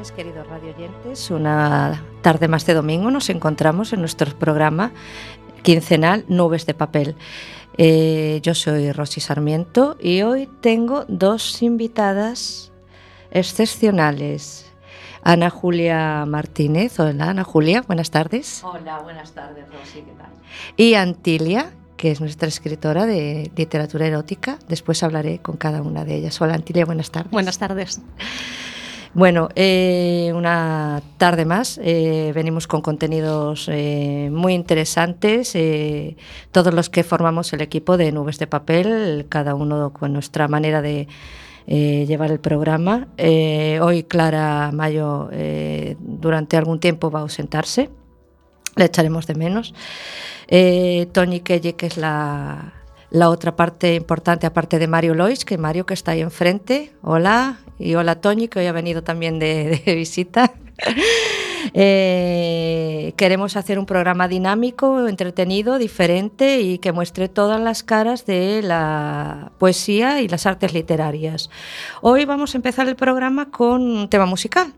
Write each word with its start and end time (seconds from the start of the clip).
tardes, 0.00 0.12
queridos 0.12 0.46
radioyentes. 0.46 1.30
Una 1.30 2.02
tarde 2.22 2.48
más 2.48 2.64
de 2.64 2.74
domingo 2.74 3.10
nos 3.10 3.28
encontramos 3.28 3.92
en 3.92 4.00
nuestro 4.00 4.34
programa 4.38 4.92
quincenal 5.62 6.24
Nubes 6.28 6.64
de 6.64 6.74
Papel. 6.74 7.16
Eh, 7.76 8.40
yo 8.42 8.54
soy 8.54 8.92
Rosy 8.92 9.20
Sarmiento 9.20 9.96
y 10.00 10.22
hoy 10.22 10.48
tengo 10.60 11.04
dos 11.08 11.62
invitadas 11.62 12.72
excepcionales. 13.30 14.66
Ana 15.22 15.50
Julia 15.50 16.24
Martínez. 16.26 16.98
Hola, 16.98 17.30
Ana 17.30 17.44
Julia, 17.44 17.82
buenas 17.82 18.10
tardes. 18.10 18.62
Hola, 18.64 19.00
buenas 19.00 19.32
tardes, 19.32 19.66
Rosy, 19.66 20.00
¿qué 20.00 20.12
tal? 20.16 20.30
Y 20.78 20.94
Antilia, 20.94 21.72
que 21.98 22.10
es 22.10 22.20
nuestra 22.20 22.48
escritora 22.48 23.04
de 23.04 23.50
literatura 23.54 24.06
erótica. 24.06 24.58
Después 24.66 25.02
hablaré 25.02 25.40
con 25.40 25.58
cada 25.58 25.82
una 25.82 26.06
de 26.06 26.16
ellas. 26.16 26.40
Hola, 26.40 26.54
Antilia, 26.54 26.86
buenas 26.86 27.10
tardes. 27.10 27.32
Buenas 27.32 27.58
tardes. 27.58 28.00
Bueno, 29.12 29.48
eh, 29.56 30.32
una 30.36 31.02
tarde 31.16 31.44
más. 31.44 31.80
Eh, 31.82 32.30
venimos 32.32 32.68
con 32.68 32.80
contenidos 32.80 33.68
eh, 33.68 34.28
muy 34.32 34.54
interesantes. 34.54 35.56
todos 36.52 36.72
los 36.72 36.90
que 36.90 37.02
formamos 37.02 37.52
el 37.52 37.60
equipo 37.60 37.96
de 37.96 38.12
Nubes 38.12 38.38
de 38.38 38.46
Papel, 38.46 39.26
cada 39.28 39.54
uno 39.56 39.92
con 39.92 40.12
nuestra 40.12 40.46
manera 40.46 40.80
de 40.80 41.08
llevar 41.66 42.30
el 42.30 42.40
programa. 42.40 43.08
Hoy 43.18 44.04
Clara 44.04 44.70
Mayo 44.72 45.28
durante 45.98 46.56
algún 46.56 46.78
tiempo 46.78 47.10
va 47.10 47.20
a 47.20 47.22
ausentarse. 47.22 47.90
Le 48.76 48.84
echaremos 48.84 49.26
de 49.26 49.34
menos. 49.34 49.74
Tony 51.12 51.40
Kelle, 51.40 51.74
que 51.74 51.86
es 51.86 51.96
la, 51.96 52.79
la 53.10 53.28
otra 53.28 53.56
parte 53.56 53.94
importante, 53.94 54.46
aparte 54.46 54.78
de 54.78 54.86
Mario 54.86 55.14
Lois, 55.14 55.44
que 55.44 55.58
Mario 55.58 55.86
que 55.86 55.94
está 55.94 56.12
ahí 56.12 56.20
enfrente. 56.20 56.92
Hola, 57.02 57.60
y 57.78 57.94
hola 57.94 58.20
Tony, 58.20 58.48
que 58.48 58.60
hoy 58.60 58.66
ha 58.66 58.72
venido 58.72 59.02
también 59.02 59.38
de, 59.38 59.82
de 59.84 59.94
visita. 59.94 60.52
Eh, 61.74 63.12
queremos 63.16 63.56
hacer 63.56 63.78
un 63.78 63.86
programa 63.86 64.28
dinámico, 64.28 65.06
entretenido, 65.06 65.78
diferente 65.78 66.60
y 66.60 66.78
que 66.78 66.90
muestre 66.90 67.28
todas 67.28 67.60
las 67.60 67.82
caras 67.82 68.26
de 68.26 68.62
la 68.62 69.52
poesía 69.58 70.20
y 70.20 70.28
las 70.28 70.46
artes 70.46 70.72
literarias. 70.72 71.50
Hoy 72.00 72.24
vamos 72.24 72.54
a 72.54 72.58
empezar 72.58 72.88
el 72.88 72.96
programa 72.96 73.50
con 73.50 73.82
un 73.82 74.08
tema 74.08 74.26
musical. 74.26 74.72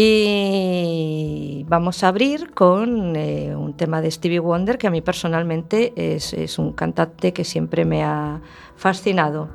Y 0.00 1.64
vamos 1.66 2.04
a 2.04 2.08
abrir 2.08 2.54
con 2.54 3.16
eh, 3.16 3.56
un 3.56 3.76
tema 3.76 4.00
de 4.00 4.08
Stevie 4.12 4.38
Wonder 4.38 4.78
que 4.78 4.86
a 4.86 4.92
mí 4.92 5.00
personalmente 5.00 5.92
es, 5.96 6.56
un 6.60 6.72
cantante 6.72 7.32
que 7.32 7.42
siempre 7.42 7.84
me 7.84 8.04
ha 8.04 8.40
fascinado. 8.76 9.48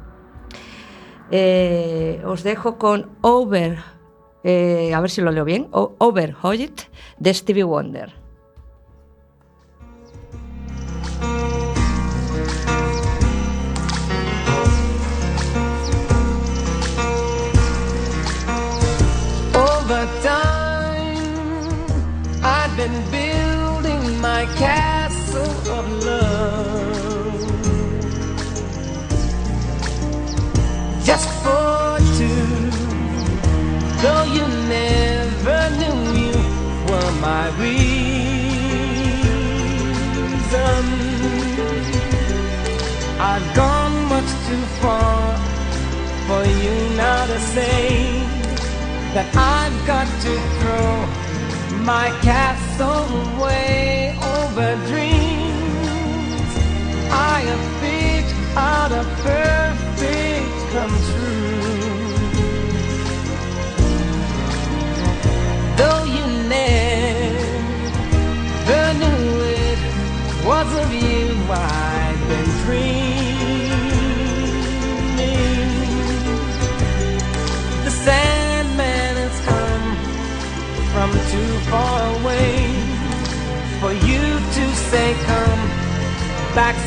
Eh, 1.32 2.22
os 2.26 2.44
dejo 2.44 2.78
con 2.78 3.12
Over, 3.22 3.78
eh, 4.44 4.94
a 4.94 5.00
ver 5.00 5.12
si 5.12 5.22
lo 5.22 5.32
leo 5.32 5.46
bien, 5.46 5.70
O- 5.72 5.94
Overjoyed 5.98 6.74
de 7.20 7.34
Stevie 7.34 7.64
Wonder. 7.64 8.23
To 47.28 47.40
say 47.40 48.20
that 49.14 49.30
I've 49.36 49.88
got 49.88 50.08
to 50.26 50.34
throw 50.60 50.94
my 51.84 52.10
castle 52.22 53.06
away 53.36 54.18
over 54.38 54.76
dreams. 54.88 56.50
I 57.12 57.38
have 57.50 57.66
picked 57.82 58.34
out 58.58 58.92
of 58.92 59.06
perfect 59.22 59.83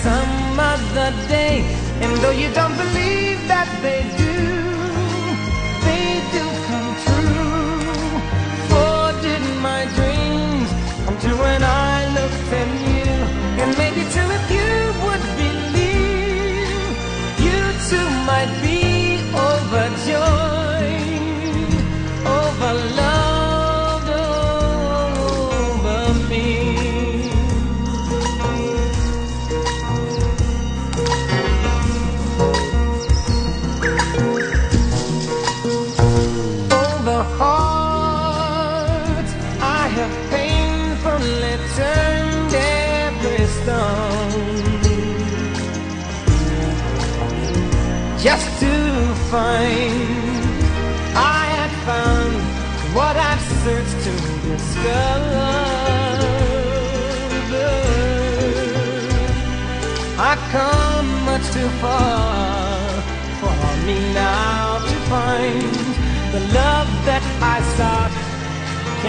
some 0.06 0.60
other 0.60 1.10
day. 1.26 1.56
And 2.02 2.12
though 2.22 2.36
you 2.42 2.48
don't 2.54 2.76
believe 2.76 3.05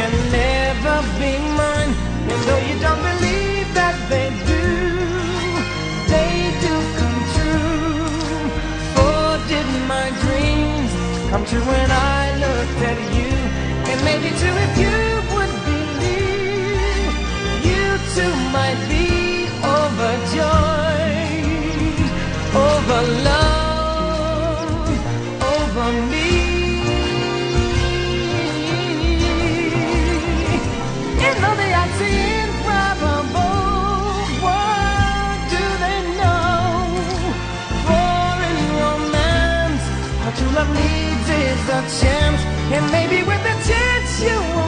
can 0.10 0.32
never 0.32 0.98
be 1.20 1.32
mine. 1.60 1.94
And 2.32 2.40
though 2.48 2.64
you 2.70 2.76
don't 2.86 3.02
believe 3.12 3.68
that 3.80 3.96
they 4.12 4.30
do, 4.52 4.66
they 6.14 6.34
do 6.64 6.74
come 7.00 7.20
true. 7.36 8.08
For 8.96 9.26
did 9.52 9.68
my 9.94 10.08
dreams 10.24 10.92
come 11.30 11.44
true 11.46 11.66
when 11.74 11.90
I 11.92 12.22
looked 12.44 12.82
at 12.92 13.00
you? 13.18 13.32
And 13.90 14.00
maybe 14.04 14.30
too 14.42 14.56
if 14.66 14.74
you 14.84 14.98
would 15.34 15.54
believe, 15.68 17.14
you 17.70 17.84
too 18.16 18.34
might 18.58 18.82
be 18.94 19.08
overjoyed, 19.76 20.88
over 22.56 23.02
love, 23.28 23.47
chance, 41.88 42.42
and 42.76 42.92
maybe 42.92 43.24
with 43.24 43.40
a 43.40 43.56
chance 43.68 44.22
you 44.22 44.38
will 44.56 44.67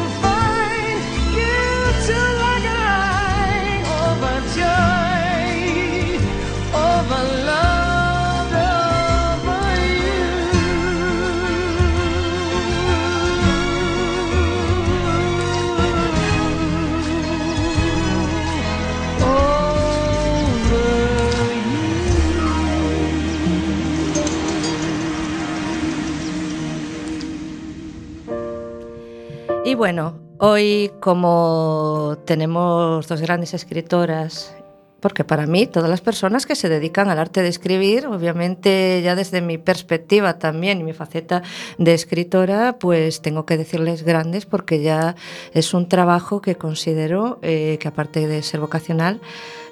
bueno, 29.79 30.19
hoy 30.39 30.91
como 30.99 32.17
tenemos 32.25 33.07
dos 33.07 33.21
grandes 33.21 33.53
escritoras 33.53 34.53
porque 34.99 35.23
para 35.23 35.47
mí 35.47 35.67
todas 35.67 35.89
las 35.89 36.01
personas 36.01 36.45
que 36.45 36.55
se 36.55 36.67
dedican 36.67 37.07
al 37.09 37.17
arte 37.17 37.41
de 37.41 37.47
escribir, 37.47 38.05
obviamente 38.05 39.01
ya 39.01 39.15
desde 39.15 39.39
mi 39.39 39.57
perspectiva 39.57 40.37
también 40.37 40.81
y 40.81 40.83
mi 40.83 40.91
faceta 40.91 41.43
de 41.77 41.93
escritora, 41.93 42.75
pues 42.77 43.21
tengo 43.21 43.45
que 43.45 43.55
decirles 43.55 44.03
grandes 44.03 44.45
porque 44.45 44.81
ya 44.81 45.15
es 45.53 45.73
un 45.73 45.87
trabajo 45.87 46.41
que 46.41 46.55
considero 46.55 47.39
eh, 47.41 47.77
que 47.79 47.87
aparte 47.87 48.27
de 48.27 48.43
ser 48.43 48.59
vocacional 48.59 49.21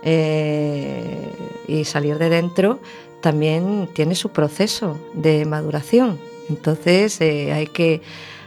eh, 0.03 1.33
y 1.67 1.83
salir 1.83 2.17
de 2.17 2.29
dentro, 2.29 2.79
también 3.21 3.89
tiene 3.93 4.15
su 4.15 4.29
proceso 4.29 4.97
de 5.13 5.43
maduración. 5.43 6.17
Entonces 6.49 7.19
eh, 7.19 7.51
hay 7.51 7.67
que 7.67 8.01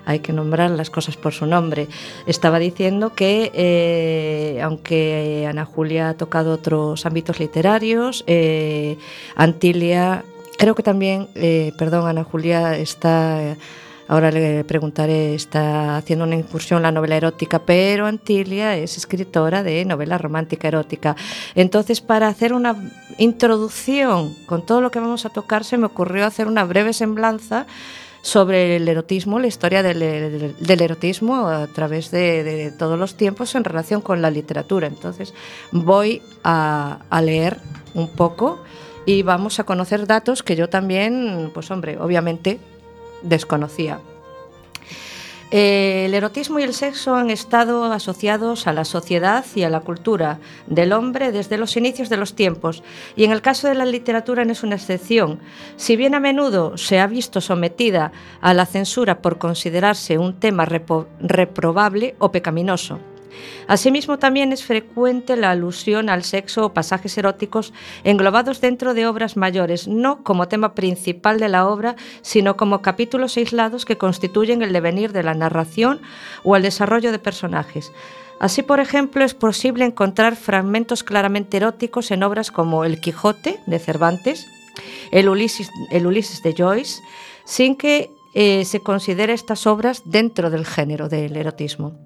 hay 0.04 0.20
que 0.20 0.32
nombrar 0.32 0.70
las 0.70 0.90
cosas 0.90 1.16
por 1.16 1.32
su 1.32 1.46
nombre. 1.46 1.88
Estaba 2.26 2.58
diciendo 2.58 3.14
que, 3.14 3.50
eh, 3.54 4.60
aunque 4.62 5.46
Ana 5.48 5.64
Julia 5.64 6.10
ha 6.10 6.14
tocado 6.14 6.52
otros 6.52 7.06
ámbitos 7.06 7.40
literarios, 7.40 8.24
eh, 8.26 8.96
Antilia, 9.36 10.24
creo 10.58 10.74
que 10.74 10.82
también, 10.82 11.28
eh, 11.34 11.72
perdón, 11.78 12.06
Ana 12.08 12.24
Julia 12.24 12.76
está... 12.76 13.56
Ahora 14.08 14.32
le 14.32 14.64
preguntaré, 14.64 15.36
está 15.36 15.96
haciendo 15.96 16.24
una 16.24 16.34
incursión 16.34 16.78
en 16.78 16.82
la 16.82 16.90
novela 16.90 17.16
erótica, 17.16 17.60
pero 17.60 18.06
Antilia 18.06 18.76
es 18.76 18.96
escritora 18.96 19.62
de 19.62 19.84
novela 19.84 20.18
romántica 20.18 20.66
erótica. 20.66 21.14
Entonces, 21.54 22.00
para 22.00 22.26
hacer 22.26 22.52
una 22.52 22.74
introducción 23.18 24.34
con 24.46 24.66
todo 24.66 24.80
lo 24.80 24.90
que 24.90 24.98
vamos 24.98 25.26
a 25.26 25.28
tocar, 25.28 25.62
se 25.62 25.78
me 25.78 25.86
ocurrió 25.86 26.26
hacer 26.26 26.48
una 26.48 26.64
breve 26.64 26.92
semblanza 26.92 27.68
sobre 28.22 28.76
el 28.76 28.88
erotismo, 28.88 29.38
la 29.38 29.46
historia 29.46 29.82
del, 29.82 30.02
erotismo 30.68 31.48
a 31.48 31.66
través 31.68 32.10
de, 32.10 32.72
todos 32.78 32.98
los 32.98 33.14
tiempos 33.14 33.54
en 33.54 33.64
relación 33.64 34.00
con 34.00 34.22
la 34.22 34.30
literatura. 34.30 34.86
Entonces 34.86 35.34
voy 35.72 36.22
a, 36.44 37.00
a 37.08 37.22
leer 37.22 37.58
un 37.94 38.08
poco 38.08 38.62
y 39.06 39.22
vamos 39.22 39.58
a 39.58 39.64
conocer 39.64 40.06
datos 40.06 40.42
que 40.42 40.56
yo 40.56 40.68
también, 40.68 41.50
pues 41.54 41.70
hombre, 41.70 41.98
obviamente 41.98 42.58
desconocía. 43.22 44.00
Eh, 45.52 46.04
el 46.06 46.14
erotismo 46.14 46.60
y 46.60 46.62
el 46.62 46.74
sexo 46.74 47.16
han 47.16 47.28
estado 47.28 47.84
asociados 47.92 48.68
a 48.68 48.72
la 48.72 48.84
sociedad 48.84 49.44
y 49.56 49.64
a 49.64 49.70
la 49.70 49.80
cultura 49.80 50.38
del 50.68 50.92
hombre 50.92 51.32
desde 51.32 51.58
los 51.58 51.76
inicios 51.76 52.08
de 52.08 52.16
los 52.16 52.34
tiempos, 52.34 52.84
y 53.16 53.24
en 53.24 53.32
el 53.32 53.42
caso 53.42 53.66
de 53.66 53.74
la 53.74 53.84
literatura 53.84 54.44
no 54.44 54.52
es 54.52 54.62
una 54.62 54.76
excepción. 54.76 55.40
Si 55.76 55.96
bien 55.96 56.14
a 56.14 56.20
menudo 56.20 56.76
se 56.76 57.00
ha 57.00 57.06
visto 57.08 57.40
sometida 57.40 58.12
a 58.40 58.54
la 58.54 58.64
censura 58.64 59.20
por 59.22 59.38
considerarse 59.38 60.18
un 60.18 60.38
tema 60.38 60.66
reprobable 60.66 62.14
o 62.18 62.30
pecaminoso. 62.30 63.00
Asimismo, 63.66 64.18
también 64.18 64.52
es 64.52 64.64
frecuente 64.64 65.36
la 65.36 65.50
alusión 65.50 66.08
al 66.08 66.24
sexo 66.24 66.66
o 66.66 66.74
pasajes 66.74 67.16
eróticos 67.18 67.72
englobados 68.04 68.60
dentro 68.60 68.94
de 68.94 69.06
obras 69.06 69.36
mayores, 69.36 69.88
no 69.88 70.22
como 70.22 70.48
tema 70.48 70.74
principal 70.74 71.38
de 71.38 71.48
la 71.48 71.66
obra, 71.68 71.96
sino 72.22 72.56
como 72.56 72.82
capítulos 72.82 73.36
aislados 73.36 73.84
que 73.84 73.98
constituyen 73.98 74.62
el 74.62 74.72
devenir 74.72 75.12
de 75.12 75.22
la 75.22 75.34
narración 75.34 76.00
o 76.44 76.56
el 76.56 76.62
desarrollo 76.62 77.12
de 77.12 77.18
personajes. 77.18 77.92
Así, 78.40 78.62
por 78.62 78.80
ejemplo, 78.80 79.22
es 79.22 79.34
posible 79.34 79.84
encontrar 79.84 80.34
fragmentos 80.34 81.04
claramente 81.04 81.58
eróticos 81.58 82.10
en 82.10 82.22
obras 82.22 82.50
como 82.50 82.86
El 82.86 82.98
Quijote 82.98 83.60
de 83.66 83.78
Cervantes, 83.78 84.46
El 85.12 85.28
Ulises, 85.28 86.42
de 86.42 86.54
Joyce, 86.56 87.02
sin 87.44 87.76
que 87.76 88.10
eh, 88.34 88.64
se 88.64 88.80
considere 88.80 89.34
estas 89.34 89.66
obras 89.66 90.02
dentro 90.06 90.48
del 90.48 90.64
género 90.64 91.10
del 91.10 91.36
erotismo. 91.36 91.98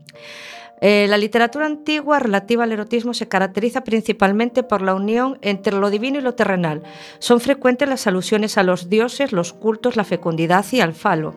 Eh, 0.81 1.07
la 1.09 1.17
literatura 1.17 1.67
antigua 1.67 2.19
relativa 2.19 2.65
al 2.65 2.73
erotismo 2.73 3.15
se 3.15 3.29
caracteriza 3.29 3.85
principalmente 3.85 4.63
por 4.63 4.83
la 4.83 4.95
unión 4.95 5.39
entre 5.41 5.77
lo 5.77 5.91
divino 5.91 6.19
y 6.19 6.23
lo 6.23 6.35
terrenal. 6.35 6.83
Son 7.19 7.41
frecuentes 7.41 7.89
las 7.89 8.07
alusiones 8.07 8.59
a 8.59 8.63
los 8.63 8.91
dioses, 8.91 9.33
los 9.33 9.53
cultos, 9.53 9.97
la 9.97 10.05
fecundidad 10.05 10.65
y 10.73 10.81
al 10.81 10.95
falo. 10.95 11.35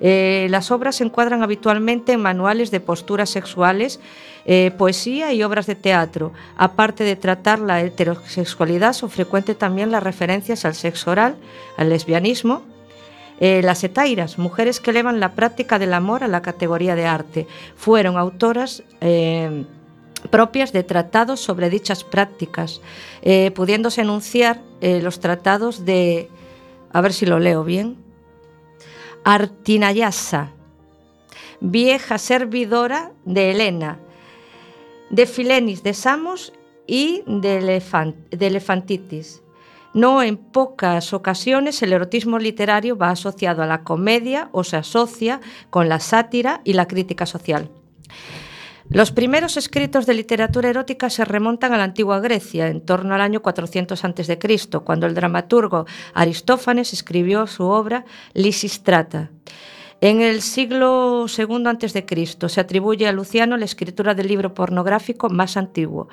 Eh, 0.00 0.46
las 0.50 0.70
obras 0.70 0.96
se 0.96 1.04
encuadran 1.04 1.42
habitualmente 1.42 2.12
en 2.12 2.22
manuales 2.22 2.70
de 2.70 2.80
posturas 2.80 3.28
sexuales, 3.28 4.00
eh, 4.46 4.72
poesía 4.76 5.32
y 5.32 5.42
obras 5.42 5.66
de 5.66 5.74
teatro. 5.74 6.32
Aparte 6.56 7.04
de 7.04 7.16
tratar 7.16 7.58
la 7.58 7.82
heterosexualidad, 7.82 8.94
son 8.94 9.10
frecuentes 9.10 9.58
también 9.58 9.90
las 9.90 10.02
referencias 10.02 10.64
al 10.64 10.74
sexo 10.74 11.10
oral, 11.10 11.36
al 11.76 11.90
lesbianismo, 11.90 12.62
eh, 13.40 13.62
las 13.62 13.82
etairas, 13.82 14.38
mujeres 14.38 14.80
que 14.80 14.90
elevan 14.90 15.18
la 15.18 15.32
práctica 15.32 15.78
del 15.78 15.94
amor 15.94 16.22
a 16.22 16.28
la 16.28 16.42
categoría 16.42 16.94
de 16.94 17.06
arte, 17.06 17.46
fueron 17.74 18.18
autoras 18.18 18.82
eh, 19.00 19.64
propias 20.28 20.72
de 20.72 20.82
tratados 20.82 21.40
sobre 21.40 21.70
dichas 21.70 22.04
prácticas, 22.04 22.82
eh, 23.22 23.50
pudiéndose 23.52 24.02
enunciar 24.02 24.60
los 24.82 25.20
tratados 25.20 25.84
de, 25.84 26.30
a 26.92 27.00
ver 27.02 27.12
si 27.12 27.26
lo 27.26 27.38
leo 27.38 27.64
bien, 27.64 27.96
Artinayasa, 29.24 30.52
vieja 31.60 32.16
servidora 32.16 33.12
de 33.26 33.50
Helena, 33.50 33.98
de 35.10 35.26
Filenis 35.26 35.82
de 35.82 35.92
Samos 35.92 36.54
y 36.86 37.22
de, 37.26 37.82
de 38.30 38.46
Elefantitis. 38.46 39.42
No 39.92 40.22
en 40.22 40.36
pocas 40.36 41.12
ocasiones 41.12 41.82
el 41.82 41.92
erotismo 41.92 42.38
literario 42.38 42.96
va 42.96 43.10
asociado 43.10 43.62
a 43.62 43.66
la 43.66 43.82
comedia 43.82 44.48
o 44.52 44.62
se 44.62 44.76
asocia 44.76 45.40
con 45.68 45.88
la 45.88 45.98
sátira 45.98 46.60
y 46.64 46.74
la 46.74 46.86
crítica 46.86 47.26
social. 47.26 47.70
Los 48.88 49.12
primeros 49.12 49.56
escritos 49.56 50.06
de 50.06 50.14
literatura 50.14 50.68
erótica 50.68 51.10
se 51.10 51.24
remontan 51.24 51.72
a 51.72 51.76
la 51.76 51.84
antigua 51.84 52.18
Grecia, 52.18 52.66
en 52.66 52.80
torno 52.80 53.14
al 53.14 53.20
año 53.20 53.40
400 53.40 54.04
a.C., 54.04 54.38
cuando 54.84 55.06
el 55.06 55.14
dramaturgo 55.14 55.86
Aristófanes 56.12 56.92
escribió 56.92 57.46
su 57.46 57.64
obra 57.64 58.04
Lisistrata. 58.34 59.30
En 60.02 60.22
el 60.22 60.40
siglo 60.40 61.26
II 61.26 61.66
a.C. 61.66 62.48
se 62.48 62.60
atribuye 62.60 63.06
a 63.06 63.12
Luciano 63.12 63.58
la 63.58 63.66
escritura 63.66 64.14
del 64.14 64.28
libro 64.28 64.54
pornográfico 64.54 65.28
más 65.28 65.58
antiguo, 65.58 66.08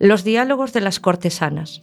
Los 0.00 0.24
diálogos 0.24 0.72
de 0.72 0.80
las 0.80 0.98
cortesanas. 0.98 1.82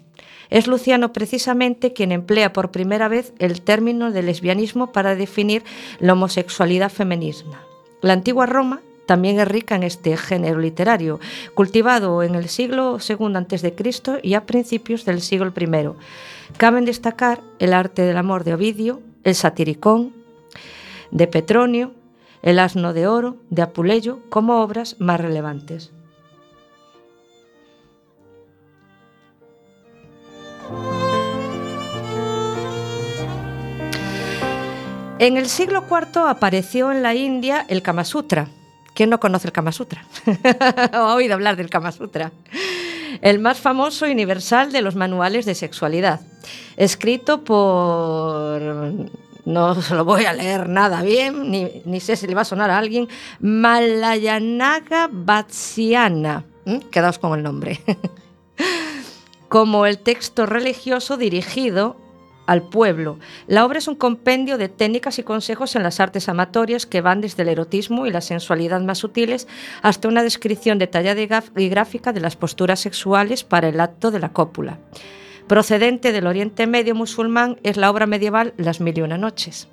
Es 0.49 0.67
Luciano 0.67 1.13
precisamente 1.13 1.93
quien 1.93 2.11
emplea 2.11 2.51
por 2.51 2.71
primera 2.71 3.07
vez 3.07 3.33
el 3.39 3.61
término 3.61 4.11
de 4.11 4.23
lesbianismo 4.23 4.91
para 4.91 5.15
definir 5.15 5.63
la 5.99 6.13
homosexualidad 6.13 6.91
femenina. 6.91 7.61
La 8.01 8.13
antigua 8.13 8.45
Roma 8.45 8.81
también 9.05 9.39
es 9.39 9.47
rica 9.47 9.75
en 9.75 9.83
este 9.83 10.17
género 10.17 10.59
literario, 10.59 11.21
cultivado 11.53 12.23
en 12.23 12.35
el 12.35 12.49
siglo 12.49 12.97
II 12.99 13.35
a.C. 13.35 13.73
y 14.21 14.33
a 14.33 14.45
principios 14.45 15.05
del 15.05 15.21
siglo 15.21 15.53
I. 15.57 15.89
Caben 16.57 16.83
destacar 16.83 17.41
el 17.59 17.73
arte 17.73 18.01
del 18.01 18.17
amor 18.17 18.43
de 18.43 18.53
Ovidio, 18.53 19.01
el 19.23 19.33
satiricón 19.33 20.16
de 21.11 21.27
Petronio, 21.27 21.93
el 22.41 22.59
asno 22.59 22.93
de 22.93 23.07
oro 23.07 23.37
de 23.49 23.61
Apuleyo 23.61 24.19
como 24.29 24.61
obras 24.61 24.95
más 24.99 25.19
relevantes. 25.19 25.91
En 35.19 35.35
el 35.35 35.47
siglo 35.47 35.83
IV 35.89 36.27
apareció 36.27 36.91
en 36.91 37.01
la 37.01 37.15
India 37.15 37.65
el 37.69 37.81
Kama 37.81 38.03
Sutra. 38.03 38.49
¿Quién 38.93 39.09
no 39.09 39.19
conoce 39.19 39.47
el 39.47 39.51
Kama 39.51 39.71
Sutra? 39.71 40.05
¿O 40.93 40.95
ha 40.95 41.15
oído 41.15 41.33
hablar 41.33 41.55
del 41.55 41.71
Kama 41.71 41.91
Sutra? 41.91 42.31
El 43.21 43.39
más 43.39 43.59
famoso 43.59 44.05
y 44.07 44.11
universal 44.11 44.71
de 44.71 44.83
los 44.83 44.95
manuales 44.95 45.45
de 45.45 45.55
sexualidad. 45.55 46.21
Escrito 46.75 47.43
por 47.43 48.61
no 49.47 49.81
se 49.81 49.95
lo 49.95 50.03
voy 50.03 50.25
a 50.25 50.33
leer 50.33 50.67
nada 50.67 51.01
bien, 51.01 51.49
ni, 51.49 51.99
sé 52.01 52.17
si 52.17 52.27
le 52.27 52.35
va 52.35 52.41
a 52.41 52.45
sonar 52.45 52.69
a 52.69 52.77
alguien, 52.77 53.07
Malayanaga 53.39 55.09
Vatsiana. 55.09 56.43
¿Mm? 56.65 56.79
Quedaos 56.91 57.17
con 57.17 57.33
el 57.37 57.43
nombre. 57.43 57.79
Como 59.47 59.85
el 59.85 59.99
texto 59.99 60.45
religioso 60.45 61.15
dirigido 61.15 61.95
al 62.45 62.63
pueblo. 62.63 63.19
La 63.47 63.65
obra 63.65 63.79
es 63.79 63.87
un 63.87 63.95
compendio 63.95 64.57
de 64.57 64.67
técnicas 64.67 65.17
y 65.17 65.23
consejos 65.23 65.77
en 65.77 65.83
las 65.83 66.01
artes 66.01 66.27
amatorias 66.27 66.85
que 66.85 66.99
van 66.99 67.21
desde 67.21 67.43
el 67.43 67.49
erotismo 67.49 68.05
y 68.05 68.11
la 68.11 68.19
sensualidad 68.19 68.81
más 68.81 68.97
sutiles 68.97 69.47
hasta 69.81 70.09
una 70.09 70.23
descripción 70.23 70.77
detallada 70.77 71.21
y 71.55 71.69
gráfica 71.69 72.11
de 72.11 72.19
las 72.19 72.35
posturas 72.35 72.81
sexuales 72.81 73.45
para 73.45 73.69
el 73.69 73.79
acto 73.79 74.11
de 74.11 74.19
la 74.19 74.33
cópula. 74.33 74.77
Procedente 75.47 76.11
del 76.11 76.27
Oriente 76.27 76.67
Medio 76.67 76.93
musulmán 76.93 77.57
es 77.63 77.77
la 77.77 77.89
obra 77.89 78.05
medieval 78.05 78.53
Las 78.57 78.81
Mil 78.81 78.97
y 78.97 79.01
Una 79.01 79.17
Noches. 79.17 79.69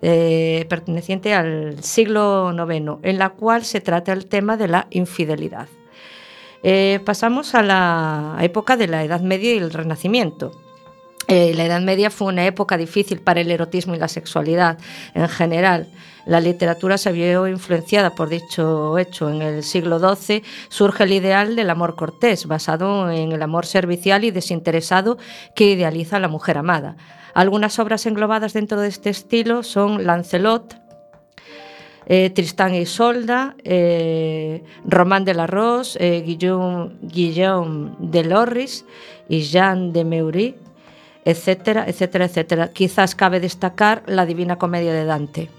Eh, 0.00 0.64
perteneciente 0.70 1.34
al 1.34 1.82
siglo 1.82 2.50
IX, 2.52 2.98
en 3.02 3.18
la 3.18 3.30
cual 3.30 3.64
se 3.64 3.82
trata 3.82 4.12
el 4.12 4.26
tema 4.26 4.56
de 4.56 4.68
la 4.68 4.86
infidelidad. 4.90 5.68
Eh, 6.62 7.00
pasamos 7.04 7.54
a 7.54 7.62
la 7.62 8.38
época 8.40 8.78
de 8.78 8.86
la 8.86 9.04
Edad 9.04 9.20
Media 9.20 9.54
y 9.54 9.58
el 9.58 9.70
Renacimiento. 9.70 10.52
Eh, 11.30 11.52
la 11.54 11.66
Edad 11.66 11.82
Media 11.82 12.10
fue 12.10 12.28
una 12.28 12.46
época 12.46 12.78
difícil 12.78 13.20
para 13.20 13.42
el 13.42 13.50
erotismo 13.50 13.94
y 13.94 13.98
la 13.98 14.08
sexualidad 14.08 14.78
en 15.14 15.28
general. 15.28 15.86
La 16.24 16.40
literatura 16.40 16.96
se 16.96 17.12
vio 17.12 17.46
influenciada 17.46 18.14
por 18.14 18.30
dicho 18.30 18.96
hecho. 18.96 19.28
En 19.28 19.42
el 19.42 19.62
siglo 19.62 19.98
XII 19.98 20.42
surge 20.68 21.04
el 21.04 21.12
ideal 21.12 21.54
del 21.54 21.68
amor 21.68 21.96
cortés, 21.96 22.46
basado 22.46 23.10
en 23.10 23.32
el 23.32 23.42
amor 23.42 23.66
servicial 23.66 24.24
y 24.24 24.30
desinteresado 24.30 25.18
que 25.54 25.70
idealiza 25.72 26.16
a 26.16 26.20
la 26.20 26.28
mujer 26.28 26.56
amada. 26.56 26.96
Algunas 27.34 27.78
obras 27.78 28.06
englobadas 28.06 28.54
dentro 28.54 28.80
de 28.80 28.88
este 28.88 29.10
estilo 29.10 29.62
son 29.62 30.06
Lancelot, 30.06 30.76
eh, 32.06 32.30
Tristán 32.30 32.74
y 32.74 32.78
Isolda, 32.78 33.54
eh, 33.64 34.64
Román 34.86 35.26
de 35.26 35.34
la 35.34 35.46
Rose, 35.46 35.98
eh, 36.00 36.22
Guillaume, 36.22 36.96
Guillaume 37.02 37.92
de 37.98 38.24
Lorris 38.24 38.86
y 39.28 39.42
Jean 39.42 39.92
de 39.92 40.04
Meury, 40.04 40.54
etcétera, 41.28 41.84
etcétera, 41.86 42.24
etcétera. 42.24 42.68
Quizás 42.72 43.14
cabe 43.14 43.38
destacar 43.38 44.02
la 44.06 44.24
Divina 44.24 44.56
Comedia 44.56 44.94
de 44.94 45.04
Dante. 45.04 45.50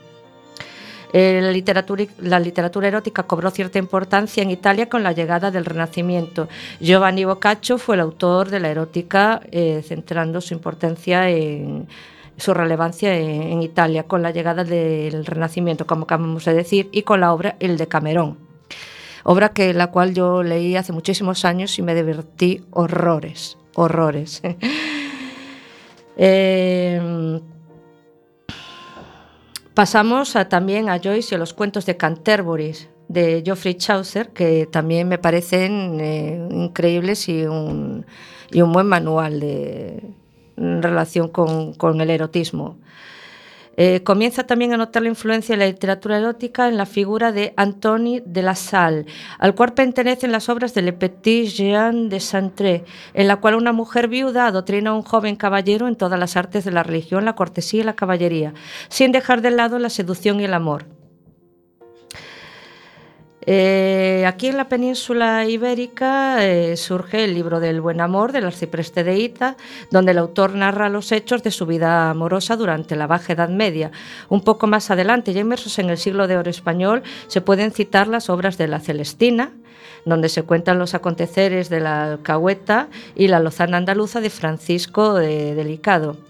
Eh, 1.13 1.39
la, 1.43 1.51
literatura, 1.51 2.05
la, 2.19 2.39
literatura, 2.39 2.87
erótica 2.87 3.23
cobró 3.23 3.51
cierta 3.51 3.77
importancia 3.77 4.41
en 4.41 4.49
Italia 4.49 4.89
con 4.89 5.03
la 5.03 5.11
llegada 5.11 5.51
del 5.51 5.65
Renacimiento. 5.65 6.47
Giovanni 6.79 7.23
Boccaccio 7.23 7.77
fue 7.77 7.95
el 7.95 8.01
autor 8.01 8.49
de 8.49 8.59
la 8.59 8.69
erótica, 8.69 9.41
eh, 9.51 9.83
centrando 9.87 10.41
su 10.41 10.55
importancia 10.55 11.29
en 11.29 11.87
su 12.37 12.53
relevancia 12.53 13.15
en, 13.15 13.61
Italia 13.61 14.03
con 14.03 14.21
la 14.21 14.31
llegada 14.31 14.63
del 14.63 15.25
Renacimiento, 15.25 15.85
como 15.85 16.03
acabamos 16.03 16.45
de 16.45 16.53
decir, 16.53 16.89
y 16.91 17.03
con 17.03 17.19
la 17.19 17.33
obra 17.33 17.57
El 17.59 17.77
de 17.77 17.87
Camerón. 17.87 18.37
Obra 19.23 19.49
que 19.49 19.73
la 19.73 19.87
cual 19.87 20.13
yo 20.13 20.41
leí 20.41 20.75
hace 20.75 20.93
muchísimos 20.93 21.43
años 21.45 21.77
y 21.77 21.81
me 21.81 21.93
divertí 21.93 22.63
horrores, 22.71 23.57
horrores. 23.75 24.41
Eh, 26.21 27.39
pasamos 29.73 30.35
a, 30.35 30.49
también 30.49 30.89
a 30.89 30.99
Joyce 30.99 31.33
y 31.33 31.35
a 31.35 31.39
los 31.39 31.53
cuentos 31.53 31.85
de 31.85 31.95
Canterbury 31.95 32.73
de 33.07 33.41
Geoffrey 33.43 33.75
Chaucer, 33.75 34.29
que 34.29 34.67
también 34.69 35.07
me 35.07 35.17
parecen 35.17 35.97
eh, 36.01 36.45
increíbles 36.51 37.29
y 37.29 37.45
un, 37.45 38.05
buen 38.51 38.87
manual 38.87 39.39
de 39.39 40.03
en 40.57 40.83
relación 40.83 41.29
con 41.29 42.01
el 42.01 42.09
erotismo. 42.09 42.77
Eh, 43.81 44.03
comienza 44.03 44.43
también 44.43 44.73
a 44.73 44.77
notar 44.77 45.03
la 45.03 45.07
influencia 45.07 45.55
de 45.55 45.59
la 45.59 45.71
literatura 45.71 46.17
erótica 46.17 46.67
en 46.67 46.75
la 46.75 46.85
figura 46.85 47.31
de 47.31 47.53
Antony 47.55 48.19
de 48.25 48.41
la 48.41 48.53
Salle, 48.55 49.05
al 49.37 49.55
cual 49.55 49.73
pertenecen 49.73 50.33
las 50.33 50.49
obras 50.49 50.73
de 50.73 50.81
Le 50.81 50.91
Petit 50.91 51.47
Jean 51.47 52.09
de 52.09 52.19
Santré, 52.19 52.83
en 53.13 53.29
la 53.29 53.37
cual 53.37 53.55
una 53.55 53.71
mujer 53.71 54.09
viuda 54.09 54.47
adoctrina 54.47 54.89
a 54.89 54.95
un 54.95 55.03
joven 55.03 55.37
caballero 55.37 55.87
en 55.87 55.95
todas 55.95 56.19
las 56.19 56.35
artes 56.35 56.65
de 56.65 56.71
la 56.71 56.83
religión, 56.83 57.23
la 57.23 57.35
cortesía 57.35 57.79
y 57.79 57.85
la 57.85 57.95
caballería, 57.95 58.53
sin 58.89 59.13
dejar 59.13 59.41
de 59.41 59.51
lado 59.51 59.79
la 59.79 59.89
seducción 59.89 60.41
y 60.41 60.43
el 60.43 60.55
amor. 60.55 60.98
Eh, 63.51 64.25
aquí 64.27 64.45
en 64.45 64.57
la 64.57 64.69
península 64.69 65.47
ibérica 65.47 66.45
eh, 66.45 66.77
surge 66.77 67.23
el 67.23 67.33
libro 67.33 67.59
del 67.59 67.81
buen 67.81 67.99
amor 67.99 68.31
del 68.31 68.45
arcipreste 68.45 69.03
de 69.03 69.17
Ita, 69.17 69.57
donde 69.89 70.11
el 70.11 70.19
autor 70.19 70.53
narra 70.53 70.87
los 70.87 71.11
hechos 71.11 71.41
de 71.41 71.49
su 71.49 71.65
vida 71.65 72.11
amorosa 72.11 72.55
durante 72.57 72.95
la 72.95 73.07
Baja 73.07 73.33
Edad 73.33 73.49
Media. 73.49 73.89
Un 74.29 74.41
poco 74.41 74.67
más 74.67 74.91
adelante, 74.91 75.33
ya 75.33 75.41
inmersos 75.41 75.79
en 75.79 75.89
el 75.89 75.97
siglo 75.97 76.27
de 76.27 76.37
oro 76.37 76.51
español, 76.51 77.01
se 77.25 77.41
pueden 77.41 77.71
citar 77.71 78.07
las 78.07 78.29
obras 78.29 78.59
de 78.59 78.67
la 78.67 78.81
Celestina, 78.81 79.51
donde 80.05 80.29
se 80.29 80.43
cuentan 80.43 80.77
los 80.77 80.93
aconteceres 80.93 81.69
de 81.69 81.79
la 81.79 82.03
Alcahueta 82.03 82.89
y 83.15 83.29
la 83.29 83.39
Lozana 83.39 83.77
andaluza 83.77 84.21
de 84.21 84.29
Francisco 84.29 85.15
de 85.15 85.55
Delicado 85.55 86.28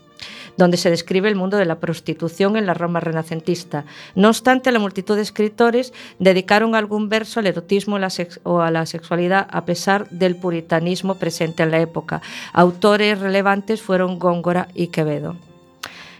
donde 0.59 0.77
se 0.77 0.89
describe 0.89 1.29
el 1.29 1.35
mundo 1.35 1.55
de 1.55 1.65
la 1.65 1.79
prostitución 1.79 2.57
en 2.57 2.65
la 2.65 2.73
Roma 2.73 2.99
renacentista. 2.99 3.85
No 4.13 4.27
obstante, 4.27 4.73
la 4.73 4.79
multitud 4.79 5.15
de 5.15 5.21
escritores 5.21 5.93
dedicaron 6.19 6.75
algún 6.75 7.07
verso 7.07 7.39
al 7.39 7.47
erotismo 7.47 7.97
o 8.43 8.59
a 8.59 8.69
la 8.69 8.85
sexualidad 8.85 9.47
a 9.49 9.63
pesar 9.63 10.09
del 10.09 10.35
puritanismo 10.35 11.15
presente 11.15 11.63
en 11.63 11.71
la 11.71 11.79
época. 11.79 12.21
Autores 12.51 13.19
relevantes 13.19 13.81
fueron 13.81 14.19
Góngora 14.19 14.67
y 14.75 14.87
Quevedo. 14.87 15.37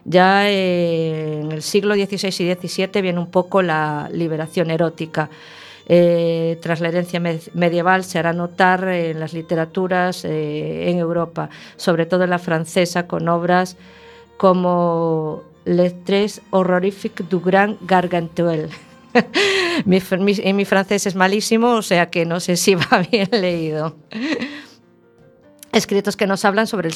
Ya 0.05 0.49
en 0.49 1.51
el 1.51 1.61
siglo 1.61 1.93
XVI 1.95 2.29
y 2.29 2.55
XVII 2.55 3.01
viene 3.01 3.19
un 3.19 3.29
poco 3.29 3.61
la 3.61 4.09
liberación 4.11 4.71
erótica. 4.71 5.29
Eh, 5.91 6.57
tras 6.61 6.79
la 6.79 6.87
herencia 6.87 7.19
medieval 7.53 8.05
se 8.05 8.19
hará 8.19 8.31
notar 8.31 8.87
en 8.87 9.19
las 9.19 9.33
literaturas 9.33 10.23
eh, 10.23 10.89
en 10.89 10.97
Europa, 10.97 11.49
sobre 11.75 12.05
todo 12.05 12.23
en 12.23 12.29
la 12.29 12.39
francesa, 12.39 13.05
con 13.05 13.27
obras 13.27 13.75
como 14.39 15.43
Les 15.65 15.93
Tres 16.05 16.41
Horrorifiques 16.49 17.27
du 17.27 17.41
Grand 17.41 17.77
Gargantuel. 17.81 18.69
mi, 19.85 19.99
mi, 20.17 20.53
mi, 20.53 20.65
francés 20.65 21.05
es 21.07 21.15
malísimo, 21.15 21.73
o 21.73 21.81
sea 21.81 22.09
que 22.09 22.25
no 22.25 22.39
sé 22.39 22.55
si 22.55 22.75
va 22.75 23.05
bien 23.11 23.27
leído. 23.31 23.97
Escritos 25.73 26.15
que 26.15 26.25
nos 26.25 26.45
hablan 26.45 26.67
sobre 26.67 26.87
el 26.87 26.95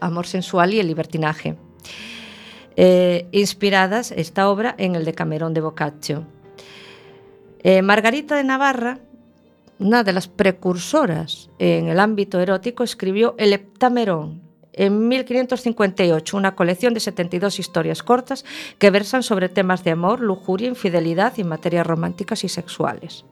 amor 0.00 0.28
sensual 0.28 0.74
y 0.74 0.78
el 0.78 0.86
libertinaje. 0.86 1.56
Eh, 2.76 3.26
inspiradas 3.32 4.12
esta 4.12 4.48
obra 4.48 4.76
en 4.78 4.94
el 4.94 5.04
de 5.04 5.12
Camerón 5.12 5.54
de 5.54 5.62
Boccaccio. 5.62 6.24
Eh, 7.64 7.82
Margarita 7.82 8.36
de 8.36 8.44
Navarra, 8.44 9.00
una 9.80 10.04
de 10.04 10.12
las 10.12 10.28
precursoras 10.28 11.50
en 11.58 11.88
el 11.88 11.98
ámbito 11.98 12.38
erótico, 12.38 12.84
escribió 12.84 13.34
El 13.38 13.52
Heptamerón, 13.52 14.45
en 14.76 15.08
1558 15.08 16.36
una 16.36 16.54
colección 16.54 16.94
de 16.94 17.00
72 17.00 17.58
historias 17.58 18.02
cortas 18.02 18.44
que 18.78 18.90
versan 18.90 19.22
sobre 19.22 19.48
temas 19.48 19.82
de 19.82 19.90
amor, 19.90 20.20
lujuria, 20.20 20.68
infidelidad 20.68 21.32
y 21.38 21.44
materias 21.44 21.86
románticas 21.86 22.44
y 22.44 22.48
sexuales. 22.48 23.24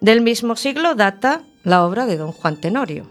Del 0.00 0.20
mismo 0.20 0.56
siglo 0.56 0.96
data 0.96 1.42
la 1.62 1.84
obra 1.84 2.06
de 2.06 2.16
don 2.16 2.32
Juan 2.32 2.60
Tenorio, 2.60 3.06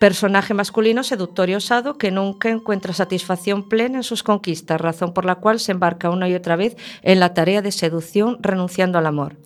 personaje 0.00 0.54
masculino 0.54 1.04
seductor 1.04 1.48
y 1.48 1.54
osado 1.54 1.96
que 1.96 2.10
nunca 2.10 2.48
encuentra 2.48 2.92
satisfacción 2.92 3.68
plena 3.68 3.98
en 3.98 4.02
sus 4.02 4.24
conquistas, 4.24 4.80
razón 4.80 5.14
por 5.14 5.24
la 5.24 5.36
cual 5.36 5.60
se 5.60 5.70
embarca 5.70 6.10
una 6.10 6.28
y 6.28 6.34
otra 6.34 6.56
vez 6.56 6.76
en 7.02 7.20
la 7.20 7.34
tarea 7.34 7.62
de 7.62 7.70
seducción 7.70 8.38
renunciando 8.42 8.98
al 8.98 9.06
amor. 9.06 9.36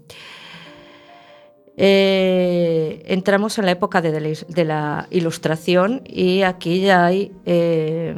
Eh, 1.78 3.02
entramos 3.06 3.58
en 3.58 3.66
la 3.66 3.72
época 3.72 4.00
de, 4.00 4.64
la, 4.64 5.06
Ilustración 5.10 6.02
y 6.06 6.42
aquí 6.42 6.80
ya 6.80 7.04
hay 7.04 7.32
eh, 7.44 8.14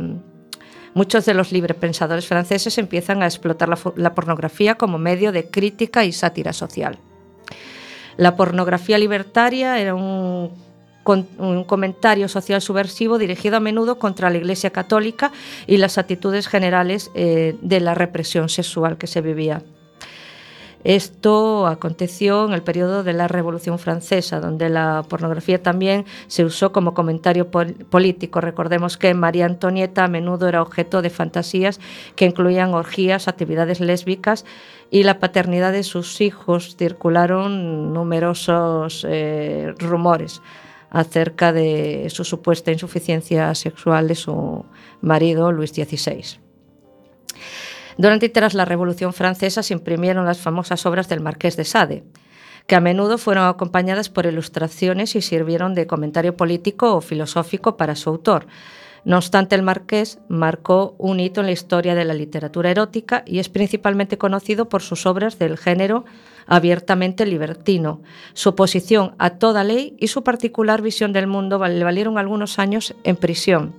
muchos 0.95 1.25
de 1.25 1.35
los 1.35 1.51
librepensadores 1.51 2.27
franceses 2.27 2.79
empiezan 2.79 3.23
a 3.23 3.27
explotar 3.27 3.69
la, 3.97 4.15
pornografía 4.15 4.77
como 4.77 4.99
medio 4.99 5.33
de 5.33 5.51
crítica 5.51 6.05
y 6.05 6.13
sátira 6.13 6.53
social. 6.53 6.99
La 8.17 8.37
pornografía 8.37 8.99
libertaria 8.99 9.79
era 9.79 9.95
un, 9.95 10.53
un 11.39 11.65
comentario 11.65 12.29
social 12.29 12.61
subversivo 12.61 13.19
dirigido 13.19 13.57
a 13.57 13.61
menudo 13.61 13.99
contra 13.99 14.31
la 14.31 14.39
Iglesia 14.39 14.71
Católica 14.71 15.33
y 15.67 15.79
las 15.79 15.99
actitudes 15.99 16.49
generales 16.49 17.11
eh, 17.15 17.57
de 17.61 17.81
la 17.81 17.95
represión 17.95 18.49
sexual 18.49 18.99
que 18.99 19.07
se 19.07 19.21
vivía. 19.21 19.63
Esto 20.85 21.67
aconteció 21.67 22.47
en 22.47 22.53
el 22.53 22.63
periodo 22.63 23.03
de 23.03 23.13
la 23.13 23.27
Revolución 23.27 23.79
Francesa, 23.79 24.41
donde 24.41 24.69
la 24.69 25.05
pornografía 25.09 25.63
también 25.63 26.05
se 26.29 26.45
usó 26.45 26.73
como 26.73 26.95
comentario 26.95 27.51
político. 27.51 28.41
Recordemos 28.41 28.97
que 28.97 29.13
María 29.13 29.47
Antonieta 29.47 30.05
a 30.05 30.09
menudo 30.09 30.49
era 30.49 30.63
objeto 30.63 31.03
de 31.03 31.11
fantasías 31.11 31.81
que 32.15 32.27
incluían 32.27 32.75
orgías, 32.75 33.27
actividades 33.27 33.81
lésbicas 33.81 34.45
y 34.91 35.03
la 35.03 35.19
paternidad 35.19 35.73
de 35.73 35.83
sus 35.83 36.21
hijos. 36.21 36.77
Circularon 36.77 37.93
numerosos 37.93 39.05
eh, 39.09 39.75
rumores 39.79 40.41
acerca 40.91 41.53
de 41.53 42.07
su 42.09 42.25
supuesta 42.25 42.71
insuficiencia 42.71 43.55
sexual 43.55 44.09
de 44.09 44.15
su 44.15 44.65
marido 45.01 45.53
Luis 45.53 45.71
XVI. 45.71 46.39
Durante 47.99 48.27
y 48.27 48.29
tras 48.29 48.55
la 48.55 48.65
Revolución 48.65 49.13
Francesa 49.13 49.65
se 49.65 49.75
imprimieron 49.75 50.25
las 50.25 50.39
famosas 50.39 50.87
obras 50.87 51.09
del 51.09 51.21
Marqués 51.21 51.57
de 51.57 51.65
Sade, 51.65 52.05
que 52.69 52.77
a 52.77 52.81
menudo 52.81 53.19
fueron 53.19 53.49
acompañadas 53.49 54.09
por 54.09 54.25
ilustraciones 54.25 55.17
y 55.17 55.21
sirvieron 55.21 55.75
de 55.75 55.89
comentario 55.89 56.37
político 56.37 56.95
o 56.95 57.01
filosófico 57.01 57.77
para 57.77 57.97
su 57.97 58.11
autor. 58.11 58.47
No 59.05 59.17
obstante, 59.17 59.57
el 59.57 59.63
marqués 59.63 60.19
marcó 60.29 60.95
un 60.99 61.19
hito 61.19 61.41
en 61.41 61.47
la 61.47 61.53
historia 61.53 61.97
de 61.97 62.05
la 62.05 62.15
literatura 62.15 62.71
erótica 62.71 63.25
y 63.27 63.41
es 63.41 63.49
principalmente 63.49 64.17
conocido 64.17 64.69
por 64.69 64.83
sus 64.83 65.05
obras 65.07 65.39
del 65.39 65.59
género 65.59 66.05
abiertamente 66.47 67.27
libertino. 67.27 68.01
Su 68.33 68.51
oposición 68.51 69.15
a 69.19 69.31
toda 69.31 69.65
ley 69.65 69.97
y 69.99 70.09
su 70.09 70.23
particular 70.23 70.83
visión 70.83 71.13
del 71.13 71.27
mundo 71.27 71.59
le 71.67 71.85
valieron 71.85 72.17
algunos 72.17 72.59
años 72.59 72.95
en 73.03 73.17
prisión. 73.17 73.75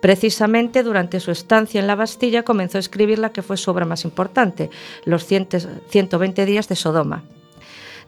Precisamente 0.00 0.82
durante 0.82 1.20
su 1.20 1.30
estancia 1.30 1.80
en 1.80 1.86
la 1.86 1.96
Bastilla 1.96 2.44
comenzó 2.44 2.78
a 2.78 2.80
escribir 2.80 3.18
la 3.18 3.30
que 3.30 3.42
fue 3.42 3.56
su 3.56 3.70
obra 3.70 3.84
más 3.84 4.04
importante, 4.04 4.70
Los 5.04 5.24
120 5.26 6.46
días 6.46 6.68
de 6.68 6.76
Sodoma. 6.76 7.24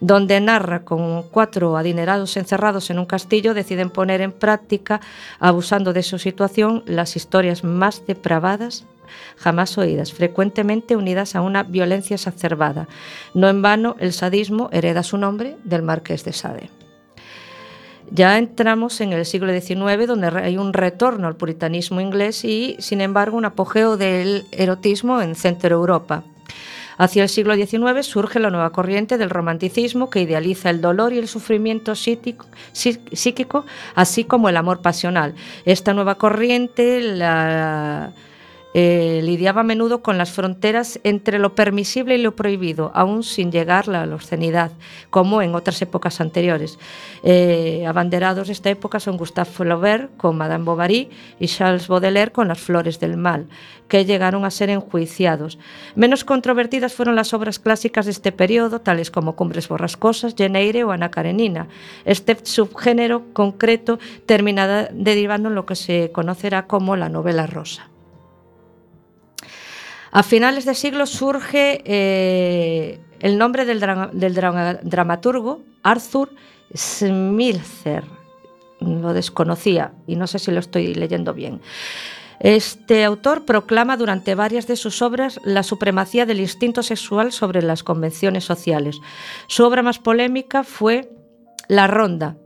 donde 0.03 0.41
narra 0.41 0.83
con 0.83 1.25
cuatro 1.25 1.77
adinerados 1.77 2.39
encerrados 2.39 2.89
en 2.89 2.99
un 2.99 3.05
castillo 3.05 3.53
deciden 3.53 3.91
poner 3.91 4.23
en 4.23 4.33
práctica, 4.33 5.03
abusando 5.39 5.93
de 5.93 6.03
su 6.03 6.19
situación, 6.19 6.83
las 6.87 7.17
historias 7.17 7.65
más 7.65 8.07
depravadas 8.07 8.87
jamás 9.37 9.77
oídas, 9.79 10.13
frecuentemente 10.13 10.97
unidas 10.97 11.35
a 11.37 11.43
una 11.43 11.63
violencia 11.63 12.15
exacerbada. 12.15 12.89
No 13.35 13.49
en 13.49 13.63
vano, 13.63 13.97
el 13.99 14.13
sadismo 14.13 14.69
hereda 14.73 15.03
su 15.03 15.19
nombre 15.19 15.57
del 15.65 15.83
marqués 15.83 16.25
de 16.25 16.33
Sade. 16.33 16.71
Ya 18.13 18.39
entramos 18.39 19.01
en 19.01 19.13
el 19.13 19.25
siglo 19.25 19.53
XIX, 19.53 20.07
donde 20.07 20.29
hay 20.29 20.59
un 20.59 20.73
retorno 20.73 21.29
al 21.29 21.37
puritanismo 21.37 22.01
inglés 22.01 22.45
y, 22.45 22.77
sin 22.81 23.01
embargo, 23.01 23.37
un 23.37 23.45
apogeo 23.45 23.97
del 23.97 24.47
erotismo 24.51 25.23
en 25.23 25.37
Centro 25.37 25.77
Europa. 25.77 26.25
Hacia 26.99 27.23
el 27.23 27.29
siglo 27.29 27.55
XIX 27.55 28.05
surge 28.05 28.41
la 28.41 28.51
nueva 28.51 28.73
corriente 28.73 29.17
del 29.17 29.31
romanticismo 29.31 30.11
que 30.11 30.21
idealiza 30.21 30.69
el 30.69 30.81
dolor 30.83 31.13
y 31.15 31.19
el 31.19 31.29
sufrimiento 31.29 31.95
psíquico, 31.95 32.47
así 33.95 34.25
como 34.25 34.49
el 34.51 34.57
amor 34.59 34.83
pasional. 34.83 35.35
Esta 35.65 35.95
nueva 35.95 36.17
corriente 36.17 37.01
la 37.01 38.13
Eh, 38.73 39.21
lidiaba 39.25 39.63
a 39.63 39.65
menudo 39.65 40.01
con 40.01 40.17
las 40.17 40.31
fronteras 40.31 41.01
entre 41.03 41.41
lo 41.41 41.57
permisible 41.57 42.15
y 42.15 42.23
lo 42.23 42.37
prohibido, 42.37 42.93
aún 42.95 43.25
sin 43.25 43.51
llegar 43.51 43.91
a 43.91 44.07
la 44.07 44.15
obscenidad, 44.15 44.71
como 45.11 45.43
en 45.43 45.57
otras 45.57 45.83
épocas 45.83 46.21
anteriores. 46.21 46.79
Eh, 47.25 47.85
abanderados 47.87 48.47
de 48.47 48.53
esta 48.53 48.71
época 48.71 49.01
son 49.01 49.17
Gustave 49.17 49.51
Flaubert 49.51 50.17
con 50.17 50.37
Madame 50.37 50.65
Bovary 50.65 51.11
y 51.41 51.49
Charles 51.49 51.89
Baudelaire 51.89 52.31
con 52.31 52.47
Las 52.47 52.61
Flores 52.61 53.01
del 53.01 53.17
Mal, 53.17 53.49
que 53.89 54.05
llegaron 54.05 54.45
a 54.45 54.51
ser 54.53 54.71
enjuiciados. 54.71 55.59
Menos 55.97 56.25
controvertidas 56.25 56.95
fueron 56.95 57.17
las 57.17 57.35
obras 57.35 57.59
clásicas 57.59 58.05
de 58.05 58.13
este 58.13 58.31
periodo, 58.31 58.81
tales 58.81 59.11
como 59.11 59.35
Cumbres 59.35 59.69
Borrascosas, 59.69 60.37
Geneire 60.37 60.85
o 60.85 60.93
Ana 60.93 61.11
Karenina. 61.11 61.67
Este 62.05 62.39
subgénero 62.41 63.25
concreto 63.33 63.99
terminará 64.27 64.89
derivando 64.93 65.49
en 65.49 65.57
lo 65.57 65.67
que 65.67 65.75
se 65.75 66.13
conocerá 66.13 66.69
como 66.69 66.95
la 66.95 67.09
novela 67.09 67.49
rosa. 67.49 67.90
A 70.13 70.23
finales 70.23 70.65
de 70.65 70.75
siglo 70.75 71.07
surge 71.07 71.83
eh, 71.85 73.01
el 73.21 73.39
nombre 73.39 73.65
del, 73.65 73.81
dramaturgo 73.81 75.63
Arthur 75.83 76.31
Schmilzer. 76.75 78.05
Lo 78.81 79.13
desconocía 79.13 79.93
y 80.07 80.17
no 80.17 80.27
sé 80.27 80.39
si 80.39 80.51
lo 80.51 80.59
estoy 80.59 80.95
leyendo 80.95 81.35
bien. 81.35 81.61
Este 82.41 83.05
autor 83.05 83.45
proclama 83.45 83.99
durante 83.99 84.35
varias 84.35 84.67
de 84.67 84.77
sus 84.77 85.03
obras 85.03 85.39
la 85.45 85.63
supremacía 85.63 86.25
del 86.25 86.41
instinto 86.41 86.83
sexual 86.83 87.33
sobre 87.33 87.63
las 87.63 87.85
convenciones 87.85 88.45
sociales. 88.45 88.99
Su 89.47 89.65
obra 89.65 89.83
más 89.83 89.99
polémica 89.99 90.65
fue 90.65 91.13
La 91.69 91.87
Ronda, 91.87 92.37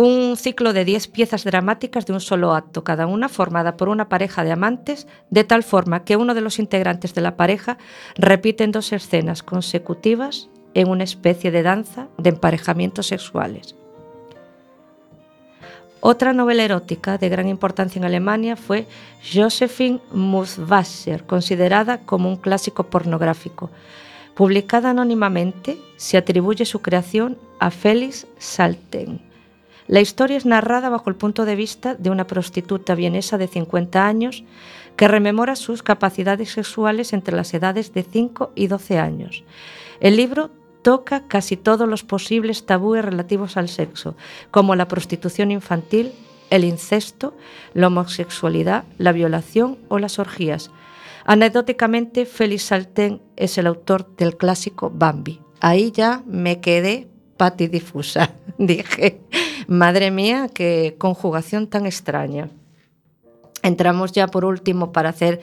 un 0.00 0.36
ciclo 0.36 0.72
de 0.72 0.84
10 0.84 1.08
piezas 1.08 1.42
dramáticas 1.42 2.06
de 2.06 2.12
un 2.12 2.20
solo 2.20 2.54
acto, 2.54 2.84
cada 2.84 3.08
una 3.08 3.28
formada 3.28 3.76
por 3.76 3.88
una 3.88 4.08
pareja 4.08 4.44
de 4.44 4.52
amantes, 4.52 5.08
de 5.30 5.42
tal 5.42 5.64
forma 5.64 6.04
que 6.04 6.14
uno 6.14 6.34
de 6.34 6.40
los 6.40 6.60
integrantes 6.60 7.14
de 7.14 7.20
la 7.20 7.36
pareja 7.36 7.78
repite 8.14 8.62
en 8.62 8.70
dos 8.70 8.92
escenas 8.92 9.42
consecutivas 9.42 10.50
en 10.74 10.88
una 10.88 11.02
especie 11.02 11.50
de 11.50 11.64
danza 11.64 12.06
de 12.16 12.30
emparejamientos 12.30 13.08
sexuales. 13.08 13.74
Otra 15.98 16.32
novela 16.32 16.62
erótica 16.62 17.18
de 17.18 17.28
gran 17.28 17.48
importancia 17.48 17.98
en 17.98 18.04
Alemania 18.04 18.54
fue 18.54 18.86
Josephine 19.34 19.98
Muswasser, 20.12 21.24
considerada 21.24 22.02
como 22.02 22.28
un 22.28 22.36
clásico 22.36 22.84
pornográfico. 22.84 23.68
Publicada 24.36 24.90
anónimamente, 24.90 25.76
se 25.96 26.16
atribuye 26.16 26.64
su 26.66 26.82
creación 26.82 27.36
a 27.58 27.72
Félix 27.72 28.28
Salten. 28.38 29.26
La 29.88 30.02
historia 30.02 30.36
es 30.36 30.44
narrada 30.44 30.90
bajo 30.90 31.08
el 31.08 31.16
punto 31.16 31.46
de 31.46 31.56
vista 31.56 31.94
de 31.94 32.10
una 32.10 32.26
prostituta 32.26 32.94
vienesa 32.94 33.38
de 33.38 33.48
50 33.48 34.06
años 34.06 34.44
que 34.96 35.08
rememora 35.08 35.56
sus 35.56 35.82
capacidades 35.82 36.50
sexuales 36.50 37.14
entre 37.14 37.34
las 37.34 37.54
edades 37.54 37.94
de 37.94 38.02
5 38.02 38.52
y 38.54 38.66
12 38.66 38.98
años. 38.98 39.44
El 40.00 40.16
libro 40.16 40.50
toca 40.82 41.26
casi 41.26 41.56
todos 41.56 41.88
los 41.88 42.04
posibles 42.04 42.66
tabúes 42.66 43.02
relativos 43.02 43.56
al 43.56 43.68
sexo, 43.70 44.14
como 44.50 44.76
la 44.76 44.88
prostitución 44.88 45.50
infantil, 45.50 46.12
el 46.50 46.64
incesto, 46.64 47.34
la 47.72 47.86
homosexualidad, 47.86 48.84
la 48.98 49.12
violación 49.12 49.78
o 49.88 49.98
las 49.98 50.18
orgías. 50.18 50.70
Anecdóticamente, 51.24 52.26
Félix 52.26 52.64
Salten 52.64 53.22
es 53.36 53.56
el 53.56 53.66
autor 53.66 54.14
del 54.16 54.36
clásico 54.36 54.90
Bambi. 54.94 55.40
Ahí 55.60 55.92
ya 55.92 56.22
me 56.26 56.60
quedé 56.60 57.08
patidifusa, 57.38 58.34
dije. 58.58 59.20
Madre 59.68 60.10
mía, 60.10 60.48
qué 60.52 60.96
conjugación 60.96 61.66
tan 61.66 61.84
extraña. 61.84 62.48
Entramos 63.62 64.12
ya 64.12 64.26
por 64.26 64.46
último 64.46 64.92
para 64.92 65.10
hacer 65.10 65.42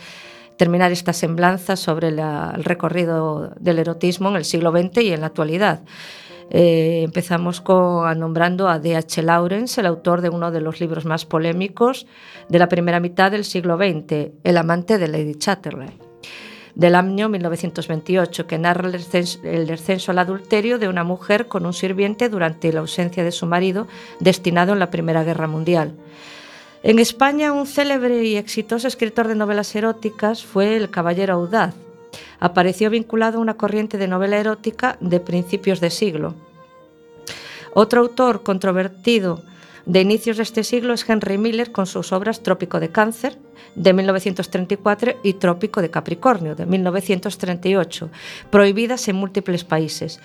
terminar 0.58 0.92
esta 0.92 1.14
semblanza 1.14 1.76
sobre 1.76 2.08
el 2.08 2.64
recorrido 2.64 3.54
del 3.60 3.78
erotismo 3.78 4.30
en 4.30 4.38
el 4.38 4.44
siglo 4.44 4.72
XX 4.72 5.04
y 5.04 5.14
en 5.14 5.22
la 5.22 5.28
actualidad. 5.28 5.82
Eh, 6.50 7.04
empezamos 7.04 7.62
con, 7.62 8.18
nombrando 8.18 8.68
a 8.68 8.80
D.H. 8.80 9.22
Lawrence, 9.22 9.80
el 9.80 9.86
autor 9.86 10.22
de 10.22 10.30
uno 10.30 10.50
de 10.50 10.62
los 10.62 10.80
libros 10.82 11.06
más 11.06 11.26
polémicos 11.26 12.08
de 12.50 12.58
la 12.58 12.68
primera 12.68 13.00
mitad 13.00 13.30
del 13.30 13.46
siglo 13.46 13.78
XX, 13.78 14.32
El 14.44 14.58
amante 14.58 14.98
de 14.98 15.08
Lady 15.08 15.36
Chatterley 15.36 16.05
del 16.76 16.96
año 16.96 17.30
1928, 17.30 18.48
que 18.48 18.58
narra 18.58 18.90
el 18.90 19.68
descenso, 19.68 20.12
al 20.12 20.20
adulterio 20.20 20.78
de 20.78 20.90
una 20.90 21.04
mujer 21.04 21.48
con 21.48 21.66
un 21.66 21.74
sirviente 21.74 22.30
durante 22.30 22.72
la 22.72 22.82
ausencia 22.82 23.24
de 23.24 23.32
su 23.32 23.46
marido, 23.46 23.88
destinado 24.20 24.74
en 24.74 24.80
la 24.80 24.92
Primera 24.92 25.24
Guerra 25.24 25.48
Mundial. 25.48 25.94
En 26.84 27.00
España, 27.00 27.52
un 27.52 27.66
célebre 27.66 28.24
y 28.26 28.36
exitoso 28.36 28.88
escritor 28.88 29.28
de 29.28 29.36
novelas 29.36 29.74
eróticas 29.76 30.44
fue 30.44 30.76
el 30.76 30.92
Caballero 30.92 31.34
Audaz. 31.34 31.74
Apareció 32.40 32.90
vinculado 32.90 33.40
a 33.40 33.42
una 33.42 33.56
corriente 33.56 33.98
de 33.98 34.08
novela 34.08 34.38
erótica 34.38 34.98
de 35.00 35.20
principios 35.20 35.80
de 35.80 35.90
siglo. 35.90 36.36
Otro 37.74 38.02
autor 38.02 38.44
controvertido 38.44 39.42
de 39.86 40.02
inicios 40.02 40.38
de 40.38 40.44
este 40.44 40.64
siglo 40.64 40.94
es 40.94 41.08
Henry 41.08 41.38
Miller 41.38 41.72
con 41.72 41.86
sus 41.86 42.12
obras 42.12 42.42
Trópico 42.42 42.80
de 42.80 42.90
Cáncer 42.90 43.38
de 43.76 43.94
1934 43.94 45.20
y 45.22 45.34
Trópico 45.34 45.82
de 45.82 45.92
Capricornio 45.92 46.56
de 46.56 46.66
1938, 46.66 48.10
prohibidas 48.50 49.08
en 49.08 49.18
múltiples 49.18 49.64
países. 49.64 50.20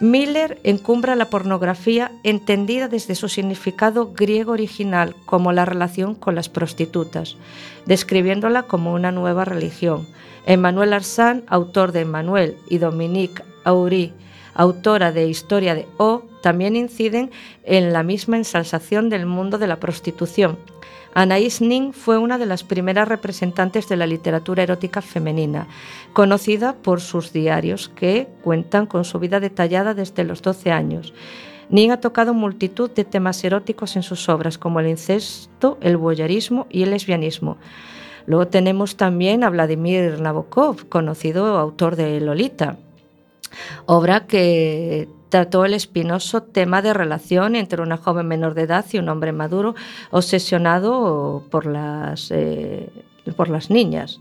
Miller 0.00 0.58
encumbra 0.64 1.16
la 1.16 1.30
pornografía 1.30 2.12
entendida 2.24 2.88
desde 2.88 3.14
su 3.14 3.28
significado 3.28 4.12
griego 4.12 4.52
original 4.52 5.14
como 5.24 5.52
la 5.52 5.64
relación 5.64 6.14
con 6.14 6.34
las 6.34 6.48
prostitutas, 6.48 7.36
describiéndola 7.86 8.64
como 8.64 8.92
una 8.92 9.12
nueva 9.12 9.44
religión. 9.44 10.06
Emmanuel 10.44 10.92
Arsán, 10.92 11.44
autor 11.48 11.92
de 11.92 12.00
Emmanuel, 12.00 12.56
y 12.68 12.78
Dominique 12.78 13.42
Aury, 13.64 14.12
autora 14.56 15.12
de 15.12 15.28
Historia 15.28 15.74
de 15.74 15.86
O, 15.98 16.22
también 16.40 16.76
inciden 16.76 17.30
en 17.64 17.92
la 17.92 18.02
misma 18.02 18.36
ensalzación 18.38 19.10
del 19.10 19.26
mundo 19.26 19.58
de 19.58 19.66
la 19.66 19.76
prostitución. 19.76 20.58
Anaïs 21.14 21.60
Nin 21.60 21.92
fue 21.92 22.18
una 22.18 22.36
de 22.36 22.44
las 22.44 22.62
primeras 22.62 23.08
representantes 23.08 23.88
de 23.88 23.96
la 23.96 24.06
literatura 24.06 24.62
erótica 24.62 25.00
femenina, 25.00 25.66
conocida 26.12 26.74
por 26.74 27.00
sus 27.00 27.32
diarios 27.32 27.88
que 27.88 28.28
cuentan 28.42 28.86
con 28.86 29.04
su 29.04 29.18
vida 29.18 29.40
detallada 29.40 29.94
desde 29.94 30.24
los 30.24 30.42
12 30.42 30.72
años. 30.72 31.14
Nin 31.68 31.90
ha 31.90 32.00
tocado 32.00 32.34
multitud 32.34 32.90
de 32.90 33.04
temas 33.04 33.42
eróticos 33.44 33.96
en 33.96 34.02
sus 34.02 34.28
obras, 34.28 34.58
como 34.58 34.80
el 34.80 34.88
incesto, 34.88 35.78
el 35.80 35.96
voyeurismo 35.96 36.66
y 36.70 36.82
el 36.82 36.90
lesbianismo. 36.90 37.56
Luego 38.26 38.48
tenemos 38.48 38.96
también 38.96 39.42
a 39.42 39.50
Vladimir 39.50 40.20
Nabokov, 40.20 40.88
conocido 40.88 41.58
autor 41.58 41.96
de 41.96 42.20
Lolita 42.20 42.76
obra 43.86 44.26
que 44.26 45.08
trató 45.28 45.64
el 45.64 45.74
espinoso 45.74 46.42
tema 46.42 46.82
de 46.82 46.94
relación 46.94 47.56
entre 47.56 47.82
una 47.82 47.96
joven 47.96 48.28
menor 48.28 48.54
de 48.54 48.62
edad 48.62 48.84
y 48.92 48.98
un 48.98 49.08
hombre 49.08 49.32
maduro 49.32 49.74
obsesionado 50.10 51.44
por 51.50 51.66
las, 51.66 52.30
eh, 52.30 52.88
por 53.36 53.48
las 53.48 53.70
niñas. 53.70 54.20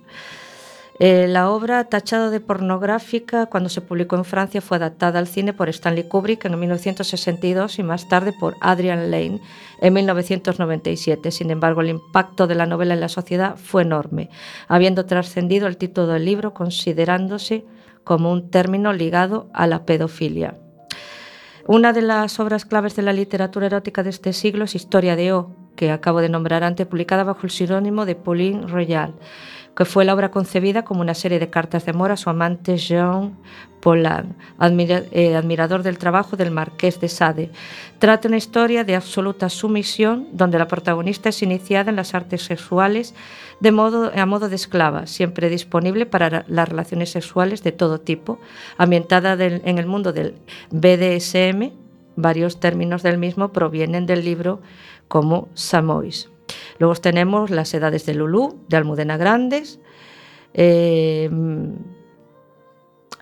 Eh, 0.98 1.28
la 1.28 1.50
obra, 1.50 1.84
tachada 1.86 2.30
de 2.30 2.40
pornográfica, 2.40 3.48
cuando 3.48 3.68
se 3.68 3.82
publicó 3.82 4.16
en 4.16 4.24
Francia, 4.24 4.62
fue 4.62 4.78
adaptada 4.78 5.20
al 5.20 5.28
cine 5.28 5.52
por 5.52 5.68
Stanley 5.68 6.08
Kubrick 6.08 6.46
en 6.46 6.58
1962 6.58 7.80
y 7.80 7.84
más 7.84 8.08
tarde 8.08 8.32
por 8.32 8.56
Adrian 8.62 9.12
Lane 9.12 9.42
en 9.82 9.94
1997. 9.94 11.32
Sin 11.32 11.52
embargo, 11.52 11.82
el 11.82 11.90
impacto 11.90 12.48
de 12.48 12.56
la 12.56 12.66
novela 12.66 12.94
en 12.94 13.02
la 13.02 13.10
sociedad 13.10 13.58
fue 13.58 13.82
enorme, 13.82 14.30
habiendo 14.70 15.06
trascendido 15.06 15.68
el 15.68 15.76
título 15.76 16.08
del 16.08 16.24
libro 16.24 16.54
considerándose 16.54 17.66
como 18.06 18.32
un 18.32 18.50
término 18.50 18.94
ligado 18.94 19.50
a 19.54 19.68
la 19.68 19.86
pedofilia. 19.86 20.58
Una 21.68 21.92
de 21.92 22.04
las 22.04 22.40
obras 22.40 22.64
claves 22.64 22.96
de 22.96 23.02
la 23.02 23.12
literatura 23.12 23.66
erótica 23.66 24.04
de 24.04 24.12
este 24.12 24.32
siglo 24.32 24.64
es 24.64 24.76
Historia 24.76 25.18
de 25.18 25.34
O, 25.34 25.56
que 25.76 25.92
acabo 25.92 26.22
de 26.22 26.30
nombrar 26.30 26.64
antes, 26.64 26.88
publicada 26.88 27.26
bajo 27.26 27.42
el 27.44 27.50
seudónimo 27.50 28.06
de 28.06 28.16
Pauline 28.16 28.68
Royal, 28.68 29.16
que 29.76 29.86
fue 29.86 30.06
la 30.06 30.14
obra 30.14 30.32
concebida 30.32 30.84
como 30.84 31.02
una 31.02 31.14
serie 31.14 31.40
de 31.40 31.50
cartas 31.50 31.86
de 31.86 31.92
amor 31.92 32.12
a 32.12 32.18
su 32.18 32.30
amante 32.30 32.78
Jean 32.78 33.36
Paulin, 33.82 34.36
eh, 35.12 35.36
admirador 35.36 35.84
del 35.84 35.98
trabajo 35.98 36.38
del 36.38 36.50
marqués 36.50 37.00
de 37.00 37.10
Sade. 37.10 37.52
Trata 38.00 38.28
una 38.28 38.38
historia 38.38 38.84
de 38.84 38.96
absoluta 38.96 39.50
sumisión 39.50 40.28
donde 40.32 40.58
la 40.58 40.68
protagonista 40.68 41.30
es 41.30 41.44
iniciada 41.44 41.90
en 41.90 41.98
las 41.98 42.16
artes 42.16 42.42
sexuales 42.44 43.14
a 43.64 44.26
modo 44.26 44.50
de 44.50 44.56
esclava, 44.56 45.08
siempre 45.08 45.50
disponible 45.50 46.06
para 46.06 46.46
las 46.48 46.70
relaciones 46.70 47.12
sexuales 47.12 47.62
de 47.64 47.72
todo 47.72 48.00
tipo, 48.00 48.40
ambientada 48.78 49.34
en 49.34 49.78
el 49.78 49.86
mundo 49.86 50.14
del 50.14 50.36
BDSM. 50.72 51.72
Varios 52.16 52.60
términos 52.60 53.04
del 53.04 53.18
mismo 53.18 53.52
provienen 53.52 54.06
del 54.06 54.24
libro 54.24 54.62
como 55.08 55.50
Samois. 55.54 56.30
Luego 56.80 56.96
tenemos 56.96 57.50
Las 57.50 57.74
edades 57.74 58.06
de 58.06 58.14
Lulú, 58.14 58.60
de 58.68 58.78
Almudena 58.78 59.18
Grandes, 59.18 59.80
eh, 60.54 61.30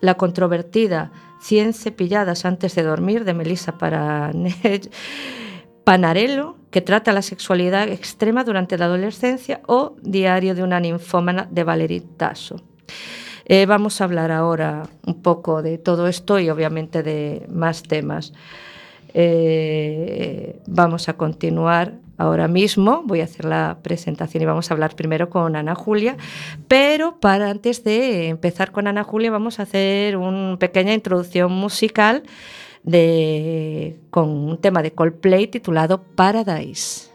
la 0.02 0.16
controvertida 0.16 1.12
Cien 1.42 1.74
cepilladas 1.74 2.46
antes 2.46 2.76
de 2.76 2.84
dormir, 2.84 3.26
de 3.26 3.34
Melissa 3.34 3.78
Panarello, 5.84 6.56
que 6.72 6.80
trata 6.80 7.12
la 7.12 7.22
sexualidad 7.22 7.90
extrema 7.90 8.46
durante 8.46 8.78
la 8.78 8.86
adolescencia, 8.86 9.60
o 9.68 9.98
Diario 10.02 10.56
de 10.56 10.64
una 10.64 10.80
ninfómana, 10.80 11.46
de 11.52 11.66
Valerie 11.66 12.04
Tasso. 12.16 12.62
Eh, 13.46 13.66
vamos 13.66 14.00
a 14.00 14.06
hablar 14.06 14.32
ahora 14.32 14.84
un 15.06 15.22
poco 15.22 15.62
de 15.62 15.78
todo 15.78 16.08
esto 16.08 16.40
y 16.40 16.50
obviamente 16.50 17.04
de 17.04 17.46
más 17.50 17.84
temas. 17.84 18.32
Eh, 19.14 20.62
vamos 20.66 21.10
a 21.10 21.18
continuar 21.18 21.96
ahora 22.18 22.48
mismo. 22.48 23.04
Voy 23.06 23.22
a 23.22 23.26
hacer 23.26 23.46
la 23.46 23.78
presentación 23.82 24.44
y 24.44 24.46
vamos 24.46 24.70
a 24.70 24.74
hablar 24.74 24.96
primero 24.96 25.30
con 25.30 25.56
Ana 25.56 25.76
Julia. 25.76 26.18
Pero 26.68 27.20
para 27.20 27.50
antes 27.50 27.84
de 27.84 28.30
empezar 28.30 28.72
con 28.72 28.88
Ana 28.88 29.04
Julia, 29.04 29.32
vamos 29.32 29.60
a 29.60 29.64
hacer 29.64 30.18
una 30.18 30.58
pequeña 30.58 30.94
introducción 30.94 31.52
musical 31.52 32.24
de, 32.84 34.00
con 34.10 34.30
un 34.30 34.58
tema 34.58 34.82
de 34.82 34.92
Coldplay 34.92 35.48
titulado 35.48 36.04
Paradise. 36.04 37.13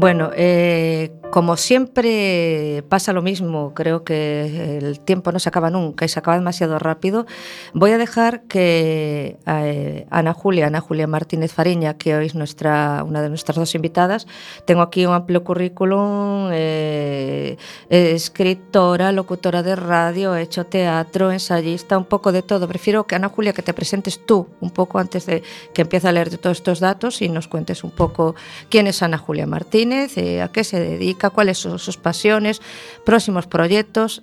Bueno, 0.00 0.30
eh, 0.34 1.19
como 1.30 1.56
siempre 1.56 2.84
pasa 2.88 3.12
lo 3.12 3.22
mismo, 3.22 3.72
creo 3.74 4.04
que 4.04 4.78
el 4.78 5.00
tiempo 5.00 5.32
no 5.32 5.38
se 5.38 5.48
acaba 5.48 5.70
nunca 5.70 6.04
y 6.04 6.08
se 6.08 6.18
acaba 6.18 6.36
demasiado 6.36 6.78
rápido, 6.78 7.26
voy 7.72 7.92
a 7.92 7.98
dejar 7.98 8.42
que 8.42 9.36
eh, 9.46 10.06
Ana 10.10 10.32
Julia, 10.32 10.66
Ana 10.66 10.80
Julia 10.80 11.06
Martínez 11.06 11.52
Fariña, 11.52 11.94
que 11.94 12.14
hoy 12.16 12.26
es 12.26 12.34
nuestra, 12.34 13.04
una 13.04 13.22
de 13.22 13.28
nuestras 13.28 13.56
dos 13.56 13.74
invitadas, 13.74 14.26
tengo 14.64 14.82
aquí 14.82 15.06
un 15.06 15.14
amplio 15.14 15.44
currículum, 15.44 16.50
eh, 16.52 17.56
escritora, 17.88 19.12
locutora 19.12 19.62
de 19.62 19.76
radio, 19.76 20.34
he 20.34 20.42
hecho 20.42 20.66
teatro, 20.66 21.32
ensayista, 21.32 21.96
un 21.98 22.04
poco 22.04 22.32
de 22.32 22.42
todo. 22.42 22.66
Prefiero 22.68 23.06
que 23.06 23.14
Ana 23.14 23.28
Julia 23.28 23.52
que 23.52 23.62
te 23.62 23.74
presentes 23.74 24.24
tú 24.24 24.48
un 24.60 24.70
poco 24.70 24.98
antes 24.98 25.26
de 25.26 25.42
que 25.74 25.82
empiece 25.82 26.08
a 26.08 26.12
leer 26.12 26.36
todos 26.38 26.58
estos 26.58 26.80
datos 26.80 27.22
y 27.22 27.28
nos 27.28 27.48
cuentes 27.48 27.84
un 27.84 27.90
poco 27.90 28.34
quién 28.68 28.86
es 28.86 29.02
Ana 29.02 29.18
Julia 29.18 29.46
Martínez 29.46 30.16
eh, 30.16 30.42
a 30.42 30.48
qué 30.48 30.64
se 30.64 30.80
dedica, 30.80 31.19
cuáles 31.28 31.58
son 31.58 31.78
sus 31.78 31.98
pasiones, 31.98 32.62
próximos 33.04 33.46
proyectos. 33.46 34.22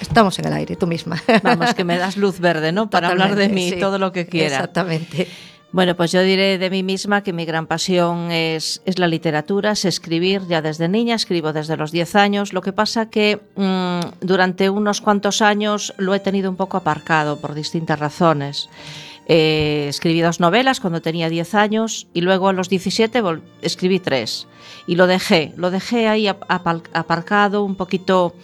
Estamos 0.00 0.38
en 0.38 0.46
el 0.46 0.54
aire, 0.54 0.76
tú 0.76 0.86
misma. 0.86 1.22
Vamos, 1.42 1.74
que 1.74 1.84
me 1.84 1.98
das 1.98 2.16
luz 2.16 2.40
verde, 2.40 2.72
¿no? 2.72 2.88
Para 2.88 3.08
hablar 3.08 3.34
de 3.34 3.50
mí, 3.50 3.72
todo 3.78 3.98
lo 3.98 4.10
que 4.12 4.26
quiera. 4.26 4.56
Exactamente. 4.56 5.28
Bueno, 5.72 5.96
pues 5.96 6.12
yo 6.12 6.22
diré 6.22 6.58
de 6.58 6.68
mí 6.68 6.82
misma 6.82 7.22
que 7.22 7.32
mi 7.32 7.46
gran 7.46 7.66
pasión 7.66 8.30
es, 8.30 8.82
es, 8.84 8.98
la 8.98 9.08
literatura, 9.08 9.72
es 9.72 9.86
escribir 9.86 10.42
ya 10.46 10.60
desde 10.60 10.86
niña, 10.86 11.14
escribo 11.14 11.54
desde 11.54 11.78
los 11.78 11.90
10 11.92 12.14
años. 12.14 12.52
Lo 12.52 12.60
que 12.60 12.74
pasa 12.74 13.08
que 13.08 13.40
mmm, 13.56 14.00
durante 14.20 14.68
unos 14.68 15.00
cuantos 15.00 15.40
años 15.40 15.94
lo 15.96 16.14
he 16.14 16.20
tenido 16.20 16.50
un 16.50 16.56
poco 16.56 16.76
aparcado 16.76 17.40
por 17.40 17.54
distintas 17.54 17.98
razones. 17.98 18.68
Eh, 19.26 19.86
escribí 19.88 20.20
dos 20.20 20.40
novelas 20.40 20.80
cuando 20.80 21.00
tenía 21.00 21.28
10 21.28 21.54
años 21.54 22.08
y 22.12 22.22
luego 22.22 22.48
a 22.48 22.52
los 22.52 22.68
17 22.68 23.22
escribí 23.62 24.00
tres. 24.00 24.46
Y 24.86 24.96
lo 24.96 25.06
dejé, 25.06 25.52
lo 25.56 25.70
dejé 25.70 26.08
ahí 26.08 26.26
aparcado, 26.26 27.62
un 27.62 27.76
poquito 27.76 28.34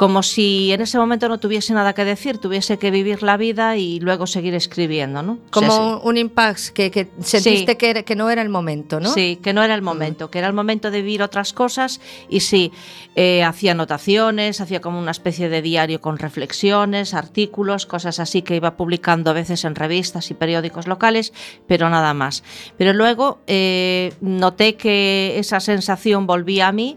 como 0.00 0.22
si 0.22 0.72
en 0.72 0.80
ese 0.80 0.96
momento 0.96 1.28
no 1.28 1.38
tuviese 1.38 1.74
nada 1.74 1.92
que 1.92 2.06
decir, 2.06 2.38
tuviese 2.38 2.78
que 2.78 2.90
vivir 2.90 3.22
la 3.22 3.36
vida 3.36 3.76
y 3.76 4.00
luego 4.00 4.26
seguir 4.26 4.54
escribiendo, 4.54 5.22
¿no? 5.22 5.40
Como 5.50 5.66
o 5.66 5.98
sea, 5.98 6.08
un 6.08 6.16
impasse, 6.16 6.72
que, 6.72 6.90
que 6.90 7.10
sentiste 7.20 7.72
sí. 7.72 7.76
que, 7.76 7.90
era, 7.90 8.02
que, 8.02 8.16
no 8.16 8.30
era 8.30 8.40
el 8.40 8.48
momento, 8.48 8.98
¿no? 8.98 9.12
Sí, 9.12 9.38
que 9.42 9.52
no 9.52 9.62
era 9.62 9.74
el 9.74 9.82
momento, 9.82 10.28
mm. 10.28 10.30
que 10.30 10.38
era 10.38 10.46
el 10.46 10.54
momento 10.54 10.90
de 10.90 11.02
vivir 11.02 11.22
otras 11.22 11.52
cosas 11.52 12.00
y 12.30 12.40
sí, 12.40 12.72
eh, 13.14 13.44
hacía 13.44 13.72
anotaciones, 13.72 14.62
hacía 14.62 14.80
como 14.80 14.98
una 14.98 15.10
especie 15.10 15.50
de 15.50 15.60
diario 15.60 16.00
con 16.00 16.16
reflexiones, 16.16 17.12
artículos, 17.12 17.84
cosas 17.84 18.20
así 18.20 18.40
que 18.40 18.56
iba 18.56 18.78
publicando 18.78 19.28
a 19.28 19.34
veces 19.34 19.66
en 19.66 19.74
revistas 19.74 20.30
y 20.30 20.34
periódicos 20.34 20.86
locales, 20.86 21.34
pero 21.66 21.90
nada 21.90 22.14
más. 22.14 22.42
Pero 22.78 22.94
luego 22.94 23.40
eh, 23.46 24.14
noté 24.22 24.76
que 24.76 25.38
esa 25.38 25.60
sensación 25.60 26.26
volvía 26.26 26.68
a 26.68 26.72
mí, 26.72 26.96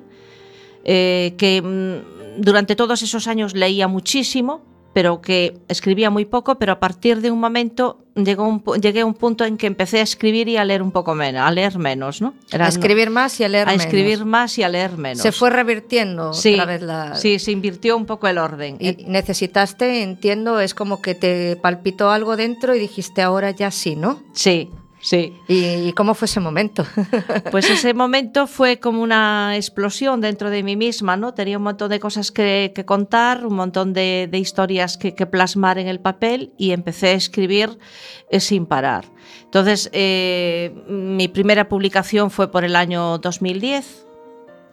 eh, 0.85 1.33
que 1.37 1.61
mm, 1.61 2.12
durante 2.38 2.76
todos 2.76 3.02
esos 3.02 3.28
años 3.28 3.54
leía 3.54 3.88
muchísimo, 3.88 4.62
pero 4.93 5.22
que 5.22 5.60
escribía 5.67 6.10
muy 6.10 6.26
poco, 6.26 6.60
pero 6.60 6.72
a 6.72 6.80
partir 6.80 7.19
de 7.22 7.32
un 7.32 7.39
momento 7.39 8.06
llegó 8.15 8.48
un, 8.48 8.63
llegué 8.80 9.02
a 9.02 9.06
un 9.06 9.15
punto 9.15 9.43
en 9.43 9.58
que 9.58 9.65
empecé 9.65 10.00
a 10.00 10.04
escribir 10.04 10.48
y 10.48 10.58
a 10.58 10.63
leer 10.63 10.84
un 10.84 10.91
poco 10.91 11.15
menos, 11.15 11.41
a 11.41 11.52
leer 11.52 11.80
menos, 11.80 12.22
¿no? 12.22 12.36
Era, 12.52 12.67
a 12.67 12.69
escribir 12.69 13.10
más 13.10 13.39
y 13.39 13.43
a 13.43 13.50
leer 13.50 13.67
a 13.67 13.72
menos. 13.72 13.84
A 13.84 13.88
escribir 13.88 14.26
más 14.26 14.58
y 14.60 14.63
a 14.63 14.69
leer 14.69 14.98
menos. 14.98 15.22
Se 15.22 15.32
fue 15.32 15.50
revirtiendo 15.50 16.34
sí, 16.34 16.54
otra 16.54 16.65
vez 16.65 16.82
la... 16.84 17.15
Sí, 17.15 17.39
se 17.39 17.52
invirtió 17.52 17.98
un 17.98 18.06
poco 18.06 18.28
el 18.28 18.38
orden. 18.38 18.78
Y 18.80 19.06
necesitaste, 19.08 20.04
entiendo, 20.04 20.60
es 20.60 20.76
como 20.76 21.02
que 21.02 21.15
te 21.15 21.56
palpitó 21.56 22.12
algo 22.12 22.38
dentro 22.38 22.76
y 22.76 22.80
dijiste 22.80 23.24
ahora 23.24 23.50
ya 23.52 23.72
sí, 23.72 23.96
¿no? 23.96 24.22
Sí, 24.34 24.69
Sí. 25.03 25.37
¿Y, 25.49 25.91
cómo 25.93 26.13
fue 26.13 26.25
ese 26.25 26.39
momento? 26.39 26.85
Pues 27.51 27.69
ese 27.69 27.93
momento 27.93 28.47
fue 28.47 28.79
como 28.79 29.01
una 29.01 29.55
explosión 29.55 30.21
dentro 30.21 30.49
de 30.49 30.63
mí 30.63 30.75
misma, 30.75 31.17
¿no? 31.17 31.33
Tenía 31.33 31.57
un 31.57 31.63
montón 31.63 31.89
de 31.89 31.99
cosas 31.99 32.31
que, 32.31 32.71
que 32.73 32.85
contar, 32.85 33.45
un 33.45 33.55
montón 33.55 33.93
de, 33.93 34.29
de 34.31 34.37
historias 34.37 34.97
que, 34.97 35.13
que, 35.13 35.25
plasmar 35.25 35.77
en 35.77 35.87
el 35.87 35.99
papel 35.99 36.53
y 36.57 36.71
empecé 36.71 37.09
a 37.09 37.13
escribir 37.13 37.77
eh, 38.29 38.39
sin 38.39 38.65
parar. 38.65 39.05
Entonces, 39.43 39.89
eh, 39.91 40.73
mi 40.87 41.27
primera 41.27 41.67
publicación 41.67 42.31
fue 42.31 42.49
por 42.49 42.63
el 42.63 42.75
año 42.75 43.17
2010. 43.17 44.05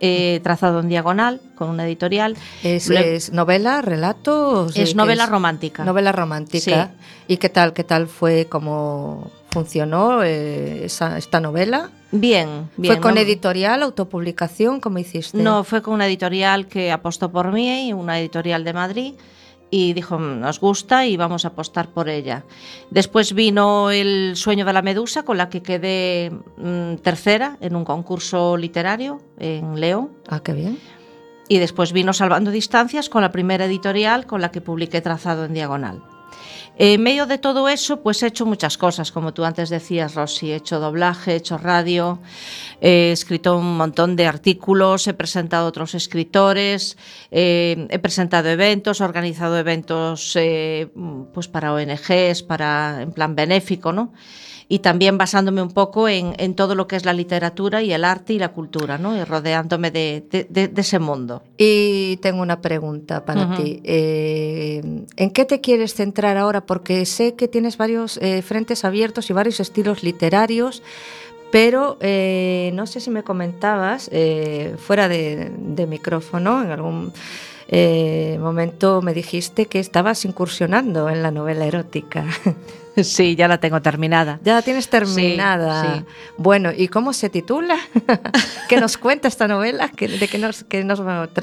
Eh, 0.03 0.41
trazado 0.43 0.81
en 0.81 0.89
diagonal 0.89 1.43
con 1.57 1.69
una 1.69 1.85
editorial. 1.85 2.35
¿Es, 2.63 2.89
es 2.89 3.33
novela, 3.35 3.83
relato? 3.83 4.67
Es 4.75 4.95
novela 4.95 5.25
es 5.25 5.31
romántica. 5.31 5.85
Novela 5.85 6.11
romántica. 6.13 6.87
Sí. 6.87 7.35
¿Y 7.35 7.37
qué 7.37 7.51
tal, 7.51 7.75
qué 7.75 7.85
tal 7.85 8.09
fue 8.09 8.47
como 8.47 9.31
funcionó 9.51 10.23
eh, 10.23 10.85
esa, 10.85 11.19
esta 11.19 11.41
novela? 11.41 11.91
Bien, 12.13 12.71
bien. 12.77 12.95
¿Fue 12.95 13.01
con 13.01 13.15
no, 13.15 13.21
editorial, 13.21 13.83
autopublicación? 13.83 14.81
¿Cómo 14.81 14.99
hiciste? 14.99 15.39
No, 15.39 15.65
fue 15.65 15.83
con 15.83 15.95
una 15.95 16.07
editorial 16.07 16.67
que 16.67 16.91
apostó 16.91 17.31
por 17.31 17.53
mí, 17.53 17.93
una 17.93 18.19
editorial 18.19 18.65
de 18.65 18.73
Madrid, 18.73 19.15
y 19.71 19.93
dijo, 19.93 20.19
nos 20.19 20.59
gusta 20.59 21.07
y 21.07 21.17
vamos 21.17 21.45
a 21.45 21.49
apostar 21.49 21.91
por 21.91 22.09
ella. 22.09 22.45
Después 22.91 23.33
vino 23.33 23.91
El 23.93 24.33
sueño 24.35 24.65
de 24.65 24.73
la 24.73 24.83
medusa, 24.83 25.23
con 25.23 25.39
la 25.39 25.49
que 25.49 25.63
quedé 25.63 26.33
mmm, 26.57 26.97
tercera 26.97 27.57
en 27.61 27.77
un 27.77 27.85
concurso 27.85 28.57
literario 28.57 29.21
en 29.39 29.79
León. 29.79 30.11
Ah, 30.29 30.41
qué 30.41 30.53
bien. 30.53 30.79
Y 31.49 31.59
después 31.59 31.93
vino 31.93 32.13
Salvando 32.13 32.51
Distancias, 32.51 33.09
con 33.09 33.23
la 33.23 33.31
primera 33.31 33.65
editorial 33.65 34.27
con 34.27 34.41
la 34.41 34.51
que 34.51 34.61
publiqué 34.61 35.01
Trazado 35.01 35.45
en 35.45 35.55
Diagonal. 35.55 36.03
En 36.83 37.03
medio 37.03 37.27
de 37.27 37.37
todo 37.37 37.69
eso, 37.69 38.01
pues 38.01 38.23
he 38.23 38.29
hecho 38.29 38.47
muchas 38.47 38.79
cosas, 38.79 39.13
como 39.13 39.35
tú 39.35 39.45
antes 39.45 39.69
decías, 39.69 40.15
Rosy. 40.15 40.53
He 40.53 40.57
hecho 40.57 40.81
doblaje, 40.81 41.33
he 41.33 41.37
hecho 41.37 41.59
radio, 41.59 42.21
he 42.81 43.13
escrito 43.13 43.59
un 43.59 43.77
montón 43.77 44.17
de 44.17 44.25
artículos, 44.25 45.07
he 45.07 45.13
presentado 45.13 45.67
otros 45.67 45.95
escritores, 45.95 46.97
eh, 47.31 47.87
he 47.91 47.99
presentado 47.99 48.49
eventos, 48.49 49.03
he 49.03 49.05
organizado 49.05 49.59
eventos 49.59 50.35
eh, 50.37 50.89
pues 51.35 51.49
para 51.49 51.75
ONGs, 51.75 52.45
para, 52.45 53.03
en 53.03 53.13
plan 53.13 53.37
benéfico, 53.37 53.93
¿no? 53.93 54.15
Y 54.73 54.79
también 54.79 55.19
basándome 55.19 55.63
un 55.63 55.73
poco 55.73 56.09
en, 56.09 56.33
en, 56.39 56.55
todo 56.55 56.77
lo 56.77 56.87
que 56.87 56.95
es 56.95 57.05
la 57.05 57.13
literatura 57.13 57.83
y 57.83 57.93
el 57.93 58.05
arte 58.05 58.35
y 58.35 58.39
la 58.39 58.51
cultura, 58.51 58.99
¿no? 58.99 59.17
Y 59.17 59.25
rodeándome 59.25 59.91
de, 59.91 60.25
de, 60.31 60.47
de, 60.49 60.69
de 60.69 60.81
ese 60.81 61.01
mundo. 61.01 61.43
Y 61.59 62.19
tengo 62.19 62.41
una 62.41 62.61
pregunta 62.61 63.25
para 63.25 63.47
uh 63.47 63.51
-huh. 63.51 63.57
ti. 63.57 63.81
Eh, 63.83 64.81
¿En 65.17 65.31
qué 65.33 65.45
te 65.45 65.61
quieres 65.61 65.95
centrar 65.95 66.37
ahora? 66.37 66.67
Porque 66.67 67.05
sé 67.05 67.35
que 67.35 67.49
tienes 67.49 67.77
varios 67.79 68.17
eh, 68.19 68.43
frentes 68.43 68.85
abiertos 68.85 69.29
y 69.29 69.33
varios 69.33 69.59
estilos 69.59 70.05
literarios. 70.05 70.85
Pero 71.51 71.97
eh, 72.01 72.71
no 72.75 72.87
sé 72.87 73.01
si 73.01 73.11
me 73.11 73.25
comentabas, 73.25 74.09
eh, 74.13 74.77
fuera 74.79 75.09
de, 75.09 75.51
de, 75.59 75.87
micrófono, 75.89 76.63
en 76.63 76.71
algún 76.71 77.13
eh, 77.73 78.37
momento 78.41 79.01
me 79.01 79.15
dijiste 79.15 79.67
que 79.67 79.79
estabas 79.79 80.25
incursionando 80.25 81.09
en 81.09 81.23
la 81.23 81.31
novela 81.31 81.67
erótica. 81.67 82.25
Sí, 83.03 83.37
ya 83.37 83.49
la 83.49 83.59
tengo 83.59 83.81
terminada. 83.81 84.39
Ya 84.43 84.55
la 84.55 84.63
tienes 84.63 84.89
terminada. 84.89 85.83
Sí, 85.83 85.99
sí. 85.99 86.05
Bueno, 86.37 86.71
¿y 86.77 86.89
cómo 86.89 87.13
se 87.13 87.29
titula? 87.31 87.79
¿Qué 88.69 88.81
nos 88.81 88.97
cuenta 88.99 89.29
esta 89.29 89.49
novela? 89.49 89.91
¿De 89.99 90.29
qué 90.29 90.39
nos, 90.39 90.65
qué 90.65 90.85
nos 90.85 91.01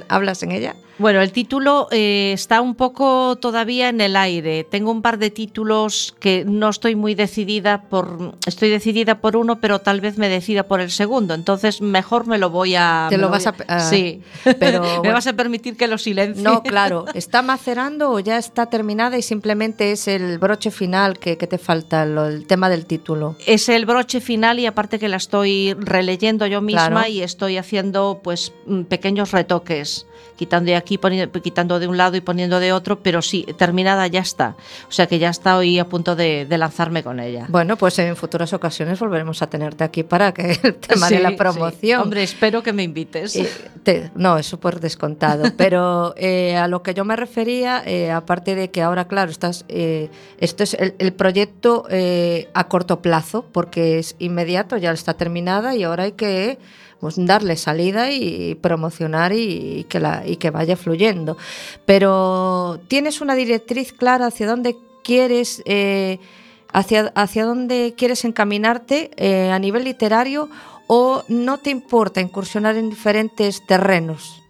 hablas 0.07 0.43
en 0.43 0.51
ella? 0.51 0.75
Bueno, 0.99 1.21
el 1.21 1.31
título 1.31 1.87
eh, 1.91 2.31
está 2.33 2.59
un 2.59 2.73
poco 2.73 3.35
todavía 3.35 3.89
en 3.89 4.01
el 4.01 4.15
aire. 4.15 4.63
Tengo 4.63 4.91
un 4.91 5.03
par 5.03 5.19
de 5.19 5.29
títulos 5.29 6.15
que 6.19 6.43
no 6.43 6.69
estoy 6.69 6.95
muy 6.95 7.13
decidida 7.13 7.83
por. 7.83 8.35
Estoy 8.47 8.69
decidida 8.69 9.21
por 9.21 9.35
uno, 9.35 9.59
pero 9.59 9.79
tal 9.79 10.01
vez 10.01 10.17
me 10.17 10.27
decida 10.27 10.63
por 10.63 10.81
el 10.81 10.89
segundo. 10.89 11.35
Entonces, 11.35 11.81
mejor 11.81 12.25
me 12.25 12.39
lo 12.39 12.49
voy 12.49 12.75
a. 12.75 13.07
Te 13.09 13.17
lo 13.19 13.29
vas 13.29 13.45
a. 13.45 13.53
a 13.67 13.79
sí, 13.79 14.23
pero. 14.59 14.81
me 14.81 14.97
bueno. 14.97 15.13
vas 15.13 15.27
a 15.27 15.33
permitir 15.33 15.77
que 15.77 15.87
lo 15.87 15.99
silencie. 15.99 16.43
No, 16.43 16.63
claro. 16.63 17.05
¿Está 17.13 17.43
macerando 17.43 18.11
o 18.11 18.19
ya 18.19 18.37
está 18.37 18.65
terminada 18.65 19.17
y 19.17 19.21
simplemente 19.21 19.91
es 19.91 20.07
el 20.07 20.39
broche 20.39 20.71
final 20.71 21.19
que, 21.19 21.37
que 21.37 21.46
te 21.47 21.57
falta, 21.57 22.05
lo, 22.05 22.27
el 22.27 22.45
tema 22.45 22.69
del 22.69 22.85
título? 22.85 23.35
Es 23.45 23.69
el 23.69 23.85
broche 23.85 24.21
final 24.21 24.59
y 24.59 24.65
aparte 24.65 24.99
que 24.99 25.09
la 25.09 25.17
estoy 25.17 25.73
releyendo 25.79 26.45
yo 26.45 26.61
misma 26.61 26.87
claro. 26.89 27.07
y 27.07 27.21
estoy 27.21 27.57
haciendo 27.57 28.21
pues 28.23 28.53
pequeños 28.89 29.31
retoques 29.31 30.06
quitando 30.35 30.69
de 30.69 30.75
aquí, 30.75 30.97
poniendo, 30.97 31.41
quitando 31.41 31.79
de 31.79 31.87
un 31.87 31.97
lado 31.97 32.15
y 32.15 32.21
poniendo 32.21 32.59
de 32.59 32.73
otro, 32.73 32.99
pero 32.99 33.21
sí, 33.21 33.45
terminada 33.57 34.07
ya 34.07 34.21
está. 34.21 34.55
O 34.87 34.91
sea 34.91 35.07
que 35.07 35.19
ya 35.19 35.29
está 35.29 35.57
hoy 35.57 35.79
a 35.79 35.89
punto 35.89 36.15
de, 36.15 36.45
de 36.45 36.57
lanzarme 36.57 37.03
con 37.03 37.19
ella. 37.19 37.45
Bueno, 37.49 37.77
pues 37.77 37.97
en 37.99 38.15
futuras 38.15 38.53
ocasiones 38.53 38.99
volveremos 38.99 39.41
a 39.41 39.47
tenerte 39.47 39.83
aquí 39.83 40.03
para 40.03 40.33
que 40.33 40.59
el 40.63 40.75
tema 40.75 41.07
sí, 41.07 41.15
de 41.15 41.21
la 41.21 41.35
promoción. 41.35 41.99
Sí. 41.99 42.03
Hombre, 42.03 42.23
espero 42.23 42.63
que 42.63 42.73
me 42.73 42.83
invites. 42.83 43.35
Eh, 43.35 43.49
te, 43.83 44.11
no, 44.15 44.37
eso 44.37 44.59
por 44.59 44.79
descontado. 44.79 45.51
pero 45.57 46.13
eh, 46.17 46.55
a 46.55 46.67
lo 46.67 46.83
que 46.83 46.93
yo 46.93 47.05
me 47.05 47.15
refería, 47.15 47.81
eh, 47.85 48.11
aparte 48.11 48.55
de 48.55 48.69
que 48.69 48.81
ahora, 48.81 49.07
claro, 49.07 49.31
estás, 49.31 49.65
esto 49.67 50.63
es 50.63 50.73
el, 50.75 50.95
el 50.99 51.13
proyecto 51.13 51.85
a 52.53 52.67
corto 52.67 53.01
plazo, 53.01 53.45
porque 53.51 53.99
es 53.99 54.15
inmediato, 54.19 54.77
ya 54.77 54.91
está 54.91 55.15
terminada 55.15 55.75
y 55.75 55.83
ahora 55.83 56.03
hay 56.03 56.13
que 56.13 56.59
pues 56.99 57.15
darle 57.17 57.55
salida 57.57 58.11
y 58.11 58.55
promocionar 58.55 59.33
y, 59.33 59.85
que 59.85 60.49
vaya 60.49 60.75
fluyendo. 60.75 61.37
Pero 61.85 62.79
tienes 62.87 63.21
una 63.21 63.35
directriz 63.35 63.93
clara 63.93 64.27
hacia 64.27 64.47
dónde 64.47 64.75
quieres, 65.03 65.61
eh, 65.65 66.19
hacia, 66.73 67.11
hacia 67.15 67.45
dónde 67.45 67.93
quieres 67.97 68.25
encaminarte 68.25 69.11
eh, 69.17 69.51
a 69.51 69.59
nivel 69.59 69.83
literario 69.83 70.49
o 70.87 71.23
no 71.27 71.59
te 71.59 71.69
importa 71.69 72.21
incursionar 72.21 72.75
en 72.75 72.89
diferentes 72.89 73.65
terrenos? 73.65 74.43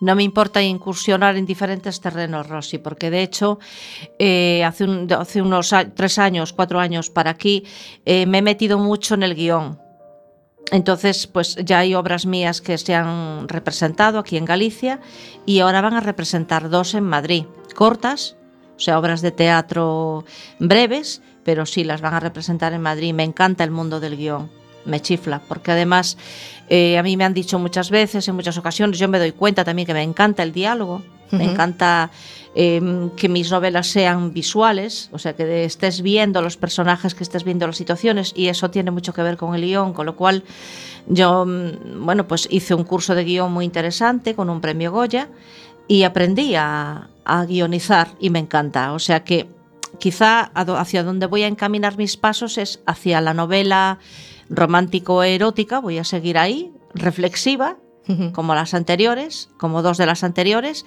no 0.00 0.14
me 0.14 0.22
importa 0.22 0.62
incursionar 0.62 1.36
en 1.36 1.44
diferentes 1.44 2.00
terrenos, 2.00 2.48
Rosy, 2.48 2.78
porque 2.78 3.10
de 3.10 3.20
hecho 3.20 3.58
eh, 4.20 4.62
hace, 4.64 4.84
un, 4.84 5.12
hace, 5.12 5.42
unos 5.42 5.74
tres 5.96 6.20
años, 6.20 6.52
cuatro 6.52 6.78
años 6.78 7.10
para 7.10 7.30
aquí, 7.32 7.64
me 8.06 8.38
he 8.38 8.42
metido 8.42 8.78
mucho 8.78 9.14
en 9.14 9.24
el 9.24 9.34
guion. 9.34 9.87
Entonces, 10.70 11.26
pues 11.26 11.56
ya 11.56 11.78
hay 11.78 11.94
obras 11.94 12.26
mías 12.26 12.60
que 12.60 12.76
se 12.76 12.94
han 12.94 13.48
representado 13.48 14.18
aquí 14.18 14.36
en 14.36 14.44
Galicia 14.44 15.00
y 15.46 15.60
ahora 15.60 15.80
van 15.80 15.94
a 15.94 16.00
representar 16.00 16.68
dos 16.68 16.94
en 16.94 17.04
Madrid, 17.04 17.44
cortas, 17.74 18.36
o 18.76 18.80
sea, 18.80 18.98
obras 18.98 19.22
de 19.22 19.30
teatro 19.30 20.24
breves, 20.58 21.22
pero 21.42 21.64
sí 21.66 21.84
las 21.84 22.00
van 22.00 22.14
a 22.14 22.20
representar 22.20 22.72
en 22.74 22.82
Madrid. 22.82 23.14
Me 23.14 23.24
encanta 23.24 23.64
el 23.64 23.70
mundo 23.70 23.98
del 23.98 24.16
guion 24.16 24.50
me 24.88 25.00
chifla, 25.00 25.40
porque 25.46 25.72
además 25.72 26.16
eh, 26.68 26.98
a 26.98 27.02
mí 27.02 27.16
me 27.16 27.24
han 27.24 27.34
dicho 27.34 27.58
muchas 27.58 27.90
veces, 27.90 28.26
en 28.28 28.34
muchas 28.34 28.58
ocasiones, 28.58 28.98
yo 28.98 29.08
me 29.08 29.18
doy 29.18 29.32
cuenta 29.32 29.64
también 29.64 29.86
que 29.86 29.94
me 29.94 30.02
encanta 30.02 30.42
el 30.42 30.52
diálogo, 30.52 31.02
me 31.30 31.44
encanta 31.44 32.10
em, 32.54 33.10
que 33.10 33.28
mis 33.28 33.50
novelas 33.50 33.86
sean 33.86 34.32
visuales, 34.32 35.10
o 35.12 35.18
sea, 35.18 35.34
que 35.34 35.64
estés 35.64 36.00
viendo 36.00 36.40
los 36.40 36.56
personajes, 36.56 37.14
que 37.14 37.22
estés 37.22 37.44
viendo 37.44 37.66
las 37.66 37.76
situaciones, 37.76 38.32
y 38.34 38.48
eso 38.48 38.70
tiene 38.70 38.90
mucho 38.90 39.12
que 39.12 39.22
ver 39.22 39.36
con 39.36 39.54
el 39.54 39.62
guion, 39.62 39.92
con 39.92 40.06
lo 40.06 40.16
cual 40.16 40.42
yo, 41.06 41.44
mm, 41.44 42.04
bueno, 42.04 42.26
pues 42.26 42.48
hice 42.50 42.74
un 42.74 42.84
curso 42.84 43.14
de 43.14 43.24
guion 43.24 43.52
muy 43.52 43.64
interesante 43.66 44.34
con 44.34 44.48
un 44.48 44.60
premio 44.60 44.90
Goya 44.90 45.28
y 45.86 46.02
aprendí 46.02 46.54
a, 46.54 47.08
a 47.24 47.44
guionizar 47.44 48.08
y 48.20 48.30
me 48.30 48.38
encanta, 48.38 48.92
o 48.92 48.98
sea 48.98 49.22
que 49.24 49.48
quizá 49.98 50.50
hacia 50.54 51.02
donde 51.02 51.26
voy 51.26 51.42
a 51.42 51.46
encaminar 51.46 51.96
mis 51.96 52.16
pasos 52.16 52.58
es 52.58 52.80
hacia 52.86 53.20
la 53.20 53.34
novela 53.34 53.98
romántico-erótica, 54.50 55.80
voy 55.80 55.98
a 55.98 56.04
seguir 56.04 56.38
ahí, 56.38 56.72
reflexiva, 56.94 57.76
como 58.32 58.54
las 58.54 58.72
anteriores, 58.72 59.50
como 59.58 59.82
dos 59.82 59.98
de 59.98 60.06
las 60.06 60.24
anteriores, 60.24 60.86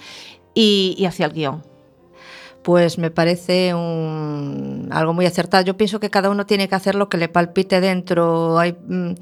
y, 0.56 1.06
hacia 1.06 1.28
el 1.28 1.34
guion. 1.34 1.64
Pues 2.64 2.98
me 2.98 3.12
parece 3.12 3.74
un, 3.74 4.90
algo 4.92 5.14
muy 5.14 5.26
acertado. 5.26 5.64
Yo 5.64 5.78
pienso 5.78 6.00
que 6.00 6.10
cada 6.10 6.30
uno 6.30 6.46
tiene 6.46 6.68
que 6.68 6.76
hacer 6.76 6.96
lo 6.96 7.10
que 7.10 7.18
le 7.18 7.28
palpite 7.28 7.80
dentro. 7.82 8.58
Hay. 8.60 8.76
Mm, 8.88 9.14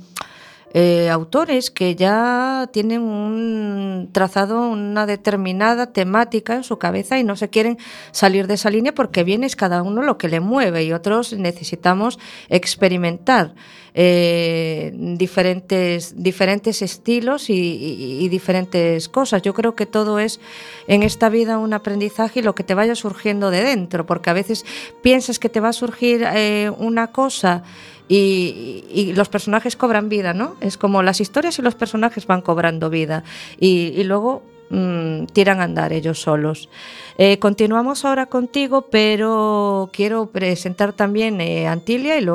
eh, 0.73 1.09
autores 1.09 1.71
que 1.71 1.95
ya 1.95 2.69
tienen 2.71 3.01
un 3.01 4.09
trazado 4.11 4.69
una 4.69 5.05
determinada 5.05 5.91
temática 5.93 6.55
en 6.55 6.63
su 6.63 6.77
cabeza 6.77 7.17
y 7.17 7.23
no 7.23 7.35
se 7.35 7.49
quieren 7.49 7.77
salir 8.11 8.47
de 8.47 8.53
esa 8.53 8.69
línea 8.69 8.93
porque 8.93 9.23
bien 9.23 9.43
es 9.43 9.55
cada 9.55 9.81
uno 9.81 10.03
lo 10.03 10.17
que 10.17 10.29
le 10.29 10.39
mueve 10.39 10.83
y 10.83 10.93
otros 10.93 11.33
necesitamos 11.33 12.19
experimentar 12.49 13.55
eh, 13.95 14.91
diferentes, 14.93 16.13
diferentes 16.15 16.81
estilos 16.81 17.49
y, 17.49 18.27
diferentes 18.29 19.09
cosas. 19.09 19.41
Yo 19.41 19.53
creo 19.53 19.75
que 19.75 19.85
todo 19.85 20.19
es 20.19 20.39
en 20.87 21.03
esta 21.03 21.29
vida 21.29 21.57
un 21.57 21.73
aprendizaje 21.73 22.39
y 22.39 22.43
lo 22.43 22.53
que 22.53 22.63
te 22.63 22.75
vaya 22.75 22.95
surgiendo 22.95 23.49
de 23.49 23.63
dentro, 23.63 24.05
porque 24.05 24.29
a 24.29 24.33
veces 24.33 24.65
piensas 25.01 25.39
que 25.39 25.49
te 25.49 25.59
va 25.59 25.69
a 25.69 25.73
surgir 25.73 26.23
eh, 26.23 26.71
una 26.77 27.07
cosa 27.07 27.63
y, 28.09 29.13
los 29.15 29.29
personajes 29.29 29.75
cobran 29.75 30.09
vida, 30.09 30.33
¿no? 30.33 30.55
Es 30.59 30.77
como 30.77 31.03
las 31.03 31.21
historias 31.21 31.59
y 31.59 31.61
los 31.61 31.75
personajes 31.75 32.25
van 32.25 32.41
cobrando 32.41 32.89
vida 32.89 33.23
y, 33.59 34.03
luego 34.03 34.41
mm, 34.71 35.25
tiran 35.27 35.61
a 35.61 35.63
andar 35.63 35.93
ellos 35.93 36.19
solos. 36.19 36.69
Eh, 37.17 37.37
continuamos 37.37 38.05
ahora 38.05 38.25
contigo, 38.25 38.87
pero 38.89 39.89
quiero 39.93 40.31
presentar 40.31 40.93
también 40.93 41.39
eh, 41.39 41.67
Antilia 41.67 42.19
y 42.19 42.25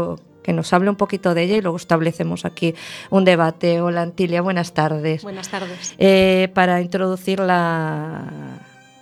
que 0.45 0.53
nos 0.53 0.73
hable 0.73 0.91
un 0.91 0.97
poquito 0.97 1.35
de 1.35 1.43
ella 1.43 1.57
y 1.57 1.63
luego 1.63 1.79
establecemos 1.79 2.45
aquí 2.45 2.75
un 3.11 3.25
debate. 3.25 3.81
Hola 3.81 4.03
Antilia, 4.03 4.43
buenas 4.43 4.75
tardes. 4.75 5.23
Buenas 5.23 5.49
tardes. 5.49 5.95
Eh, 5.99 6.51
para 6.55 6.83
introducir 6.83 7.41
la 7.41 8.54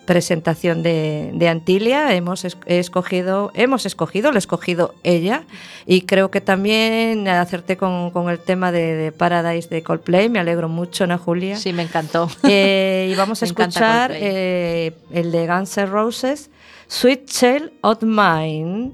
presentación 0.04 0.82
de, 0.82 1.48
Antilia 1.48 2.14
hemos 2.14 2.44
escogido, 2.66 3.50
hemos 3.54 3.86
escogido, 3.86 4.30
lo 4.30 4.36
he 4.36 4.38
escogido 4.38 4.94
ella 5.02 5.44
y 5.86 6.02
creo 6.02 6.30
que 6.30 6.40
también 6.40 7.28
acerté 7.28 7.76
con, 7.76 8.12
el 8.28 8.38
tema 8.38 8.72
de, 8.72 9.12
Paradise 9.16 9.68
de 9.68 9.82
Coldplay, 9.82 10.28
me 10.28 10.38
alegro 10.38 10.68
mucho, 10.68 11.04
Ana 11.04 11.18
Julia? 11.18 11.56
Sí, 11.56 11.72
me 11.72 11.82
encantó. 11.82 12.28
Eh, 12.44 13.10
y 13.12 13.14
vamos 13.16 13.42
a 13.42 13.44
escuchar 13.44 14.12
eh, 14.14 14.92
el 15.12 15.32
de 15.32 15.46
Guns 15.46 15.76
N' 15.78 15.86
Roses, 15.86 16.50
Sweet 16.88 17.26
Child 17.26 17.72
of 17.82 18.02
Mine, 18.02 18.92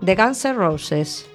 de 0.00 0.14
Guns 0.14 0.44
N' 0.44 0.54
Roses. 0.54 1.27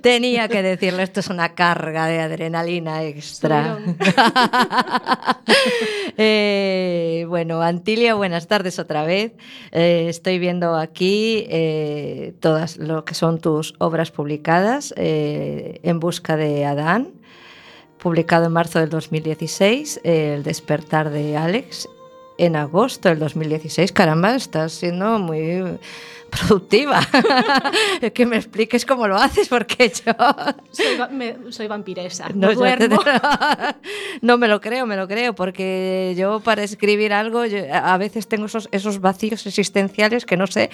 Tenía 0.00 0.48
que 0.48 0.62
decirlo, 0.62 1.02
esto 1.02 1.20
es 1.20 1.28
una 1.28 1.54
carga 1.54 2.06
de 2.06 2.20
adrenalina 2.20 3.02
extra. 3.04 3.78
eh, 6.16 7.24
bueno, 7.28 7.62
Antilia, 7.62 8.14
buenas 8.14 8.46
tardes 8.46 8.78
otra 8.78 9.04
vez. 9.04 9.32
Eh, 9.72 10.06
estoy 10.08 10.38
viendo 10.38 10.76
aquí 10.76 11.46
eh, 11.48 12.34
todas 12.40 12.76
lo 12.76 13.04
que 13.04 13.14
son 13.14 13.40
tus 13.40 13.74
obras 13.78 14.10
publicadas. 14.10 14.94
En 14.96 16.00
busca 16.00 16.36
de 16.36 16.64
Adán, 16.64 17.12
publicado 17.98 18.46
en 18.46 18.52
marzo 18.52 18.78
del 18.78 18.90
2016, 18.90 20.00
El 20.04 20.42
despertar 20.42 21.10
de 21.10 21.36
Alex, 21.36 21.88
en 22.38 22.56
agosto 22.56 23.08
del 23.08 23.18
2016. 23.18 23.92
Caramba, 23.92 24.34
estás 24.34 24.72
siendo 24.72 25.18
muy 25.18 25.78
productiva. 26.30 27.00
que 28.14 28.24
me 28.26 28.36
expliques 28.36 28.86
cómo 28.86 29.06
lo 29.06 29.16
haces, 29.16 29.48
porque 29.48 29.88
yo... 29.90 30.12
Soy, 30.70 30.96
va- 30.98 31.08
me- 31.08 31.36
soy 31.50 31.66
vampiresa, 31.68 32.28
No, 32.34 32.52
no, 32.54 32.60
te- 32.62 32.88
me 34.38 34.48
lo 34.48 34.60
creo, 34.60 34.86
me 34.86 34.96
lo 34.96 35.06
creo, 35.06 35.34
porque 35.34 36.14
yo 36.16 36.40
para 36.40 36.62
escribir 36.62 37.12
algo 37.12 37.44
yo 37.44 37.58
a 37.72 37.98
veces 37.98 38.28
tengo 38.28 38.46
esos, 38.46 38.68
esos 38.72 39.00
vacíos 39.00 39.46
existenciales 39.46 40.24
que 40.24 40.38
no 40.38 40.46
sé 40.46 40.70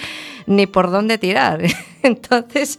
ni 0.46 0.66
por 0.68 0.90
dónde 0.92 1.18
tirar. 1.18 1.60
Entonces 2.04 2.78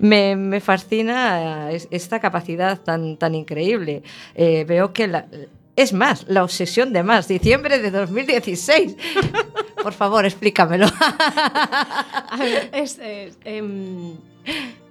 me, 0.00 0.34
me 0.34 0.60
fascina 0.60 1.70
es- 1.70 1.86
esta 1.92 2.18
capacidad 2.18 2.80
tan, 2.80 3.16
tan 3.16 3.36
increíble. 3.36 4.02
Eh, 4.34 4.64
veo 4.66 4.92
que 4.92 5.06
la- 5.06 5.26
es 5.82 5.92
más, 5.92 6.24
la 6.28 6.42
obsesión 6.44 6.92
de 6.92 7.02
más, 7.02 7.28
diciembre 7.28 7.78
de 7.78 7.90
2016. 7.90 8.96
Por 9.82 9.92
favor, 9.92 10.24
explícamelo. 10.26 10.86
A 11.00 12.36
ver, 12.38 12.70
es- 12.72 12.98
es, 12.98 13.38
em, 13.44 14.14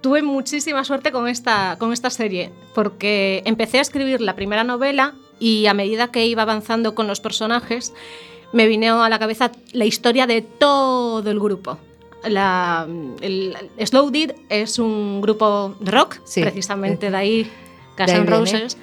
tuve 0.00 0.22
muchísima 0.22 0.84
suerte 0.84 1.12
con 1.12 1.28
esta, 1.28 1.76
con 1.78 1.92
esta 1.92 2.10
serie, 2.10 2.50
porque 2.74 3.42
empecé 3.44 3.78
a 3.78 3.82
escribir 3.82 4.20
la 4.20 4.34
primera 4.34 4.64
novela 4.64 5.14
y 5.38 5.66
a 5.66 5.74
medida 5.74 6.10
que 6.10 6.26
iba 6.26 6.42
avanzando 6.42 6.94
con 6.94 7.06
los 7.06 7.20
personajes, 7.20 7.92
me 8.52 8.66
vino 8.66 9.02
a 9.04 9.08
la 9.08 9.18
cabeza 9.18 9.52
la 9.72 9.84
historia 9.84 10.26
de 10.26 10.42
todo 10.42 11.30
el 11.30 11.38
grupo. 11.38 11.78
La, 12.24 12.86
el, 13.20 13.56
el 13.76 13.86
Slow 13.86 14.10
Did 14.10 14.32
es 14.48 14.78
un 14.78 15.20
grupo 15.20 15.76
de 15.78 15.90
rock, 15.90 16.16
Sí. 16.24 16.40
precisamente 16.40 17.10
de 17.10 17.16
ahí 17.16 17.50
Guns 17.98 18.12
N'. 18.12 18.26
Roses, 18.26 18.78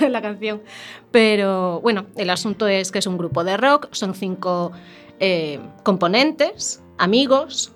la, 0.00 0.08
la 0.08 0.22
canción. 0.22 0.62
Pero 1.10 1.80
bueno, 1.82 2.06
el 2.16 2.30
asunto 2.30 2.66
es 2.66 2.90
que 2.90 2.98
es 2.98 3.06
un 3.06 3.18
grupo 3.18 3.44
de 3.44 3.56
rock, 3.56 3.88
son 3.92 4.14
cinco 4.14 4.72
eh, 5.20 5.60
componentes, 5.84 6.82
amigos, 6.98 7.72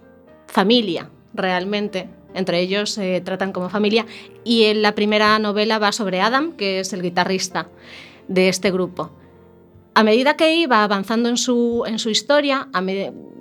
familia, 0.49 1.11
realmente. 1.33 2.09
Entre 2.35 2.61
ellos 2.61 2.91
se 2.91 3.21
tratan 3.21 3.53
como 3.53 3.69
familia. 3.69 4.05
Y 4.43 4.65
en 4.65 4.83
la 4.83 4.95
primera 4.95 5.39
novela 5.39 5.79
va 5.79 5.93
sobre 5.93 6.21
Adam, 6.21 6.57
que 6.57 6.81
es 6.81 6.93
el 6.93 7.03
guitarrista 7.03 7.69
de 8.29 8.49
este 8.49 8.71
grupo. 8.71 9.13
A 9.97 10.03
medida 10.03 10.37
que 10.37 10.55
iba 10.55 10.85
avanzando 10.85 11.31
en 11.31 11.39
su, 11.39 11.85
en 11.87 11.99
su 11.99 12.11
historia, 12.11 12.69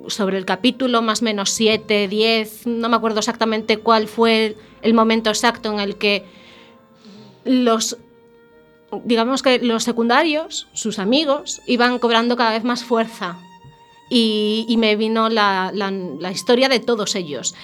sobre 0.08 0.38
el 0.38 0.46
capítulo 0.46 1.02
más 1.02 1.20
o 1.20 1.24
menos 1.26 1.50
7, 1.50 2.08
10, 2.08 2.66
no 2.66 2.88
me 2.88 2.96
acuerdo 2.96 3.18
exactamente 3.18 3.76
cuál 3.76 4.08
fue 4.08 4.56
el 4.80 4.94
momento 4.94 5.28
exacto 5.28 5.70
en 5.70 5.80
el 5.80 5.96
que 5.96 6.24
los 7.44 7.98
digamos 9.04 9.42
que 9.42 9.58
los 9.58 9.84
secundarios, 9.84 10.68
sus 10.72 10.98
amigos, 10.98 11.60
iban 11.66 11.98
cobrando 11.98 12.38
cada 12.38 12.52
vez 12.52 12.64
más 12.64 12.84
fuerza. 12.84 13.36
Y, 14.08 14.74
me 14.78 14.96
vino 14.96 15.28
la, 15.28 15.72
la- 15.74 15.90
la 15.90 16.30
historia 16.30 16.70
de 16.70 16.80
todos 16.80 17.16
ellos. 17.16 17.54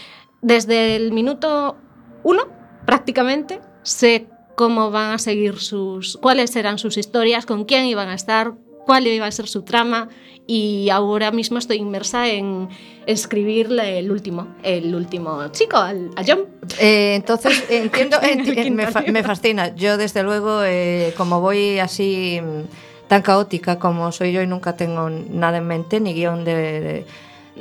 Desde 0.43 0.97
el 0.97 1.13
minuto 1.13 1.77
uno, 2.25 2.43
prácticamente, 2.85 3.61
sé 3.85 4.27
cómo 4.55 4.91
van 4.91 5.13
a 5.13 5.19
seguir 5.19 5.59
sus. 5.61 6.19
cuáles 6.19 6.55
eran 6.57 6.77
sus 6.79 6.99
historias, 6.99 7.47
con 7.47 7.65
quién 7.65 7.87
iban 7.87 8.09
a 8.11 8.15
estar, 8.15 8.53
cuál 8.87 9.07
iba 9.07 9.27
a 9.27 9.31
ser 9.31 9.49
su 9.49 9.63
trama. 9.63 10.09
Y 10.47 10.91
ahora 10.91 11.31
mismo 11.31 11.59
estoy 11.59 11.77
inmersa 11.77 12.29
en 12.29 12.69
escribir 13.07 13.71
el 13.81 14.11
último, 14.11 14.49
el 14.65 14.93
último 14.95 15.49
chico, 15.53 15.77
al- 15.77 16.11
a 16.17 16.23
John. 16.27 16.41
Eh, 16.81 17.15
entonces, 17.15 17.65
entiendo, 17.71 18.19
enti- 18.21 18.59
eh, 18.59 18.71
me, 18.71 18.89
fa- 18.89 19.05
me 19.07 19.23
fascina. 19.23 19.75
Yo, 19.77 19.97
desde 19.97 20.23
luego, 20.25 20.63
eh, 20.65 21.15
como 21.17 21.41
voy 21.41 21.79
así 21.79 22.41
mm, 22.43 23.09
tan 23.09 23.23
caótica 23.23 23.79
como 23.79 24.11
soy 24.11 24.33
yo 24.33 24.43
y 24.43 24.47
nunca 24.49 24.75
tengo 24.77 25.09
nada 25.11 25.59
en 25.59 25.67
mente, 25.69 26.01
ni 26.01 26.13
guion 26.13 26.45
de, 26.45 26.55
de, 26.55 27.07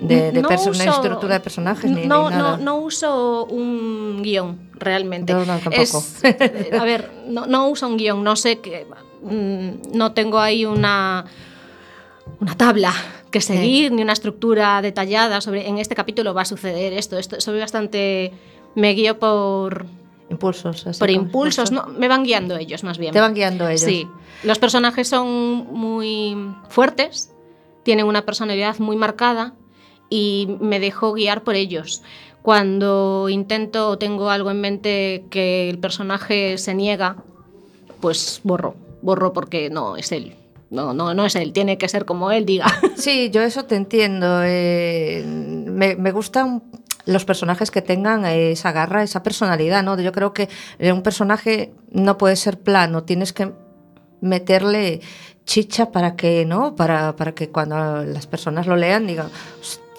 de- 0.01 0.31
de 0.31 0.41
No 0.41 0.47
uso- 0.49 0.71
estructura 0.95 1.35
de 1.35 1.39
personajes, 1.41 1.89
ni, 1.89 2.07
no, 2.07 2.29
ni 2.31 2.35
nada. 2.35 2.57
No, 2.57 2.63
no 2.63 2.77
uso 2.77 3.45
un 3.45 4.21
guion, 4.23 4.57
realmente. 4.81 5.33
No, 5.33 5.45
tampoco. 5.45 5.81
Es- 5.81 6.23
eh, 6.23 6.71
a 6.79 6.83
ver, 6.83 7.09
no, 7.27 7.45
no 7.45 7.67
uso 7.69 7.87
un 7.87 7.97
guion, 7.97 8.23
no 8.23 8.35
sé 8.35 8.59
que. 8.59 8.85
mm, 9.23 9.95
No 9.97 10.11
tengo 10.13 10.39
ahí 10.39 10.65
una, 10.65 11.25
una 12.39 12.55
tabla 12.57 12.93
que 13.31 13.39
seguir, 13.41 13.91
ni 13.93 14.01
una 14.01 14.13
estructura 14.13 14.81
detallada 14.81 15.39
sobre 15.41 15.67
en 15.67 15.77
este 15.77 15.95
capítulo 15.95 16.33
va 16.33 16.41
a 16.41 16.45
suceder 16.45 16.93
esto. 16.93 17.17
esto 17.17 17.39
soy 17.39 17.59
bastante. 17.59 18.33
Me 18.75 18.93
guío 18.93 19.19
por, 19.19 19.85
Impulsos. 20.29 20.87
así 20.87 20.99
por 20.99 21.09
impulsos, 21.11 21.71
no, 21.71 21.85
me 21.87 22.07
van 22.07 22.23
guiando 22.23 22.55
ellos 22.57 22.83
más 22.83 22.97
bien. 22.97 23.11
Te 23.13 23.19
van 23.19 23.33
guiando 23.33 23.67
ellos. 23.67 23.81
Sí, 23.81 24.07
los 24.43 24.59
personajes 24.59 25.07
son 25.09 25.27
muy 25.73 26.37
fuertes, 26.69 27.33
tienen 27.83 28.05
una 28.05 28.25
personalidad 28.25 28.79
muy 28.79 28.95
marcada 28.95 29.53
y 30.09 30.55
me 30.61 30.79
dejo 30.79 31.13
guiar 31.13 31.43
por 31.43 31.55
ellos. 31.55 32.01
Cuando 32.41 33.29
intento 33.29 33.89
o 33.89 33.97
tengo 33.97 34.29
algo 34.29 34.49
en 34.51 34.61
mente 34.61 35.25
que 35.29 35.69
el 35.69 35.77
personaje 35.77 36.57
se 36.57 36.73
niega, 36.73 37.17
pues 37.99 38.41
borro, 38.43 38.75
borro 39.01 39.31
porque 39.33 39.69
no 39.69 39.95
es 39.97 40.11
él. 40.11 40.35
No, 40.69 40.93
no, 40.93 41.13
no 41.13 41.25
es 41.25 41.35
él, 41.35 41.51
tiene 41.53 41.77
que 41.77 41.89
ser 41.89 42.05
como 42.05 42.31
él 42.31 42.45
diga. 42.45 42.65
Sí, 42.95 43.29
yo 43.29 43.41
eso 43.41 43.65
te 43.65 43.75
entiendo. 43.75 44.41
eh, 44.43 45.23
me, 45.25 45.95
me 45.95 46.11
gustan 46.11 46.63
los 47.05 47.25
personajes 47.25 47.71
que 47.71 47.81
tengan 47.81 48.25
esa 48.25 48.71
garra, 48.71 49.03
esa 49.03 49.23
personalidad, 49.23 49.83
¿no? 49.83 49.99
Yo 49.99 50.11
creo 50.11 50.33
que 50.33 50.49
un 50.79 51.01
personaje 51.01 51.73
no 51.91 52.17
puede 52.17 52.35
ser 52.35 52.59
plano, 52.59 53.03
tienes 53.03 53.33
que 53.33 53.51
meterle 54.21 55.01
chicha 55.45 55.91
para 55.91 56.15
que, 56.15 56.45
¿no? 56.45 56.75
Para, 56.75 57.15
para 57.15 57.33
que 57.33 57.49
cuando 57.49 58.03
las 58.03 58.27
personas 58.27 58.67
lo 58.67 58.75
lean 58.75 59.07
digan, 59.07 59.29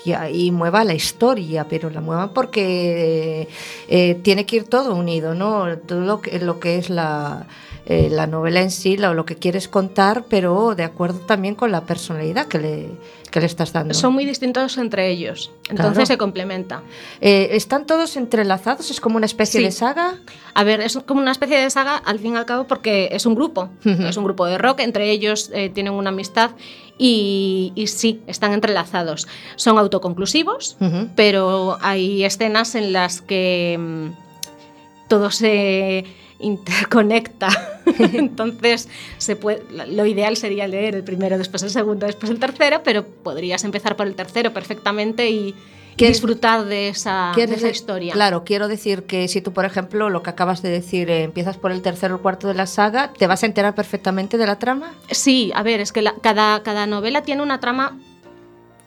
y 0.04 0.50
mueva 0.50 0.84
la 0.84 0.94
historia, 0.94 1.66
pero 1.68 1.90
la 1.90 2.00
mueva 2.00 2.32
porque 2.32 3.48
eh, 3.88 4.14
tiene 4.22 4.46
que 4.46 4.56
ir 4.56 4.64
todo 4.64 4.94
unido, 4.94 5.34
¿no? 5.34 5.78
Todo 5.78 6.00
lo 6.00 6.20
que, 6.20 6.38
lo 6.40 6.60
que 6.60 6.78
es 6.78 6.90
la, 6.90 7.46
eh, 7.86 8.08
la 8.10 8.26
novela 8.26 8.60
en 8.60 8.70
sí, 8.70 8.96
lo, 8.96 9.12
lo 9.14 9.24
que 9.24 9.36
quieres 9.36 9.68
contar, 9.68 10.24
pero 10.28 10.74
de 10.74 10.84
acuerdo 10.84 11.18
también 11.20 11.54
con 11.54 11.72
la 11.72 11.82
personalidad 11.84 12.46
que 12.46 12.58
le, 12.58 12.88
que 13.30 13.40
le 13.40 13.46
estás 13.46 13.72
dando. 13.72 13.92
Son 13.94 14.12
muy 14.12 14.24
distintos 14.24 14.78
entre 14.78 15.10
ellos, 15.10 15.50
entonces 15.68 15.92
Claro. 15.94 16.06
se 16.06 16.18
complementa. 16.18 16.82
Eh, 17.20 17.48
¿Están 17.52 17.86
todos 17.86 18.16
entrelazados? 18.16 18.90
¿Es 18.90 19.00
como 19.00 19.16
una 19.16 19.26
especie 19.26 19.60
Sí. 19.60 19.64
de 19.66 19.72
saga? 19.72 20.14
A 20.54 20.64
ver, 20.64 20.80
es 20.80 20.96
como 21.06 21.20
una 21.20 21.32
especie 21.32 21.58
de 21.58 21.68
saga 21.70 21.96
al 21.96 22.18
fin 22.20 22.34
y 22.34 22.36
al 22.36 22.46
cabo 22.46 22.68
porque 22.68 23.08
es 23.12 23.26
un 23.26 23.34
grupo, 23.34 23.68
es 23.84 24.16
un 24.16 24.24
grupo 24.24 24.46
de 24.46 24.58
rock, 24.58 24.80
entre 24.80 25.10
ellos 25.10 25.50
eh, 25.52 25.68
tienen 25.70 25.92
una 25.94 26.10
amistad 26.10 26.52
y, 26.98 27.72
y 27.74 27.88
sí, 27.88 28.20
están 28.28 28.52
entrelazados. 28.52 29.26
Son 29.56 29.76
autoconclusivos, 29.78 30.76
pero 31.16 31.78
hay 31.80 32.22
escenas 32.24 32.74
en 32.76 32.92
las 32.92 33.22
que 33.22 33.76
mm, 33.80 35.08
todo 35.08 35.30
se 35.30 36.04
interconecta. 36.42 37.48
Entonces, 38.12 38.88
se 39.18 39.36
puede, 39.36 39.62
lo 39.88 40.06
ideal 40.06 40.36
sería 40.36 40.66
leer 40.68 40.94
el 40.94 41.04
primero, 41.04 41.38
después 41.38 41.62
el 41.62 41.70
segundo, 41.70 42.06
después 42.06 42.30
el 42.30 42.38
tercero, 42.38 42.82
pero 42.84 43.04
podrías 43.06 43.64
empezar 43.64 43.96
por 43.96 44.06
el 44.06 44.14
tercero 44.14 44.52
perfectamente 44.52 45.30
y, 45.30 45.48
y 45.48 45.54
¿Quieres- 45.96 46.16
disfrutar 46.18 46.64
de 46.64 46.88
esa, 46.88 47.28
de 47.30 47.34
¿Quieres 47.34 47.56
esa 47.58 47.66
de- 47.66 47.72
historia. 47.72 48.12
Claro, 48.12 48.44
quiero 48.44 48.68
decir 48.68 49.04
que 49.04 49.28
si 49.28 49.40
tú, 49.40 49.52
por 49.52 49.64
ejemplo, 49.64 50.10
lo 50.10 50.22
que 50.22 50.30
acabas 50.30 50.62
de 50.62 50.70
decir, 50.70 51.10
eh, 51.10 51.22
empiezas 51.24 51.56
por 51.58 51.70
el 51.72 51.82
tercero 51.82 52.16
o 52.16 52.18
cuarto 52.22 52.48
de 52.48 52.54
la 52.54 52.66
saga, 52.66 53.12
¿te 53.16 53.26
vas 53.26 53.42
a 53.42 53.46
enterar 53.46 53.74
perfectamente 53.74 54.38
de 54.38 54.46
la 54.46 54.58
trama? 54.58 54.94
Sí, 55.10 55.52
a 55.54 55.62
ver, 55.62 55.80
es 55.80 55.92
que 55.92 56.02
la- 56.02 56.14
cada, 56.22 56.62
cada 56.62 56.86
novela 56.86 57.22
tiene 57.22 57.42
una 57.42 57.60
trama 57.60 57.98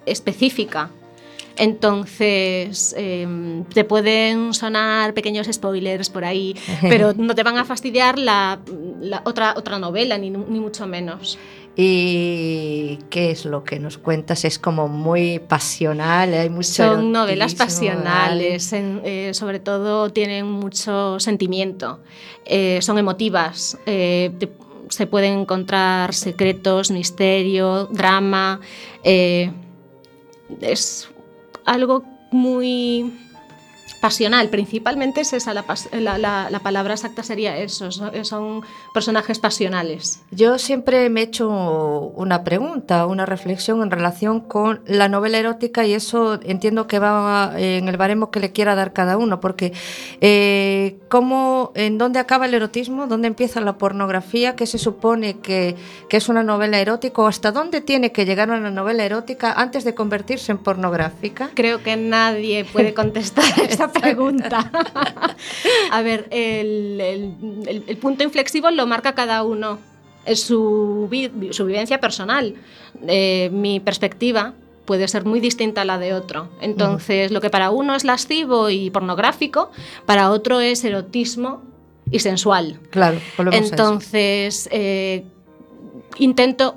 específica. 0.06 0.90
Entonces, 1.58 2.94
em, 2.98 3.64
te 3.66 3.84
pueden 3.84 4.54
sonar 4.54 5.14
pequeños 5.14 5.48
spoilers 5.52 6.10
por 6.10 6.26
ahí, 6.26 6.56
pero 6.82 7.14
no 7.14 7.34
te 7.36 7.44
van 7.44 7.58
a 7.58 7.66
fastidiar 7.66 8.20
la, 8.20 8.60
la 9.02 9.22
otra, 9.26 9.54
otra 9.58 9.80
novela, 9.80 10.18
ni, 10.18 10.30
ni 10.30 10.60
mucho 10.60 10.86
menos. 10.88 11.38
¿Y 11.78 13.00
qué 13.10 13.32
es 13.32 13.44
lo 13.46 13.64
que 13.66 13.80
nos 13.80 13.98
cuentas? 13.98 14.46
Es 14.46 14.60
como 14.60 14.88
muy 14.88 15.40
pasional, 15.40 16.34
hay 16.34 16.50
mucho 16.50 16.72
Son 16.72 17.12
novelas 17.12 17.54
pasionales, 17.56 18.72
en- 18.74 19.02
eh, 19.04 19.32
sobre 19.34 19.60
todo 19.60 20.10
tienen 20.10 20.46
mucho 20.50 21.20
sentimiento, 21.20 22.00
eh, 22.46 22.80
son 22.82 22.98
emotivas, 22.98 23.78
eh, 23.86 24.32
te- 24.40 24.50
se 24.90 25.06
pueden 25.08 25.40
encontrar 25.40 26.14
secretos, 26.14 26.92
misterio, 26.92 27.88
drama. 27.92 28.62
es 30.62 31.10
algo 31.66 32.04
muy 32.32 33.12
pasional, 34.10 34.50
principalmente 34.50 35.22
es 35.22 35.34
esa, 35.34 35.52
la, 35.56 35.66
la- 36.00 36.18
la- 36.20 36.48
la 36.52 36.60
palabra 36.60 36.94
exacta 36.94 37.24
sería 37.24 37.58
eso, 37.58 37.92
son, 37.92 38.12
son 38.24 38.62
personajes 38.94 39.40
pasionales. 39.40 40.22
Yo 40.30 40.60
siempre 40.60 41.10
me 41.10 41.22
he 41.22 41.24
hecho 41.24 41.50
una 42.16 42.44
pregunta, 42.44 43.08
una 43.08 43.26
reflexión 43.26 43.82
en 43.82 43.90
relación 43.90 44.42
con 44.42 44.82
la 44.86 45.10
novela 45.10 45.40
erótica 45.40 45.86
y 45.88 45.94
eso 45.96 46.40
entiendo 46.44 46.86
que 46.86 47.00
va 47.00 47.54
en 47.58 47.88
el 47.88 47.98
baremo 47.98 48.30
que 48.30 48.40
le 48.40 48.52
quiera 48.52 48.76
dar 48.76 48.94
cada 48.94 49.18
uno, 49.18 49.40
porque 49.40 49.74
eh, 50.22 51.00
¿cómo, 51.10 51.72
¿en 51.74 51.98
dónde 51.98 52.20
acaba 52.20 52.46
el 52.46 52.54
erotismo? 52.54 53.08
¿Dónde 53.08 53.28
empieza 53.28 53.60
la 53.60 53.78
pornografía? 53.80 54.56
¿Qué 54.56 54.68
se 54.68 54.78
supone 54.78 55.40
que, 55.40 55.76
que 56.10 56.18
es 56.18 56.30
una 56.30 56.44
novela 56.44 56.80
erótica? 56.80 57.24
¿O 57.24 57.28
hasta 57.28 57.52
dónde 57.52 57.82
tiene 57.82 58.12
que 58.12 58.26
llegar 58.26 58.50
una 58.52 58.70
novela 58.70 59.04
erótica 59.04 59.52
antes 59.54 59.84
de 59.84 59.96
convertirse 59.96 60.52
en 60.52 60.60
pornográfica? 60.60 61.50
Creo 61.56 61.82
que 61.82 61.96
nadie 61.98 62.66
puede 62.66 62.94
contestar 62.94 63.46
esa 63.70 63.88
pregunta. 64.02 64.72
A 65.92 66.02
ver, 66.02 66.28
el, 66.32 67.00
el- 67.02 67.34
el- 67.68 67.84
el 67.88 67.98
punto 67.98 68.24
inflexivo 68.24 68.70
lo 68.72 68.86
marca 68.88 69.14
cada 69.16 69.44
uno. 69.44 69.80
Es 70.26 70.42
su, 70.42 71.08
vi- 71.10 71.32
su 71.52 71.66
vivencia 71.66 72.00
personal. 72.00 72.56
Eh, 73.08 73.50
mi 73.54 73.80
perspectiva 73.80 74.54
puede 74.86 75.08
ser 75.08 75.26
muy 75.26 75.40
distinta 75.40 75.82
a 75.82 75.86
la 75.86 75.98
de 75.98 76.14
otro. 76.14 76.50
Entonces, 76.62 77.32
lo 77.32 77.42
que 77.42 77.50
para 77.50 77.70
uno 77.72 77.96
es 77.96 78.04
lascivo 78.04 78.70
y 78.70 78.90
pornográfico, 78.90 79.72
para 80.06 80.32
otro 80.32 80.60
es 80.62 80.84
erotismo 80.84 81.62
y 82.12 82.20
sensual. 82.20 82.80
Claro, 82.92 83.18
volvemos 83.38 83.60
a 83.60 83.64
eso. 83.66 83.74
Entonces, 83.74 84.70
eh, 84.72 85.26
intento. 86.18 86.76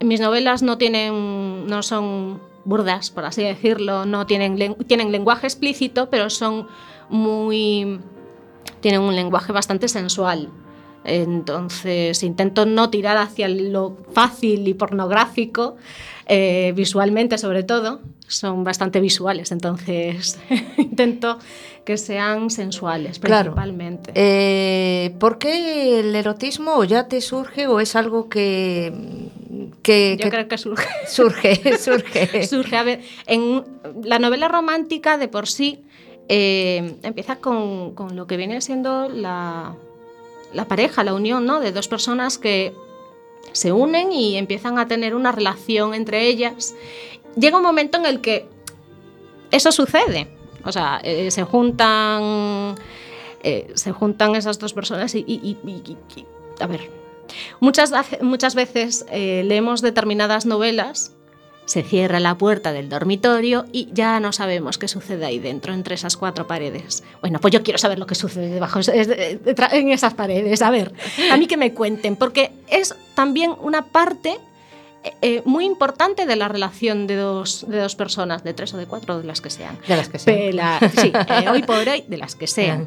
Mis 0.00 0.20
novelas 0.20 0.62
no 0.62 0.76
tienen. 0.78 1.66
no 1.66 1.82
son 1.82 2.40
burdas, 2.66 3.10
por 3.10 3.24
así 3.24 3.42
decirlo, 3.42 4.04
no 4.04 4.26
tienen, 4.26 4.76
tienen 4.86 5.10
lenguaje 5.12 5.46
explícito, 5.46 6.10
pero 6.10 6.28
son 6.28 6.66
muy. 7.08 8.00
tienen 8.80 9.00
un 9.00 9.14
lenguaje 9.16 9.52
bastante 9.52 9.88
sensual. 9.88 10.50
Entonces 11.04 12.22
intento 12.24 12.66
no 12.66 12.90
tirar 12.90 13.16
hacia 13.16 13.48
lo 13.48 13.96
fácil 14.12 14.66
y 14.66 14.74
pornográfico, 14.74 15.76
eh, 16.26 16.72
visualmente 16.74 17.38
sobre 17.38 17.62
todo, 17.62 18.00
son 18.26 18.64
bastante 18.64 18.98
visuales, 19.00 19.52
entonces 19.52 20.38
intento 20.78 21.38
que 21.84 21.96
sean 21.96 22.50
sensuales 22.50 23.20
Claro. 23.20 23.52
principalmente. 23.52 24.10
Eh, 24.16 25.14
¿Por 25.20 25.38
qué 25.38 26.00
el 26.00 26.12
erotismo 26.16 26.82
ya 26.82 27.06
te 27.06 27.20
surge 27.20 27.68
o 27.68 27.78
es 27.78 27.94
algo 27.94 28.28
que, 28.28 29.25
que, 29.82 30.16
Yo 30.18 30.24
que 30.24 30.30
creo 30.30 30.48
que 30.48 30.58
surge. 30.58 30.88
surge? 31.08 31.78
surge. 31.78 32.46
Surge, 32.48 32.76
a 32.76 32.82
ver, 32.82 33.00
en 33.26 33.64
la 34.02 34.18
novela 34.18 34.48
romántica 34.48 35.18
de 35.18 35.28
por 35.28 35.46
sí 35.48 35.84
eh, 36.28 36.96
empieza 37.02 37.36
con, 37.36 37.94
con 37.94 38.16
lo 38.16 38.26
que 38.26 38.36
viene 38.36 38.60
siendo 38.60 39.08
la, 39.08 39.74
la 40.52 40.64
pareja, 40.66 41.04
la 41.04 41.14
unión, 41.14 41.46
¿no? 41.46 41.60
De 41.60 41.72
dos 41.72 41.88
personas 41.88 42.38
que 42.38 42.74
se 43.52 43.72
unen 43.72 44.12
y 44.12 44.36
empiezan 44.36 44.78
a 44.78 44.88
tener 44.88 45.14
una 45.14 45.32
relación 45.32 45.94
entre 45.94 46.26
ellas. 46.26 46.74
Llega 47.36 47.56
un 47.56 47.62
momento 47.62 47.98
en 47.98 48.06
el 48.06 48.20
que 48.20 48.46
eso 49.50 49.70
sucede. 49.72 50.26
O 50.64 50.72
sea, 50.72 51.00
eh, 51.04 51.30
se 51.30 51.44
juntan. 51.44 52.74
eh, 53.42 53.70
se 53.74 53.92
juntan 53.92 54.34
esas 54.34 54.58
dos 54.58 54.72
personas 54.72 55.14
y. 55.14 55.18
y- 55.26 55.56
y- 55.64 55.70
y- 55.70 55.96
y- 56.20 56.26
a 56.60 56.66
ver. 56.66 56.90
Muchas, 57.60 57.92
muchas 58.20 58.54
veces 58.54 59.06
eh, 59.10 59.42
leemos 59.44 59.82
determinadas 59.82 60.46
novelas, 60.46 61.12
se 61.64 61.82
cierra 61.82 62.20
la 62.20 62.36
puerta 62.38 62.72
del 62.72 62.88
dormitorio 62.88 63.64
y 63.72 63.88
ya 63.92 64.20
no 64.20 64.32
sabemos 64.32 64.78
qué 64.78 64.86
sucede 64.86 65.26
ahí 65.26 65.40
dentro, 65.40 65.74
entre 65.74 65.96
esas 65.96 66.16
cuatro 66.16 66.46
paredes. 66.46 67.02
Bueno, 67.20 67.40
pues 67.40 67.52
yo 67.52 67.62
quiero 67.64 67.78
saber 67.78 67.98
lo 67.98 68.06
que 68.06 68.14
sucede 68.14 68.48
debajo 68.48 68.78
en 68.86 69.88
esas 69.90 70.14
paredes. 70.14 70.62
A 70.62 70.70
ver, 70.70 70.92
a 71.32 71.36
mí 71.36 71.46
que 71.48 71.56
me 71.56 71.74
cuenten, 71.74 72.14
porque 72.14 72.52
es 72.68 72.94
también 73.14 73.52
una 73.60 73.82
parte 73.86 74.38
eh, 75.02 75.12
eh, 75.22 75.42
muy 75.44 75.64
importante 75.64 76.24
de 76.24 76.36
la 76.36 76.46
relación 76.46 77.08
de 77.08 77.16
dos, 77.16 77.64
de 77.68 77.80
dos 77.80 77.96
personas, 77.96 78.44
de 78.44 78.54
tres 78.54 78.72
o 78.74 78.76
de 78.76 78.86
cuatro, 78.86 79.18
de 79.18 79.24
las 79.24 79.40
que 79.40 79.50
sean. 79.50 79.76
De 79.88 79.96
las 79.96 80.08
que 80.08 80.20
sean. 80.20 80.36
Pela- 80.36 80.78
sí, 80.96 81.12
eh, 81.12 81.48
hoy 81.50 81.64
por 81.64 81.78
hoy, 81.88 82.04
de 82.06 82.16
las 82.16 82.36
que 82.36 82.46
sean. 82.46 82.86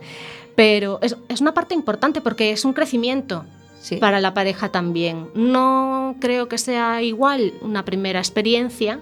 Pero 0.55 0.99
es, 1.01 1.17
es 1.27 1.41
una 1.41 1.53
parte 1.53 1.73
importante 1.73 2.21
porque 2.21 2.51
es 2.51 2.63
un 2.63 2.71
crecimiento 2.71 3.43
Sí. 3.79 3.95
para 3.97 4.19
la 4.19 4.33
pareja 4.33 4.69
también. 4.69 5.29
No 5.35 6.15
creo 6.19 6.47
que 6.49 6.57
sea 6.57 7.01
igual 7.01 7.53
una 7.61 7.85
primera 7.85 8.19
experiencia 8.19 8.99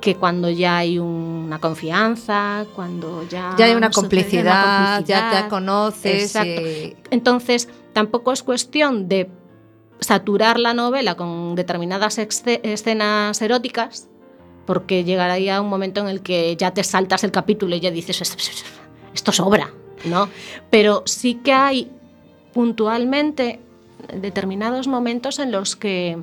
que 0.00 0.14
cuando 0.16 0.48
ya 0.48 0.78
hay 0.78 0.98
una 0.98 1.58
confianza, 1.58 2.64
cuando 2.74 3.22
ya, 3.28 3.54
Ya 3.58 3.66
hay 3.66 3.74
una 3.74 3.90
complicidad, 3.90 5.04
ya 5.04 5.16
complicidad. 5.26 5.42
te 5.44 5.48
conoces. 5.50 6.22
Exacto. 6.22 6.62
eh, 6.64 6.96
Entonces, 7.10 7.68
tampoco 7.92 8.32
es 8.32 8.42
cuestión 8.42 9.08
de 9.08 9.28
saturar 9.98 10.58
la 10.58 10.72
novela 10.72 11.14
con 11.16 11.54
determinadas 11.54 12.16
escenas 12.18 13.42
eróticas, 13.42 14.08
porque 14.64 15.04
llegaría 15.04 15.60
un 15.60 15.68
momento 15.68 16.00
en 16.00 16.08
el 16.08 16.22
que 16.22 16.56
ya 16.56 16.72
te 16.72 16.82
saltas 16.84 17.22
el 17.24 17.32
capítulo 17.32 17.76
y 17.76 17.80
ya 17.80 17.90
dices, 17.90 18.22
"Esto- 18.22 18.38
esto 19.12 19.32
sobra, 19.32 19.70
¿no? 20.06 20.30
Pero 20.70 21.02
sí 21.04 21.34
que 21.34 21.52
hay 21.52 21.90
puntualmente 22.54 23.60
determinados 24.14 24.88
momentos 24.88 25.38
en 25.38 25.52
los 25.52 25.76
que 25.76 26.18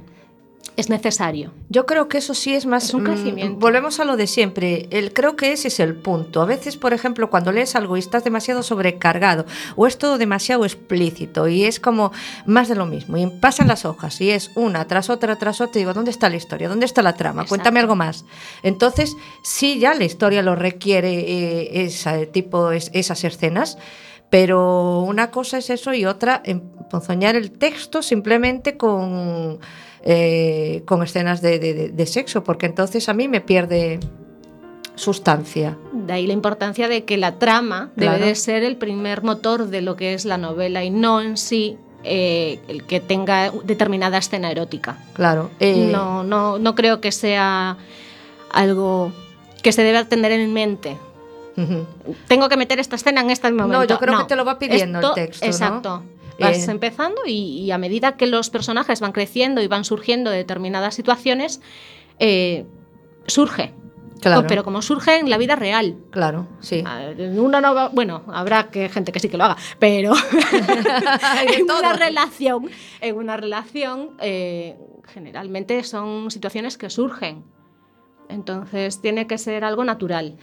es 0.76 0.90
necesario. 0.90 1.54
Yo 1.70 1.88
creo 1.88 2.08
que 2.08 2.20
eso 2.20 2.36
sí 2.36 2.54
es 2.54 2.68
más... 2.68 2.86
Es 2.86 2.94
un 2.94 3.02
mm, 3.02 3.06
crecimiento. 3.06 3.60
volvemos 3.60 4.00
a 4.00 4.06
lo 4.06 4.16
de 4.16 4.28
siempre. 4.28 4.88
El, 4.92 5.12
creo 5.12 5.36
que 5.36 5.52
ese 5.52 5.70
es 5.70 5.80
el 5.80 5.96
punto. 5.96 6.42
A 6.42 6.46
veces, 6.46 6.78
por 6.78 6.94
ejemplo, 6.94 7.32
cuando 7.32 7.52
lees 7.52 7.76
algo 7.76 7.96
y 7.96 8.00
estás 8.00 8.24
demasiado 8.24 8.62
sobrecargado 8.62 9.46
o 9.76 9.88
es 9.88 9.98
todo 9.98 10.20
demasiado 10.20 10.66
explícito 10.66 11.48
y 11.48 11.64
es 11.64 11.80
como 11.80 12.12
más 12.46 12.68
de 12.68 12.76
lo 12.76 12.86
mismo 12.86 13.18
y 13.18 13.26
pasan 13.28 13.68
las 13.70 13.86
hojas 13.86 14.22
y 14.22 14.30
es 14.30 14.52
una 14.56 14.86
tras 14.88 15.10
otra 15.10 15.38
tras 15.38 15.62
otra 15.62 15.80
y 15.80 15.84
digo, 15.84 15.94
¿dónde 15.94 16.12
está 16.12 16.30
la 16.30 16.36
historia? 16.36 16.70
¿Dónde 16.70 16.86
está 16.86 17.02
la 17.02 17.14
trama? 17.14 17.42
Exacto. 17.44 17.50
Cuéntame 17.50 17.80
algo 17.80 17.96
más. 17.96 18.26
Entonces, 18.62 19.16
sí, 19.44 19.80
ya 19.80 19.96
la 19.96 20.04
historia 20.06 20.44
lo 20.44 20.56
requiere 20.56 21.12
eh, 21.20 21.86
ese 21.86 22.28
tipo, 22.28 22.72
es- 22.72 22.92
esas 22.94 23.24
escenas. 23.24 23.80
Pero 24.30 25.00
una 25.04 25.32
cosa 25.32 25.58
es 25.58 25.70
eso 25.70 25.94
y 25.94 26.06
otra, 26.06 26.44
emponzoñar 26.92 27.36
el 27.36 27.52
texto 27.52 28.02
simplemente 28.02 28.78
con, 28.78 29.60
eh, 30.04 30.84
con 30.86 31.04
escenas 31.04 31.42
de, 31.42 31.60
de- 31.60 31.74
de- 31.74 31.90
de 31.90 32.06
sexo, 32.06 32.44
porque 32.44 32.66
entonces 32.66 33.10
a 33.10 33.14
mí 33.14 33.28
me 33.28 33.42
pierde 33.42 34.00
sustancia. 34.96 35.78
De 35.92 36.14
ahí 36.14 36.26
la 36.28 36.34
importancia 36.34 36.88
de 36.88 37.04
que 37.04 37.18
la 37.18 37.38
trama 37.40 37.92
Claro. 37.98 38.14
debe 38.14 38.28
de 38.28 38.36
ser 38.36 38.64
el 38.64 38.78
primer 38.78 39.22
motor 39.22 39.68
de 39.68 39.82
lo 39.82 39.96
que 39.96 40.14
es 40.14 40.26
la 40.26 40.38
novela 40.38 40.84
y 40.84 40.90
no 40.90 41.22
en 41.22 41.38
sí 41.38 41.78
eh, 42.04 42.60
el 42.70 42.84
que 42.86 43.00
tenga 43.02 43.52
determinada 43.66 44.18
escena 44.18 44.50
erótica. 44.50 44.98
Claro. 45.14 45.50
eh, 45.60 45.90
No, 45.92 46.24
no, 46.24 46.58
no 46.58 46.74
creo 46.74 47.02
que 47.02 47.12
sea 47.12 47.78
algo 48.52 49.12
que 49.62 49.72
se 49.74 49.84
debe 49.84 50.04
tener 50.06 50.32
en 50.32 50.54
mente. 50.54 50.98
Tengo 52.28 52.50
que 52.50 52.56
meter 52.56 52.80
esta 52.80 52.96
escena 52.96 53.22
en 53.22 53.32
este 53.32 53.50
momento. 53.52 53.80
No, 53.80 53.84
yo 53.84 53.98
creo 53.98 54.16
que 54.20 54.26
te 54.26 54.36
lo 54.36 54.46
va 54.46 54.58
pidiendo 54.60 55.00
el 55.00 55.14
texto, 55.16 55.46
¿no? 55.82 56.04
Vas 56.40 56.68
Eh, 56.68 56.72
empezando 56.72 57.22
y, 57.26 57.60
y 57.62 57.72
a 57.72 57.78
medida 57.78 58.16
que 58.18 58.28
los 58.28 58.50
personajes 58.50 59.00
van 59.02 59.12
creciendo 59.12 59.62
y 59.62 59.68
van 59.68 59.84
surgiendo 59.84 60.30
de 60.32 60.38
determinadas 60.38 60.96
situaciones, 60.96 61.62
eh, 62.20 62.66
surge. 63.28 63.74
Claro. 64.22 64.48
Pero 64.48 64.64
como 64.64 64.82
surge 64.82 65.20
en 65.20 65.30
la 65.30 65.38
vida 65.38 65.56
real. 65.56 65.96
Claro, 66.10 66.48
sí. 66.60 66.84
Ah, 66.86 67.12
Una 67.36 67.62
no 67.62 67.76
va- 67.76 67.90
bueno, 67.90 68.24
habrá 68.34 68.70
que 68.72 68.90
gente 68.90 69.12
que 69.12 69.20
sí 69.20 69.30
que 69.30 69.38
lo 69.38 69.44
haga, 69.44 69.58
pero 69.80 70.14
en 71.56 71.64
una 71.64 71.94
relación, 71.94 72.70
en 73.02 73.16
una 73.16 73.38
relación 73.38 74.12
eh, 74.20 74.76
generalmente 75.14 75.84
son 75.84 76.32
situaciones 76.32 76.78
que 76.80 76.90
surgen. 76.90 77.44
Entonces 78.30 79.02
tiene 79.02 79.28
que 79.28 79.38
ser 79.38 79.64
algo 79.64 79.84
natural. 79.86 80.38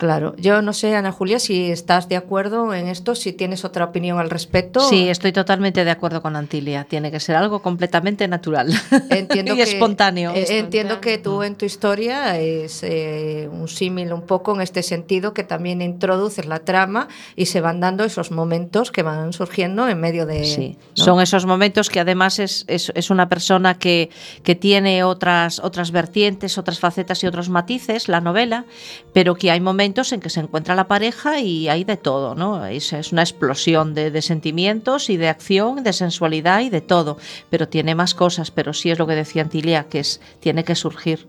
Claro, 0.00 0.34
yo 0.38 0.62
no 0.62 0.72
sé, 0.72 0.96
Ana 0.96 1.12
Julia, 1.12 1.38
si 1.38 1.70
estás 1.70 2.08
de 2.08 2.16
acuerdo 2.16 2.72
en 2.72 2.88
esto, 2.88 3.14
si 3.14 3.34
tienes 3.34 3.66
otra 3.66 3.84
opinión 3.84 4.18
al 4.18 4.30
respecto. 4.30 4.80
Sí, 4.80 5.10
estoy 5.10 5.30
totalmente 5.30 5.84
de 5.84 5.90
acuerdo 5.90 6.22
con 6.22 6.36
Antilia. 6.36 6.84
Tiene 6.88 7.10
que 7.10 7.20
ser 7.20 7.36
algo 7.36 7.60
completamente 7.60 8.26
natural 8.26 8.72
entiendo 9.10 9.52
y 9.52 9.56
que, 9.58 9.62
espontáneo. 9.64 10.32
eh, 10.34 10.46
entiendo 10.58 11.02
que 11.02 11.18
tú 11.18 11.42
en 11.42 11.54
tu 11.54 11.66
historia 11.66 12.38
es 12.38 12.82
eh, 12.82 13.50
un 13.52 13.68
símil 13.68 14.14
un 14.14 14.22
poco 14.22 14.54
en 14.54 14.62
este 14.62 14.82
sentido 14.82 15.34
que 15.34 15.44
también 15.44 15.82
introduces 15.82 16.46
la 16.46 16.60
trama 16.60 17.08
y 17.36 17.44
se 17.44 17.60
van 17.60 17.80
dando 17.80 18.02
esos 18.02 18.30
momentos 18.30 18.90
que 18.92 19.02
van 19.02 19.34
surgiendo 19.34 19.86
en 19.86 20.00
medio 20.00 20.24
de. 20.24 20.46
Sí, 20.46 20.78
¿no? 20.96 21.04
son 21.04 21.20
esos 21.20 21.44
momentos 21.44 21.90
que 21.90 22.00
además 22.00 22.38
es, 22.38 22.64
es, 22.68 22.90
es 22.94 23.10
una 23.10 23.28
persona 23.28 23.76
que, 23.76 24.08
que 24.44 24.54
tiene 24.54 25.04
otras, 25.04 25.58
otras 25.58 25.90
vertientes, 25.90 26.56
otras 26.56 26.80
facetas 26.80 27.22
y 27.22 27.26
otros 27.26 27.50
matices, 27.50 28.08
la 28.08 28.22
novela, 28.22 28.64
pero 29.12 29.34
que 29.34 29.50
hay 29.50 29.60
momentos 29.60 29.89
en 30.12 30.20
que 30.20 30.30
se 30.30 30.40
encuentra 30.40 30.74
la 30.74 30.88
pareja 30.88 31.40
y 31.40 31.68
hay 31.68 31.84
de 31.84 31.96
todo, 31.96 32.34
¿no? 32.34 32.64
Es, 32.66 32.92
es 32.92 33.12
una 33.12 33.22
explosión 33.22 33.94
de, 33.94 34.10
de 34.10 34.22
sentimientos 34.22 35.10
y 35.10 35.16
de 35.16 35.28
acción, 35.28 35.82
de 35.82 35.92
sensualidad 35.92 36.60
y 36.60 36.70
de 36.70 36.80
todo, 36.80 37.18
pero 37.50 37.68
tiene 37.68 37.94
más 37.94 38.14
cosas, 38.14 38.50
pero 38.50 38.72
sí 38.72 38.90
es 38.90 38.98
lo 38.98 39.06
que 39.06 39.14
decía 39.14 39.42
Antilia, 39.42 39.88
que 39.88 40.00
es, 40.00 40.20
tiene 40.40 40.64
que 40.64 40.74
surgir, 40.74 41.26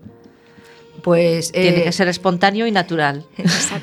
Pues. 1.02 1.52
tiene 1.52 1.80
eh, 1.80 1.84
que 1.84 1.92
ser 1.92 2.08
espontáneo 2.08 2.66
y 2.66 2.70
natural. 2.70 3.24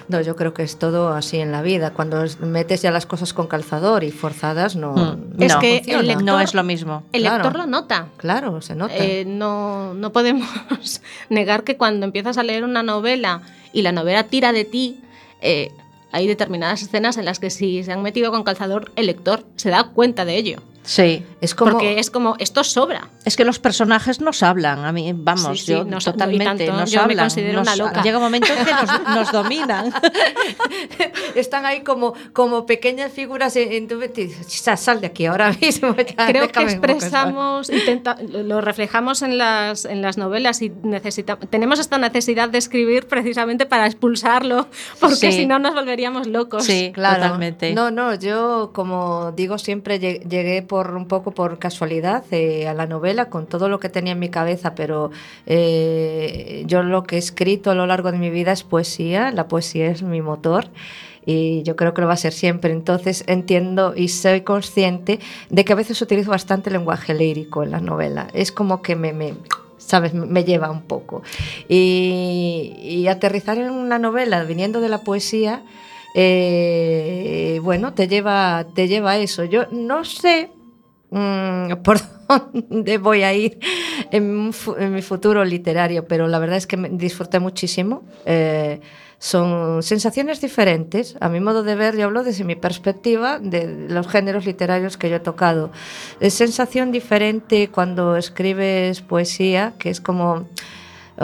No, 0.07 0.21
yo 0.21 0.35
creo 0.35 0.53
que 0.53 0.63
es 0.63 0.77
todo 0.79 1.09
así 1.09 1.37
en 1.37 1.51
la 1.51 1.61
vida. 1.61 1.91
Cuando 1.91 2.23
es- 2.23 2.39
metes 2.39 2.81
ya 2.81 2.91
las 2.91 3.05
cosas 3.05 3.33
con 3.33 3.47
calzador 3.47 4.03
y 4.03 4.11
forzadas, 4.11 4.75
no. 4.75 4.93
Mm. 4.93 5.37
no 5.37 5.45
Es 5.45 5.55
que 5.57 5.77
funciona. 5.77 5.99
el 6.01 6.07
lector- 6.07 6.23
no 6.23 6.39
es 6.39 6.53
lo 6.53 6.63
mismo. 6.63 7.03
El 7.11 7.21
Claro. 7.21 7.43
lector 7.43 7.57
lo 7.59 7.67
nota. 7.67 8.07
Claro, 8.17 8.61
se 8.61 8.75
nota. 8.75 8.93
Eh, 8.97 9.25
no, 9.25 9.93
no 9.93 10.11
podemos 10.11 10.47
negar 11.29 11.63
que 11.63 11.77
cuando 11.77 12.05
empiezas 12.05 12.37
a 12.37 12.43
leer 12.43 12.63
una 12.63 12.83
novela 12.83 13.41
y 13.73 13.81
la 13.81 13.91
novela 13.91 14.23
tira 14.23 14.51
de 14.51 14.65
ti, 14.65 14.99
eh, 15.41 15.71
hay 16.11 16.25
determinadas 16.25 16.81
escenas 16.81 17.17
en 17.17 17.25
las 17.25 17.39
que 17.39 17.49
si 17.49 17.83
se 17.83 17.91
han 17.91 18.01
metido 18.01 18.31
con 18.31 18.43
calzador, 18.43 18.91
el 18.95 19.05
lector 19.05 19.43
se 19.57 19.69
da 19.69 19.83
cuenta 19.93 20.25
de 20.25 20.37
ello. 20.37 20.61
Sí. 20.83 21.23
es 21.41 21.53
como. 21.55 21.71
Porque 21.71 21.99
es 21.99 22.09
como, 22.09 22.35
esto 22.39 22.63
sobra. 22.63 23.09
Es 23.25 23.35
que 23.35 23.45
los 23.45 23.59
personajes 23.59 24.21
nos 24.21 24.41
hablan, 24.43 24.85
a 24.85 24.91
mí, 24.91 25.13
vamos, 25.15 25.59
Sí, 25.59 25.65
sí, 25.67 25.71
yo 25.73 25.83
nos- 25.83 26.05
totalmente 26.05 26.65
tanto, 26.65 26.79
nos 26.79 26.91
yo 26.91 27.05
me 27.05 27.15
considero 27.15 27.59
nos- 27.59 27.67
una 27.67 27.75
loca. 27.75 28.01
Llega 28.01 28.17
un 28.17 28.23
momento 28.23 28.47
en 28.51 28.65
que 28.65 28.71
nos, 28.71 29.15
nos 29.15 29.31
dominan. 29.31 29.93
Están 31.35 31.65
ahí 31.65 31.81
como, 31.81 32.13
como 32.33 32.65
pequeñas 32.65 33.11
figuras 33.11 33.55
en, 33.55 33.87
tu 33.87 33.95
mente 33.95 34.21
y 34.21 34.27
dices, 34.27 34.51
"Sa- 34.53 34.77
sal 34.77 35.01
de 35.01 35.07
aquí 35.07 35.25
ahora 35.25 35.51
mismo. 35.61 35.95
ya, 35.95 36.05
Creo 36.27 36.47
que 36.47 36.59
déjame 36.59 36.71
en 36.73 36.81
paz". 36.81 36.89
expresamos, 36.91 37.69
intenta- 37.69 38.17
lo 38.21 38.61
reflejamos 38.61 39.21
en 39.21 39.37
las, 39.37 39.85
en 39.85 40.01
las 40.01 40.17
novelas 40.17 40.61
y 40.61 40.71
necesita, 40.83 41.37
tenemos 41.37 41.79
esta 41.79 41.97
necesidad 41.97 42.49
de 42.49 42.57
escribir 42.57 43.07
precisamente 43.07 43.65
para 43.65 43.85
expulsarlo, 43.85 44.67
porque 44.99 45.15
Sí. 45.15 45.31
si 45.33 45.45
no 45.45 45.59
nos 45.59 45.73
volveríamos 45.73 46.27
locos. 46.27 46.65
Sí, 46.65 46.91
Claro, 46.93 47.23
totalmente. 47.23 47.73
No, 47.73 47.91
no, 47.91 48.15
yo 48.15 48.71
como 48.73 49.31
digo 49.33 49.57
siempre 49.57 49.99
lle- 49.99 50.27
llegué 50.27 50.61
por 50.69 50.95
un 50.95 51.07
poco 51.07 51.31
por 51.31 51.59
casualidad 51.59 52.23
eh, 52.31 52.67
a 52.69 52.73
la 52.73 52.85
novela 52.85 53.25
con 53.25 53.47
todo 53.47 53.67
lo 53.67 53.79
que 53.81 53.89
tenía 53.89 54.13
en 54.13 54.19
mi 54.19 54.29
cabeza, 54.29 54.75
pero 54.75 55.11
eh, 55.47 56.63
yo 56.67 56.83
lo 56.83 57.03
que 57.03 57.15
he 57.15 57.19
escrito 57.19 57.71
a 57.71 57.75
lo 57.75 57.85
largo 57.87 58.13
de 58.13 58.19
mi 58.19 58.29
vida 58.29 58.53
es 58.53 58.63
poesía, 58.63 59.31
la 59.31 59.49
poesía 59.49 59.87
es 59.89 60.03
mi 60.03 60.21
motor 60.21 60.67
y 61.25 61.63
yo 61.63 61.75
creo 61.75 61.93
que 61.93 62.01
lo 62.01 62.07
va 62.07 62.13
a 62.13 62.17
ser 62.17 62.33
siempre. 62.33 62.71
Entonces 62.71 63.23
entiendo 63.27 63.93
y 63.95 64.07
soy 64.07 64.41
consciente 64.41 65.19
de 65.49 65.65
que 65.65 65.73
a 65.73 65.75
veces 65.75 66.01
utilizo 66.01 66.29
bastante 66.31 66.71
lenguaje 66.71 67.13
lírico 67.13 67.63
en 67.63 67.71
la 67.71 67.81
novela. 67.81 68.27
Es 68.33 68.51
como 68.51 68.81
que 68.81 68.95
me, 68.95 69.11
me 69.11 69.33
¿sabes? 69.77 70.13
Me 70.13 70.43
lleva 70.43 70.69
un 70.69 70.83
poco. 70.83 71.23
Y, 71.67 73.07
aterrizar 73.09 73.57
en 73.57 73.71
una 73.71 73.97
novela 73.97 74.43
viniendo 74.43 74.81
de 74.81 74.89
la 74.89 74.99
poesía, 74.99 75.63
eh, 76.13 77.59
bueno, 77.63 77.93
te 77.93 78.07
lleva, 78.07 78.67
te 78.75 78.87
lleva 78.87 79.11
a 79.11 79.17
eso. 79.17 79.45
Yo 79.45 79.65
no 79.71 80.05
sé 80.05 80.51
por 81.83 81.99
dónde 82.27 82.97
voy 82.97 83.23
a 83.23 83.33
ir 83.33 83.59
en, 84.11 84.51
mi 84.93 85.01
futuro 85.01 85.43
literario, 85.43 86.05
pero 86.07 86.27
la 86.27 86.39
verdad 86.39 86.57
es 86.57 86.67
que 86.67 86.77
disfruté 86.91 87.39
muchísimo. 87.39 88.03
Eh, 88.25 88.79
son 89.17 89.83
sensaciones 89.83 90.39
diferentes. 90.39 91.17
A 91.19 91.27
mi 91.27 91.41
modo 91.41 91.63
de 91.63 91.75
ver, 91.75 91.97
yo 91.97 92.05
hablo 92.05 92.23
desde 92.23 92.45
mi 92.45 92.55
perspectiva 92.55 93.37
de 93.39 93.87
los 93.89 94.07
géneros 94.07 94.45
literarios 94.45 94.95
que 94.95 95.09
yo 95.09 95.17
he 95.17 95.19
tocado. 95.19 95.71
Es 96.21 96.35
sensación 96.35 96.91
diferente 96.91 97.69
cuando 97.69 98.15
escribes 98.15 99.01
poesía, 99.01 99.73
que 99.77 99.89
es 99.89 99.99
como 99.99 100.47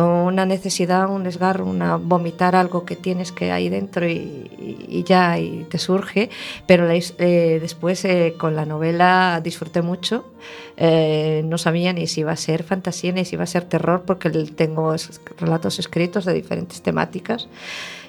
una 0.03 0.45
necesidad, 0.45 1.09
un 1.09 1.23
desgarro, 1.23 1.65
una 1.65 1.95
vomitar 1.95 2.55
algo 2.55 2.83
que 2.85 2.95
tienes 2.97 3.31
que 3.31 3.51
ahí 3.51 3.69
dentro 3.69 4.07
y, 4.07 5.03
ya 5.07 5.39
y 5.39 5.65
te 5.69 5.77
surge. 5.77 6.29
Pero 6.67 6.89
eh, 6.89 7.59
después 7.61 8.03
eh, 8.03 8.35
con 8.37 8.55
la 8.55 8.65
novela 8.65 9.39
disfruté 9.43 9.81
mucho. 9.81 10.25
Eh, 10.77 11.43
no 11.45 11.57
sabía 11.57 11.93
ni 11.93 12.07
si 12.07 12.21
iba 12.21 12.33
a 12.33 12.35
ser 12.35 12.63
fantasía 12.63 13.13
ni 13.13 13.23
si 13.23 13.35
iba 13.35 13.45
a 13.45 13.47
ser 13.47 13.63
terror 13.63 14.03
porque 14.05 14.29
tengo 14.29 14.93
relatos 15.37 15.79
escritos 15.79 16.25
de 16.25 16.33
diferentes 16.33 16.81
temáticas. 16.81 17.47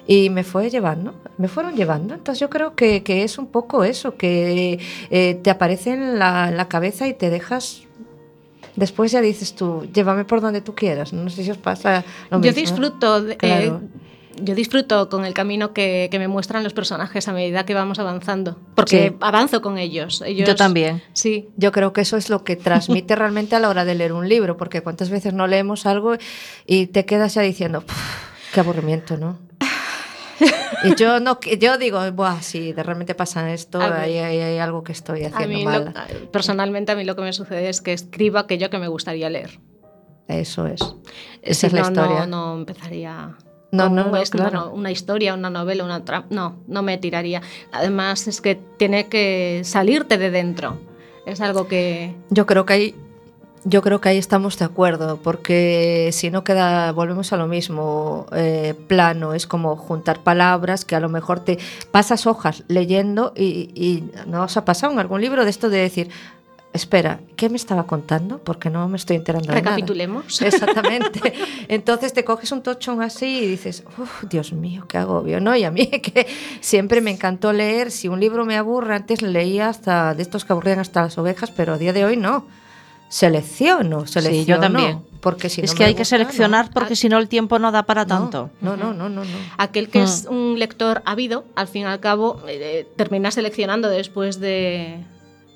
Y 0.09 0.29
me 0.29 0.43
fue 0.43 0.69
llevando, 0.69 1.15
me 1.37 1.47
fueron 1.47 1.75
llevando. 1.75 2.13
Entonces 2.13 2.39
yo 2.39 2.49
creo 2.49 2.75
que, 2.75 3.03
es 3.05 3.37
un 3.37 3.47
poco 3.47 3.83
eso, 3.83 4.15
que 4.15 4.79
te 5.09 5.49
aparece 5.49 5.91
en 5.91 6.17
la 6.17 6.67
cabeza 6.69 7.07
y 7.07 7.13
te 7.13 7.29
dejas 7.29 7.86
Después 8.77 9.11
ya 9.11 9.19
dices 9.19 9.53
tú, 9.55 9.85
llévame 9.93 10.23
por 10.23 10.39
donde 10.39 10.61
tú 10.61 10.73
quieras. 10.75 11.11
No 11.11 11.29
sé 11.29 11.43
si 11.43 11.51
os 11.51 11.57
pasa 11.57 12.05
lo 12.31 12.37
Yo 12.39 12.51
mismo. 12.53 12.61
disfruto, 12.61 13.21
de- 13.23 13.35
Claro. 13.35 13.81
eh, 13.83 13.97
yo 14.39 14.53
disfruto 14.53 15.09
con 15.09 15.25
el 15.25 15.33
camino 15.33 15.73
que, 15.73 16.09
que 16.11 16.19
me 16.19 16.27
muestran 16.27 16.63
los 16.63 16.71
personajes 16.73 17.27
a 17.27 17.33
medida 17.33 17.65
que 17.65 17.73
vamos 17.73 17.97
avanzando, 17.97 18.55
porque 18.75 19.09
Sí. 19.09 19.15
avanzo 19.19 19.63
con 19.63 19.79
ellos. 19.79 20.21
ellos 20.23 20.47
Yo 20.47 20.55
también. 20.55 21.01
Sí. 21.13 21.49
Yo 21.57 21.71
creo 21.71 21.91
que 21.91 22.01
eso 22.01 22.17
es 22.17 22.29
lo 22.29 22.43
que 22.43 22.55
transmite 22.55 23.15
realmente 23.15 23.55
a 23.55 23.59
la 23.59 23.67
hora 23.69 23.83
de 23.83 23.95
leer 23.95 24.13
un 24.13 24.29
libro, 24.29 24.55
porque 24.55 24.81
cuántas 24.81 25.09
veces 25.09 25.33
no 25.33 25.47
leemos 25.47 25.87
algo 25.87 26.13
y 26.67 26.85
te 26.85 27.03
quedas 27.05 27.33
ya 27.33 27.41
diciendo, 27.41 27.81
"Puf, 27.81 27.97
qué 28.53 28.59
aburrimiento, 28.59 29.17
¿no? 29.17 29.39
Y 30.83 30.95
yo 30.95 31.19
no, 31.19 31.39
yo 31.59 31.77
digo, 31.77 31.99
Buah, 32.11 32.41
sí, 32.41 32.71
de 32.73 32.83
repente 32.83 33.15
pasa 33.15 33.51
esto, 33.53 33.81
A 33.81 34.01
hay, 34.01 34.17
hay- 34.17 34.39
hay 34.39 34.57
algo 34.59 34.83
que 34.83 34.91
estoy 34.91 35.23
A 35.23 35.27
haciendo 35.29 35.47
mí, 35.57 35.63
lo- 35.63 35.69
mal. 35.85 35.93
personalmente, 36.31 36.91
a 36.91 36.95
mí 36.95 37.03
lo 37.03 37.15
que 37.15 37.21
me 37.23 37.33
sucede 37.33 37.69
es 37.69 37.81
que 37.81 37.93
escribo 37.93 38.37
aquello 38.37 38.69
que 38.69 38.77
me 38.77 38.87
gustaría 38.87 39.29
leer. 39.29 39.59
Eso 40.27 40.67
es. 40.67 40.79
Si 40.81 40.87
Esa 41.41 41.67
es 41.67 41.73
la 41.73 41.81
no, 41.81 41.87
historia. 41.87 42.25
No, 42.27 42.53
no 42.53 42.59
empezaría. 42.59 43.35
No, 43.71 43.89
no, 43.89 44.05
no, 44.09 44.17
es- 44.17 44.29
claro. 44.29 44.49
bueno, 44.61 44.73
una 44.75 44.91
historia, 44.91 45.33
una 45.33 45.49
novela, 45.49 45.83
una 45.83 46.03
tra- 46.05 46.25
No, 46.29 46.57
no 46.67 46.83
me 46.83 46.97
tiraría. 46.97 47.41
Además, 47.71 48.27
es 48.27 48.39
que 48.41 48.55
tiene 48.77 49.07
que 49.07 49.61
salirte 49.63 50.17
de 50.17 50.29
dentro. 50.31 50.79
Es 51.25 51.41
algo 51.41 51.67
que. 51.67 52.15
Yo 52.29 52.45
creo 52.45 52.65
que 52.65 52.73
ahí, 52.73 52.95
yo 53.69 53.81
creo 53.81 53.99
que 53.99 54.09
ahí 54.09 54.17
estamos 54.17 54.57
de 54.57 54.65
acuerdo, 54.65 55.17
porque 55.17 56.09
si 56.13 56.31
no 56.31 56.43
queda, 56.43 56.91
volvemos 56.93 57.33
a 57.33 57.37
lo 57.37 57.47
mismo, 57.47 58.25
eh, 58.31 58.73
plano, 58.87 59.33
es 59.33 59.45
como 59.45 59.75
juntar 59.75 60.23
palabras 60.23 60.85
que 60.85 60.95
a 60.95 61.01
lo 61.01 61.09
mejor 61.09 61.41
te 61.41 61.59
pasas 61.91 62.27
hojas 62.27 62.63
leyendo 62.69 63.33
y, 63.35 63.71
y 63.75 64.09
no 64.25 64.43
os 64.43 64.55
ha 64.55 64.63
pasado 64.63 64.93
en 64.93 64.99
algún 64.99 65.19
libro 65.19 65.43
de 65.43 65.49
esto 65.49 65.69
de 65.69 65.79
decir, 65.79 66.09
espera, 66.71 67.19
¿qué 67.35 67.49
me 67.49 67.57
estaba 67.57 67.85
contando? 67.85 68.37
Porque 68.37 68.69
no 68.69 68.87
me 68.87 68.95
estoy 68.95 69.17
enterando 69.17 69.47
de 69.47 69.61
nada. 69.61 69.75
Recapitulemos. 69.75 70.41
Exactamente. 70.41 71.33
Entonces 71.67 72.13
te 72.13 72.23
coges 72.23 72.51
un 72.53 72.61
tochón 72.63 73.01
así 73.01 73.39
y 73.43 73.47
dices, 73.47 73.83
"Uf, 73.97 74.23
Dios 74.29 74.53
mío, 74.53 74.85
qué 74.87 74.97
agobio, 74.97 75.41
¿no? 75.41 75.55
Y 75.55 75.65
a 75.65 75.71
mí 75.71 75.87
que 76.01 76.25
siempre 76.61 77.01
me 77.01 77.11
encantó 77.11 77.51
leer, 77.51 77.91
si 77.91 78.07
un 78.07 78.19
libro 78.21 78.45
me 78.45 78.55
aburre, 78.55 78.95
antes 78.95 79.21
leía 79.21 79.67
hasta 79.67 80.13
de 80.13 80.21
estos 80.21 80.45
que 80.45 80.53
aburrían 80.53 80.79
hasta 80.79 81.01
las 81.01 81.17
ovejas, 81.17 81.51
pero 81.51 81.73
a 81.73 81.77
día 81.77 81.91
de 81.91 82.05
hoy 82.05 82.15
no. 82.15 82.45
Selecciono, 83.09 84.05
selecciono. 84.07 84.43
Sí, 84.43 84.45
yo 84.45 84.59
también. 84.59 85.01
Porque 85.21 85.49
si 85.49 85.61
es 85.61 85.71
no 85.71 85.77
que 85.77 85.83
me 85.83 85.87
hay 85.89 85.95
que 85.95 86.05
seleccionar 86.05 86.67
no. 86.67 86.71
porque 86.73 86.95
si 86.95 87.09
no 87.09 87.17
el 87.17 87.27
tiempo 87.27 87.57
no 87.59 87.71
da 87.71 87.83
para 87.83 88.05
tanto. 88.05 88.49
No, 88.61 88.77
no, 88.77 88.93
no, 88.93 89.09
no, 89.09 89.23
no. 89.23 89.37
Aquel 89.57 89.89
que 89.89 89.99
Mm. 89.99 90.03
es 90.03 90.27
un 90.29 90.59
lector 90.59 91.01
ávido, 91.05 91.43
al 91.55 91.67
fin 91.67 91.81
y 91.83 91.85
al 91.85 91.99
cabo, 91.99 92.39
eh, 92.47 92.87
termina 92.95 93.31
seleccionando 93.31 93.89
después 93.89 94.39
de, 94.39 94.99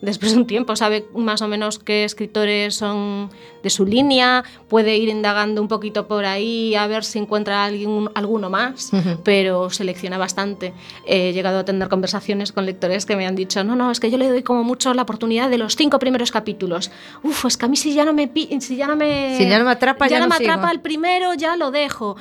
después 0.01 0.33
de 0.33 0.39
un 0.39 0.47
tiempo, 0.47 0.75
sabe 0.75 1.05
más 1.15 1.41
o 1.41 1.47
menos 1.47 1.77
qué 1.79 2.03
escritores 2.03 2.75
son 2.75 3.29
de 3.63 3.69
su 3.69 3.85
línea, 3.85 4.43
puede 4.67 4.97
ir 4.97 5.09
indagando 5.09 5.61
un 5.61 5.67
poquito 5.67 6.07
por 6.07 6.25
ahí 6.25 6.73
a 6.75 6.87
ver 6.87 7.03
si 7.03 7.19
encuentra 7.19 7.63
alguien, 7.63 8.09
alguno 8.15 8.49
más, 8.49 8.91
pero 9.23 9.69
selecciona 9.69 10.17
bastante. 10.17 10.73
He 11.05 11.31
llegado 11.33 11.59
a 11.59 11.65
tener 11.65 11.87
conversaciones 11.89 12.51
con 12.51 12.65
lectores 12.65 13.05
que 13.05 13.15
me 13.15 13.27
han 13.27 13.35
dicho, 13.35 13.63
no, 13.63 13.75
no, 13.75 13.91
es 13.91 13.99
que 13.99 14.09
yo 14.09 14.17
le 14.17 14.27
doy 14.29 14.41
como 14.43 14.63
mucho 14.63 14.93
la 14.93 15.03
oportunidad 15.03 15.49
de 15.49 15.57
los 15.59 15.75
cinco 15.75 15.99
primeros 15.99 16.31
capítulos. 16.31 16.89
Uf, 17.23 17.45
es 17.45 17.57
que 17.57 17.65
a 17.65 17.67
mí 17.67 17.77
si 17.77 17.93
ya 17.93 18.03
no 18.05 18.13
me, 18.13 18.29
si 18.59 18.75
ya 18.75 18.87
no 18.87 18.95
me, 18.95 19.37
Si 19.37 19.47
ya 19.47 19.59
no 19.59 19.65
me 19.65 19.71
atrapa, 19.71 20.07
ya 20.07 20.19
no 20.19 20.25
no 20.25 20.29
me 20.31 20.37
sigo. 20.37 20.51
atrapa 20.51 20.71
el 20.71 20.79
primero, 20.79 21.33
ya 21.35 21.55
lo 21.55 21.69
dejo. 21.71 22.15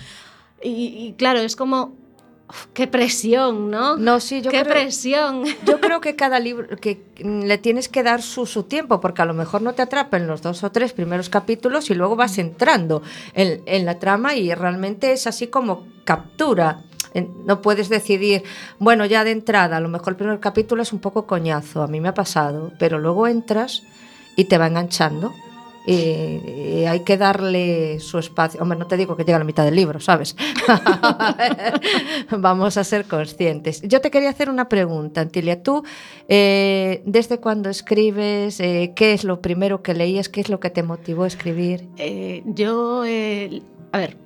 Y, 0.63 0.69
y 1.09 1.15
claro, 1.17 1.41
es 1.41 1.57
como, 1.57 1.95
uf, 2.51 2.67
qué 2.75 2.87
presión, 2.87 3.71
¿no? 3.71 3.97
No, 3.97 4.21
sí, 4.21 4.43
yo 4.43 4.51
qué 4.51 4.61
creo- 4.63 4.73
presión. 4.75 5.45
Yo 5.65 5.81
creo 5.81 6.01
que 6.03 6.15
cada 6.17 6.39
libro, 6.39 6.77
que 6.77 7.03
le 7.19 7.57
tienes 7.59 7.89
que 7.89 8.03
dar 8.03 8.21
su, 8.23 8.45
su 8.47 8.65
tiempo, 8.65 9.01
porque 9.01 9.23
a 9.23 9.25
lo 9.25 9.33
mejor 9.35 9.63
no 9.63 9.73
te 9.73 9.83
atrapa 9.83 10.17
en 10.19 10.27
los 10.27 10.43
dos 10.43 10.63
o 10.65 10.71
tres 10.71 10.93
primeros 10.93 11.29
capítulos 11.31 11.91
y 11.91 11.95
luego 11.95 12.17
vas 12.17 12.37
entrando 12.39 13.03
en, 13.35 13.63
en 13.67 13.87
la 13.87 13.99
trama 13.99 14.35
y 14.35 14.53
realmente 14.55 15.13
es 15.13 15.27
así 15.27 15.47
como 15.47 15.87
captura. 16.05 16.83
No 17.45 17.61
puedes 17.61 17.89
decidir, 17.89 18.45
bueno, 18.79 19.05
ya 19.05 19.25
de 19.25 19.33
entrada, 19.33 19.79
a 19.79 19.81
lo 19.81 19.89
mejor 19.89 20.11
el 20.13 20.17
primer 20.17 20.39
capítulo 20.39 20.83
es 20.83 20.93
un 20.93 21.01
poco 21.01 21.27
coñazo, 21.27 21.83
a 21.83 21.89
mí 21.89 22.01
me 22.01 22.09
ha 22.09 22.15
pasado, 22.15 22.71
pero 22.79 23.01
luego 23.01 23.27
entras 23.27 23.83
y 24.37 24.45
te 24.45 24.59
va 24.59 24.69
enganchando. 24.69 25.35
Y, 25.87 26.85
hay 26.85 27.01
que 27.01 27.17
darle 27.17 27.99
su 28.01 28.19
espacio. 28.19 28.61
Hombre, 28.61 28.79
no 28.79 28.87
te 28.87 28.97
digo 28.97 29.17
que 29.17 29.25
llega 29.25 29.37
a 29.37 29.39
la 29.39 29.45
mitad 29.45 29.65
del 29.65 29.77
libro, 29.77 30.01
¿sabes? 30.01 30.37
Vamos 32.31 32.77
a 32.77 32.85
ser 32.85 33.07
conscientes. 33.07 33.83
Yo 33.83 34.01
te 34.01 34.11
quería 34.11 34.31
hacer 34.31 34.51
una 34.51 34.69
pregunta, 34.69 35.21
Antilia. 35.21 35.63
Tú, 35.63 35.83
eh, 36.29 37.03
¿desde 37.07 37.39
cuándo 37.39 37.71
escribes? 37.71 38.61
Eh, 38.61 38.93
¿Qué 38.95 39.13
es 39.13 39.25
lo 39.25 39.41
primero 39.41 39.83
que 39.83 39.95
leías? 39.95 40.29
¿Qué 40.29 40.41
es 40.41 40.49
lo 40.49 40.61
que 40.61 40.71
te 40.71 40.83
motivó 40.83 41.25
a 41.25 41.27
escribir? 41.27 41.89
Eh, 41.97 42.43
yo, 42.47 43.03
a 43.03 43.99
ver, 43.99 44.17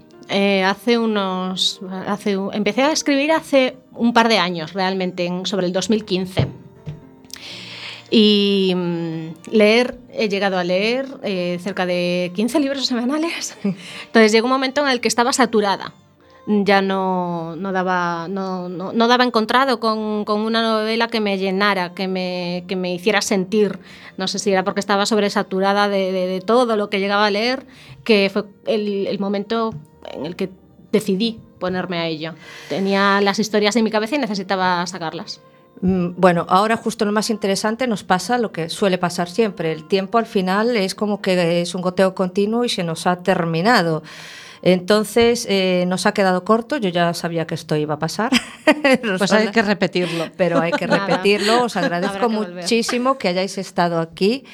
hace 0.65 0.99
unos, 0.99 1.81
hace, 2.07 2.37
empecé 2.53 2.83
a 2.83 2.93
escribir 2.93 3.33
hace 3.33 3.77
un 3.93 4.13
par 4.13 4.29
de 4.29 4.39
años, 4.39 4.73
realmente, 4.73 5.27
en- 5.27 5.47
sobre 5.47 5.67
el 5.67 5.73
2015. 5.73 6.47
Y 8.11 8.73
mm, 8.77 9.29
leer, 9.53 9.99
he 10.13 10.29
llegado 10.29 10.59
a 10.59 10.65
leer 10.65 11.07
eh, 11.23 11.59
cerca 11.63 11.87
de 11.87 12.31
15 12.35 12.61
libros 12.61 12.87
semanales. 12.87 13.57
Entonces 14.07 14.33
llegó 14.33 14.47
un 14.47 14.53
momento 14.53 14.83
en 14.83 14.89
el 14.89 15.01
que 15.01 15.09
estaba 15.09 15.33
saturada. 15.33 15.93
Ya 16.47 16.83
no, 16.83 17.57
no, 17.57 17.73
daba, 17.73 18.29
no, 18.29 18.69
no- 18.69 18.93
no 18.93 19.09
daba 19.09 19.25
encontrado 19.25 19.81
con, 19.81 20.27
con 20.27 20.41
una 20.43 20.61
novela 20.61 21.09
que 21.09 21.19
me 21.21 21.39
llenara, 21.39 21.95
que 21.95 22.07
me, 22.07 22.65
que 22.69 22.77
me 22.77 22.93
hiciera 22.93 23.23
sentir. 23.23 23.79
No 24.19 24.29
sé 24.29 24.39
si 24.39 24.51
era 24.53 24.63
porque 24.63 24.81
estaba 24.81 25.07
sobresaturada 25.07 25.89
de, 25.89 26.13
de- 26.13 26.27
de 26.27 26.41
todo 26.43 26.77
lo 26.77 26.91
que 26.91 27.01
llegaba 27.01 27.25
a 27.27 27.31
leer, 27.31 27.65
que 28.05 28.29
fue 28.31 28.45
el, 28.67 29.07
el 29.07 29.19
momento 29.19 29.73
en 30.13 30.27
el 30.27 30.37
que 30.37 30.51
decidí 30.93 31.41
ponerme 31.59 31.99
a 31.99 32.07
ello. 32.09 32.35
Tenía 32.69 33.23
las 33.23 33.39
historias 33.39 33.75
en 33.77 33.85
mi 33.85 33.91
cabeza 33.91 34.17
y 34.17 34.19
necesitaba 34.19 34.87
sacarlas. 34.87 35.41
Mm, 35.81 36.11
Bueno, 36.17 36.47
ahora 36.49 36.77
justo 36.77 37.05
lo 37.05 37.13
más 37.13 37.31
interesante 37.31 37.87
nos 37.87 38.05
pasa 38.05 38.39
lo 38.39 38.53
que 38.53 38.69
suele 38.69 38.99
pasar 38.99 39.29
siempre. 39.29 39.73
El 39.73 39.87
tiempo 39.89 40.19
al 40.19 40.27
final 40.27 40.77
es 40.77 40.95
como 40.95 41.21
que 41.21 41.61
es 41.61 41.75
un 41.75 41.83
goteo 41.83 42.15
continuo 42.15 42.65
y 42.65 42.69
se 42.69 42.85
nos 42.85 43.07
ha 43.07 43.17
terminado. 43.23 44.03
Entonces 44.63 45.47
eh, 45.51 45.85
nos 45.89 46.07
ha 46.07 46.13
quedado 46.15 46.43
corto, 46.45 46.79
yo 46.79 46.89
ya 46.89 47.13
sabía 47.13 47.47
que 47.47 47.55
esto 47.55 47.77
iba 47.77 47.95
a 47.95 47.99
pasar. 47.99 48.31
Pues 49.19 49.33
hay 49.33 49.49
que 49.49 49.63
repetirlo. 49.63 50.27
pero 50.37 50.61
hay 50.61 50.73
que 50.73 50.87
repetirlo. 50.87 51.65
Os 51.65 51.77
agradezco 51.83 52.29
que 52.29 52.35
muchísimo 52.35 53.19
que 53.19 53.29
hayáis 53.29 53.59
estado 53.59 53.99
aquí. 53.99 54.45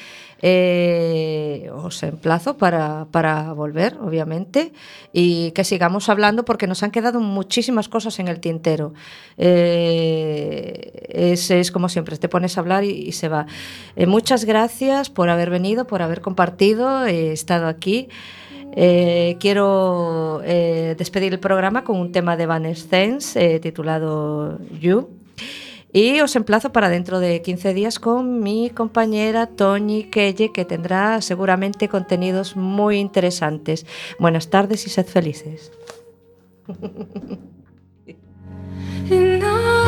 Eh, 0.41 1.69
os 1.73 2.01
emplazo 2.03 2.57
para, 2.57 3.05
para 3.11 3.53
volver, 3.53 3.97
obviamente, 4.01 4.73
y 5.13 5.51
que 5.51 5.63
sigamos 5.63 6.09
hablando 6.09 6.45
porque 6.45 6.67
nos 6.67 6.83
han 6.83 6.91
quedado 6.91 7.19
muchísimas 7.19 7.87
cosas 7.89 8.19
en 8.19 8.27
el 8.27 8.39
tintero. 8.39 8.93
Eh, 9.37 11.07
es, 11.09 11.51
es 11.51 11.71
como 11.71 11.89
siempre, 11.89 12.17
te 12.17 12.29
pones 12.29 12.57
a 12.57 12.61
hablar 12.61 12.83
y, 12.83 13.11
se 13.11 13.27
va. 13.27 13.45
Eh, 13.95 14.05
muchas 14.05 14.45
gracias 14.45 15.09
por 15.09 15.29
haber 15.29 15.49
venido, 15.49 15.85
por 15.85 16.01
haber 16.01 16.21
compartido, 16.21 17.05
eh, 17.05 17.31
estado 17.31 17.67
aquí. 17.67 18.07
Quiero 18.73 20.41
despedir 20.41 21.33
el 21.33 21.39
programa 21.39 21.83
con 21.83 21.99
un 21.99 22.13
tema 22.13 22.37
de 22.37 22.45
eh, 23.35 23.59
titulado 23.59 24.59
You. 24.79 25.09
E 25.93 26.23
os 26.23 26.37
emplazo 26.39 26.71
para 26.71 26.87
dentro 26.87 27.19
de 27.19 27.41
15 27.41 27.73
días 27.73 27.99
con 27.99 28.39
mi 28.39 28.69
compañera 28.69 29.47
Toñi 29.47 30.09
Kelle, 30.09 30.53
que 30.53 30.63
tendrá 30.63 31.19
seguramente 31.19 31.89
contenidos 31.89 32.55
muy 32.55 32.97
interesantes. 32.97 33.85
Buenas 34.17 34.49
tardes 34.49 34.87
y 34.87 34.89
sed 34.89 35.05
felices. 35.05 35.73